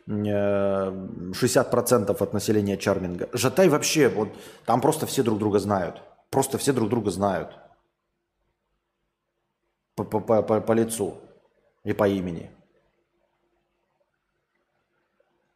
60% 0.08 2.10
э, 2.10 2.12
от 2.12 2.32
населения 2.32 2.76
Чарминга. 2.76 3.28
Жатай 3.32 3.68
вообще, 3.68 4.08
вот 4.08 4.28
там 4.64 4.80
просто 4.80 5.06
все 5.06 5.22
друг 5.22 5.38
друга 5.38 5.58
знают. 5.58 6.02
Просто 6.30 6.58
все 6.58 6.72
друг 6.72 6.88
друга 6.88 7.10
знают. 7.10 7.56
По, 9.94 10.04
по, 10.04 10.20
по, 10.20 10.60
по 10.60 10.72
лицу 10.72 11.18
и 11.84 11.92
по 11.92 12.08
имени. 12.08 12.50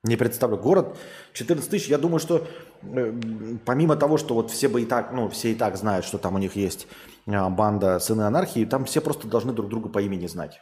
Не 0.05 0.17
представляю. 0.17 0.61
Город 0.61 0.99
14 1.33 1.71
тысяч, 1.71 1.89
я 1.89 1.97
думаю, 1.97 2.19
что 2.19 2.47
э, 2.83 3.21
помимо 3.65 3.97
того, 3.97 4.19
что 4.19 4.35
вот 4.35 4.51
все 4.51 4.69
бы 4.69 4.83
и 4.83 4.85
так, 4.85 5.13
ну, 5.13 5.29
все 5.29 5.53
и 5.53 5.55
так 5.55 5.77
знают, 5.77 6.05
что 6.05 6.19
там 6.19 6.35
у 6.35 6.39
них 6.39 6.57
есть 6.57 6.89
э, 7.27 7.49
банда 7.49 8.01
сыны 8.01 8.23
анархии, 8.23 8.65
там 8.65 8.85
все 8.85 9.01
просто 9.01 9.29
должны 9.29 9.53
друг 9.53 9.71
друга 9.71 9.89
по 9.89 10.03
имени 10.03 10.27
знать. 10.27 10.61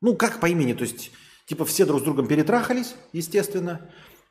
Ну, 0.00 0.16
как 0.16 0.40
по 0.40 0.46
имени, 0.46 0.72
то 0.72 0.82
есть, 0.82 1.12
типа, 1.48 1.64
все 1.64 1.86
друг 1.86 2.00
с 2.00 2.04
другом 2.04 2.28
перетрахались, 2.28 2.94
естественно, 3.12 3.80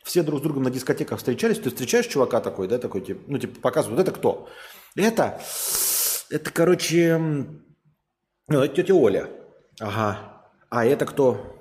все 0.04 0.24
друг 0.24 0.40
с 0.40 0.44
другом 0.44 0.64
на 0.64 0.70
дискотеках 0.70 1.18
встречались, 1.18 1.60
ты 1.60 1.70
встречаешь 1.70 2.06
чувака 2.06 2.40
такой, 2.40 2.68
да, 2.68 2.78
такой, 2.78 3.02
типа, 3.02 3.22
ну, 3.28 3.38
типа, 3.40 3.60
показывают, 3.60 4.00
это 4.00 4.12
кто? 4.12 4.48
Это, 4.96 5.42
это, 6.30 6.52
короче, 6.52 7.18
ну, 7.18 8.62
это 8.62 8.76
тетя 8.76 8.94
Оля. 8.94 9.30
Ага. 9.80 10.44
А 10.70 10.86
это 10.86 11.06
кто? 11.06 11.54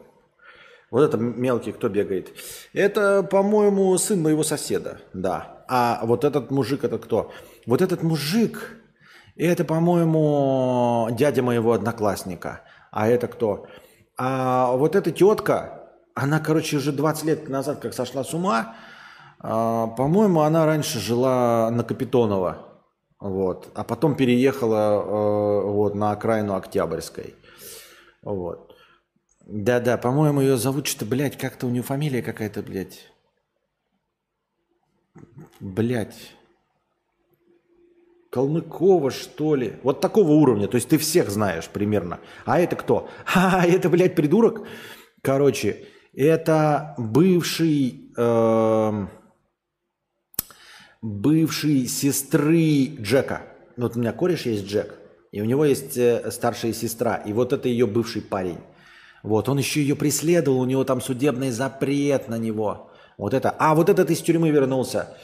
Вот 0.90 1.02
это 1.02 1.16
мелкий, 1.16 1.72
кто 1.72 1.88
бегает. 1.88 2.32
Это, 2.72 3.22
по-моему, 3.22 3.96
сын 3.98 4.22
моего 4.22 4.44
соседа, 4.44 5.00
да. 5.12 5.64
А 5.68 6.00
вот 6.04 6.24
этот 6.24 6.50
мужик, 6.50 6.84
это 6.84 6.98
кто? 6.98 7.32
Вот 7.66 7.82
этот 7.82 8.02
мужик, 8.02 8.76
это, 9.36 9.64
по-моему, 9.64 11.08
дядя 11.12 11.42
моего 11.42 11.72
одноклассника. 11.72 12.62
А 12.92 13.08
это 13.08 13.26
кто? 13.26 13.66
А 14.16 14.72
вот 14.72 14.96
эта 14.96 15.10
тетка, 15.12 15.90
она, 16.14 16.40
короче, 16.40 16.78
уже 16.78 16.92
20 16.92 17.24
лет 17.24 17.48
назад 17.48 17.80
как 17.80 17.92
сошла 17.92 18.24
с 18.24 18.32
ума. 18.32 18.76
А, 19.38 19.88
по-моему, 19.88 20.40
она 20.40 20.64
раньше 20.64 20.98
жила 20.98 21.70
на 21.70 21.84
Капитонова. 21.84 22.66
Вот. 23.20 23.70
А 23.74 23.84
потом 23.84 24.14
переехала 24.14 25.02
э, 25.02 25.70
вот, 25.70 25.94
на 25.94 26.12
окраину 26.12 26.54
Октябрьской. 26.54 27.34
Вот. 28.22 28.74
Да-да, 29.44 29.96
по-моему, 29.96 30.40
ее 30.40 30.56
зовут 30.56 30.86
что-то, 30.86 31.06
блядь, 31.06 31.38
как-то 31.38 31.66
у 31.66 31.70
нее 31.70 31.82
фамилия 31.82 32.22
какая-то, 32.22 32.62
блядь. 32.62 33.12
Блядь. 35.60 36.35
Калмыкова, 38.36 39.10
что 39.10 39.54
ли? 39.54 39.76
Вот 39.82 40.02
такого 40.02 40.32
уровня. 40.32 40.68
То 40.68 40.74
есть 40.74 40.90
ты 40.90 40.98
всех 40.98 41.30
знаешь 41.30 41.70
примерно. 41.72 42.20
А 42.44 42.60
это 42.60 42.76
кто? 42.76 43.08
А, 43.34 43.66
это, 43.66 43.88
блядь, 43.88 44.14
придурок? 44.14 44.66
Короче, 45.22 45.86
это 46.12 46.94
бывший... 46.98 48.12
Э, 48.14 49.06
бывший 51.00 51.86
сестры 51.86 52.96
Джека. 53.00 53.40
Вот 53.78 53.96
у 53.96 54.00
меня 54.00 54.12
кореш 54.12 54.42
есть 54.42 54.66
Джек. 54.66 54.98
И 55.32 55.40
у 55.40 55.46
него 55.46 55.64
есть 55.64 55.96
э, 55.96 56.30
старшая 56.30 56.74
сестра. 56.74 57.16
И 57.16 57.32
вот 57.32 57.54
это 57.54 57.70
ее 57.70 57.86
бывший 57.86 58.20
парень. 58.20 58.58
Вот, 59.22 59.48
он 59.48 59.56
еще 59.56 59.80
ее 59.80 59.96
преследовал, 59.96 60.60
у 60.60 60.66
него 60.66 60.84
там 60.84 61.00
судебный 61.00 61.52
запрет 61.52 62.28
на 62.28 62.36
него. 62.36 62.90
Вот 63.16 63.32
это. 63.32 63.48
А 63.58 63.74
вот 63.74 63.88
этот 63.88 64.10
из 64.10 64.20
тюрьмы 64.20 64.50
вернулся. 64.50 65.16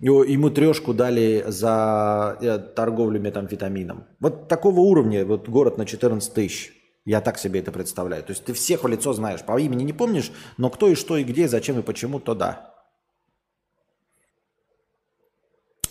Ему 0.00 0.50
трешку 0.50 0.94
дали 0.94 1.44
за 1.46 2.36
э, 2.40 2.58
торговлю 2.58 3.20
метамфетамином. 3.20 4.04
Вот 4.20 4.48
такого 4.48 4.80
уровня, 4.80 5.24
вот 5.24 5.48
город 5.48 5.78
на 5.78 5.86
14 5.86 6.32
тысяч. 6.32 6.72
Я 7.04 7.20
так 7.20 7.38
себе 7.38 7.60
это 7.60 7.72
представляю. 7.72 8.22
То 8.24 8.32
есть 8.32 8.44
ты 8.44 8.52
всех 8.52 8.84
в 8.84 8.88
лицо 8.88 9.12
знаешь, 9.12 9.42
по 9.42 9.58
имени 9.58 9.84
не 9.84 9.92
помнишь, 9.92 10.32
но 10.56 10.70
кто 10.70 10.88
и 10.88 10.94
что 10.94 11.16
и 11.16 11.24
где, 11.24 11.48
зачем 11.48 11.78
и 11.78 11.82
почему, 11.82 12.18
то 12.18 12.34
да. 12.34 12.74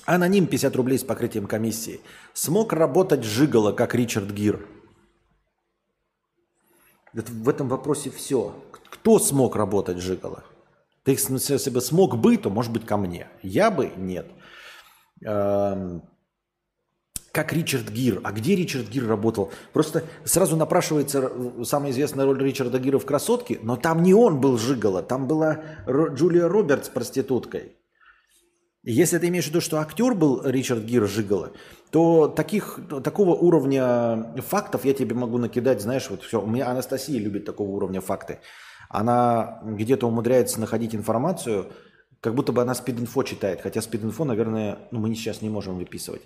Аноним 0.05 0.45
50 0.45 0.75
рублей 0.75 0.99
с 0.99 1.03
покрытием 1.03 1.47
комиссии. 1.47 2.01
Смог 2.33 2.73
работать 2.73 3.23
жигало, 3.23 3.71
как 3.71 3.95
Ричард 3.95 4.29
Гир. 4.31 4.67
Это, 7.13 7.31
в 7.31 7.49
этом 7.49 7.69
вопросе 7.69 8.09
все. 8.11 8.53
Кто 8.89 9.19
смог 9.19 9.55
работать 9.55 9.97
Жигало? 9.97 10.43
Ты, 11.05 11.11
если 11.11 11.69
бы 11.69 11.81
смог 11.81 12.17
бы, 12.17 12.35
то, 12.35 12.49
может 12.49 12.73
быть, 12.73 12.85
ко 12.85 12.97
мне. 12.97 13.27
Я 13.43 13.69
бы 13.69 13.91
нет. 13.95 14.25
Эм, 15.23 16.01
как 17.31 17.53
Ричард 17.53 17.91
Гир. 17.91 18.21
А 18.23 18.31
где 18.31 18.55
Ричард 18.55 18.89
Гир 18.89 19.07
работал? 19.07 19.51
Просто 19.71 20.03
сразу 20.23 20.55
напрашивается 20.55 21.31
самая 21.63 21.91
известная 21.91 22.25
роль 22.25 22.41
Ричарда 22.43 22.79
Гира 22.79 22.97
в 22.97 23.05
«Красотке», 23.05 23.59
но 23.61 23.75
там 23.75 24.01
не 24.01 24.13
он 24.13 24.41
был 24.41 24.57
Жигало, 24.57 25.03
там 25.03 25.27
была 25.27 25.61
Джулия 25.87 26.47
Робертс 26.47 26.89
проституткой. 26.89 27.75
Если 28.83 29.17
ты 29.17 29.27
имеешь 29.27 29.45
в 29.45 29.49
виду, 29.49 29.61
что 29.61 29.79
актер 29.79 30.13
был 30.13 30.41
Ричард 30.43 30.83
Гир 30.83 31.07
Жигало, 31.07 31.51
то 31.91 32.27
таких, 32.27 32.79
такого 33.03 33.35
уровня 33.35 34.33
фактов 34.47 34.85
я 34.85 34.93
тебе 34.93 35.13
могу 35.15 35.37
накидать, 35.37 35.81
знаешь, 35.81 36.09
вот 36.09 36.23
все. 36.23 36.41
У 36.41 36.47
меня 36.47 36.69
Анастасия 36.69 37.19
любит 37.19 37.45
такого 37.45 37.69
уровня 37.71 37.99
факты. 37.99 38.39
Она 38.89 39.59
где-то 39.63 40.07
умудряется 40.07 40.59
находить 40.59 40.95
информацию, 40.95 41.71
как 42.21 42.33
будто 42.33 42.51
бы 42.51 42.61
она 42.61 42.73
спид-инфо 42.73 43.23
читает. 43.23 43.61
Хотя 43.61 43.81
спид-инфо, 43.81 44.25
наверное, 44.25 44.79
ну, 44.91 44.99
мы 44.99 45.13
сейчас 45.15 45.41
не 45.41 45.49
можем 45.49 45.77
выписывать. 45.77 46.23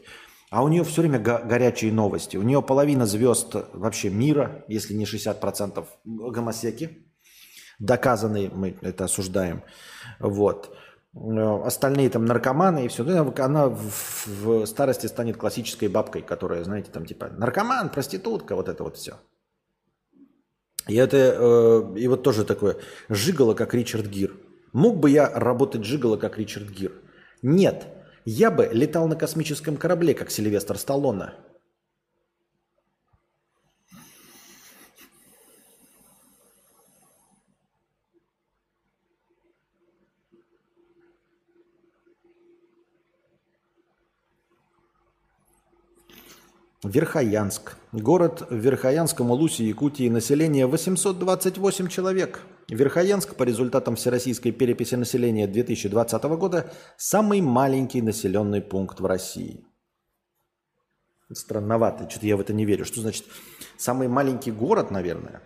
А 0.50 0.64
у 0.64 0.68
нее 0.68 0.84
все 0.84 1.02
время 1.02 1.20
го- 1.20 1.42
горячие 1.44 1.92
новости. 1.92 2.38
У 2.38 2.42
нее 2.42 2.62
половина 2.62 3.06
звезд 3.06 3.56
вообще 3.74 4.10
мира, 4.10 4.64
если 4.68 4.94
не 4.94 5.06
60% 5.06 5.86
гомосеки. 6.06 7.06
Доказанные, 7.80 8.50
мы 8.50 8.76
это 8.82 9.06
осуждаем. 9.06 9.64
Вот. 10.20 10.76
Остальные 11.14 12.10
там 12.10 12.26
наркоманы 12.26 12.86
и 12.86 12.88
все. 12.88 13.04
Она 13.38 13.68
в, 13.68 14.28
в 14.28 14.66
старости 14.66 15.08
станет 15.08 15.38
классической 15.38 15.88
бабкой, 15.88 16.22
которая, 16.22 16.64
знаете, 16.64 16.92
там 16.92 17.06
типа 17.06 17.30
наркоман, 17.30 17.90
проститутка, 17.90 18.56
вот 18.56 18.70
это 18.70 18.84
вот 18.84 18.98
все. 18.98 19.18
И 20.90 20.96
это, 20.96 21.18
э, 21.18 22.00
и 22.00 22.08
вот 22.08 22.24
тоже 22.24 22.44
такое, 22.44 22.78
жигало, 23.10 23.54
как 23.54 23.74
Ричард 23.74 24.08
Гир. 24.08 24.34
Мог 24.74 24.98
бы 24.98 25.10
я 25.10 25.30
работать 25.30 25.84
жигало, 25.84 26.18
как 26.18 26.38
Ричард 26.38 26.70
Гир? 26.70 26.92
Нет. 27.42 27.86
Я 28.26 28.52
бы 28.52 28.70
летал 28.72 29.08
на 29.08 29.16
космическом 29.16 29.78
корабле, 29.78 30.14
как 30.14 30.32
Сильвестр 30.32 30.78
Сталлоне. 30.78 31.34
Верхоянск. 46.84 47.76
Город 47.92 48.48
в 48.50 48.56
Верхоянском 48.56 49.32
Улусе 49.32 49.66
Якутии. 49.66 50.08
Население 50.08 50.66
828 50.66 51.90
человек. 51.90 52.40
Верхоянск 52.70 53.36
по 53.36 53.44
результатам 53.44 53.98
Всероссийской 53.98 54.54
переписи 54.54 54.96
населения 54.96 55.46
2020 55.46 56.24
года 56.38 56.72
самый 56.96 57.42
маленький 57.42 58.02
населенный 58.02 58.62
пункт 58.62 59.02
в 59.02 59.06
России. 59.06 59.66
Странновато, 61.34 62.10
что-то 62.10 62.28
я 62.28 62.38
в 62.38 62.42
это 62.42 62.54
не 62.54 62.64
верю. 62.64 62.86
Что 62.86 63.02
значит 63.02 63.26
самый 63.78 64.08
маленький 64.08 64.52
город, 64.52 64.90
наверное, 64.90 65.42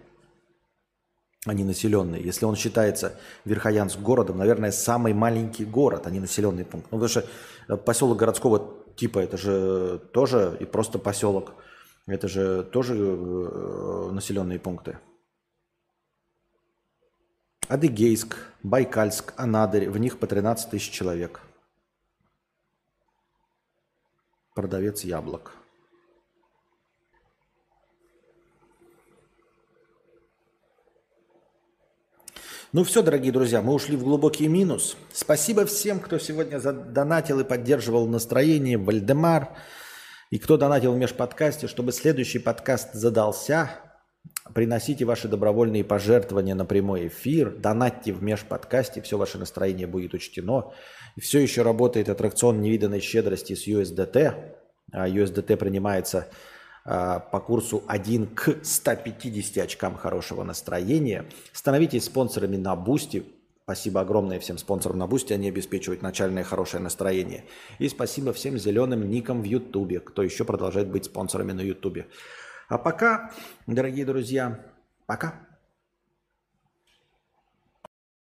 а 1.47 1.53
не 1.55 1.63
населенный. 1.63 2.21
Если 2.21 2.45
он 2.45 2.55
считается 2.55 3.19
Верхоянск 3.43 3.99
городом, 3.99 4.37
наверное, 4.37 4.71
самый 4.71 5.13
маленький 5.13 5.65
город, 5.65 6.05
а 6.05 6.11
не 6.11 6.19
населенный 6.19 6.63
пункт. 6.63 6.91
Ну, 6.91 6.99
потому 6.99 7.09
что 7.09 7.77
поселок 7.77 8.19
городского 8.19 8.82
типа 8.95 9.19
это 9.19 9.37
же 9.37 9.99
тоже 10.13 10.57
и 10.59 10.65
просто 10.65 10.99
поселок. 10.99 11.53
Это 12.05 12.27
же 12.27 12.63
тоже 12.63 12.95
э, 12.95 14.09
населенные 14.11 14.59
пункты. 14.59 14.99
Адыгейск, 17.69 18.37
Байкальск, 18.61 19.33
Анадырь. 19.37 19.89
В 19.89 19.97
них 19.97 20.19
по 20.19 20.27
13 20.27 20.69
тысяч 20.69 20.91
человек. 20.91 21.41
Продавец 24.53 25.03
яблок. 25.03 25.62
Ну 32.75 32.83
все, 32.83 33.03
дорогие 33.03 33.31
друзья, 33.31 33.61
мы 33.61 33.71
ушли 33.71 33.95
в 33.95 34.03
глубокий 34.03 34.47
минус. 34.47 34.97
Спасибо 35.13 35.67
всем, 35.67 35.99
кто 35.99 36.17
сегодня 36.17 36.57
задонатил 36.57 37.39
и 37.39 37.43
поддерживал 37.43 38.07
настроение. 38.07 38.79
Вальдемар 38.79 39.49
и 40.31 40.39
кто 40.39 40.57
донатил 40.57 40.93
в 40.93 40.97
межподкасте, 40.97 41.67
чтобы 41.67 41.91
следующий 41.91 42.39
подкаст 42.39 42.95
задался. 42.95 43.69
Приносите 44.55 45.05
ваши 45.05 45.27
добровольные 45.27 45.83
пожертвования 45.83 46.55
на 46.55 46.65
прямой 46.65 47.09
эфир, 47.09 47.51
донатьте 47.51 48.11
в 48.11 48.23
межподкасте, 48.23 49.03
все 49.03 49.19
ваше 49.19 49.37
настроение 49.37 49.85
будет 49.85 50.15
учтено. 50.15 50.71
Все 51.19 51.41
еще 51.41 51.61
работает 51.61 52.09
аттракцион 52.09 52.59
невиданной 52.59 53.01
щедрости 53.01 53.53
с 53.53 53.67
USDT. 53.67 54.33
USDT 54.91 55.57
принимается 55.57 56.17
а, 56.17 56.52
по 56.83 57.39
курсу 57.45 57.83
1 57.87 58.27
к 58.35 58.59
150 58.63 59.63
очкам 59.63 59.95
хорошего 59.95 60.43
настроения. 60.43 61.25
Становитесь 61.53 62.05
спонсорами 62.05 62.57
на 62.57 62.75
Бусти. 62.75 63.25
Спасибо 63.63 64.01
огромное 64.01 64.39
всем 64.39 64.57
спонсорам 64.57 64.97
на 64.97 65.07
Бусти, 65.07 65.31
они 65.31 65.47
обеспечивают 65.47 66.01
начальное 66.01 66.43
хорошее 66.43 66.83
настроение. 66.83 67.45
И 67.79 67.87
спасибо 67.87 68.33
всем 68.33 68.57
зеленым 68.57 69.09
никам 69.09 69.41
в 69.41 69.45
Ютубе, 69.45 70.01
кто 70.01 70.21
еще 70.21 70.43
продолжает 70.43 70.89
быть 70.89 71.05
спонсорами 71.05 71.53
на 71.53 71.61
Ютубе. 71.61 72.07
А 72.67 72.77
пока, 72.77 73.31
дорогие 73.65 74.05
друзья, 74.05 74.65
пока. 75.05 75.52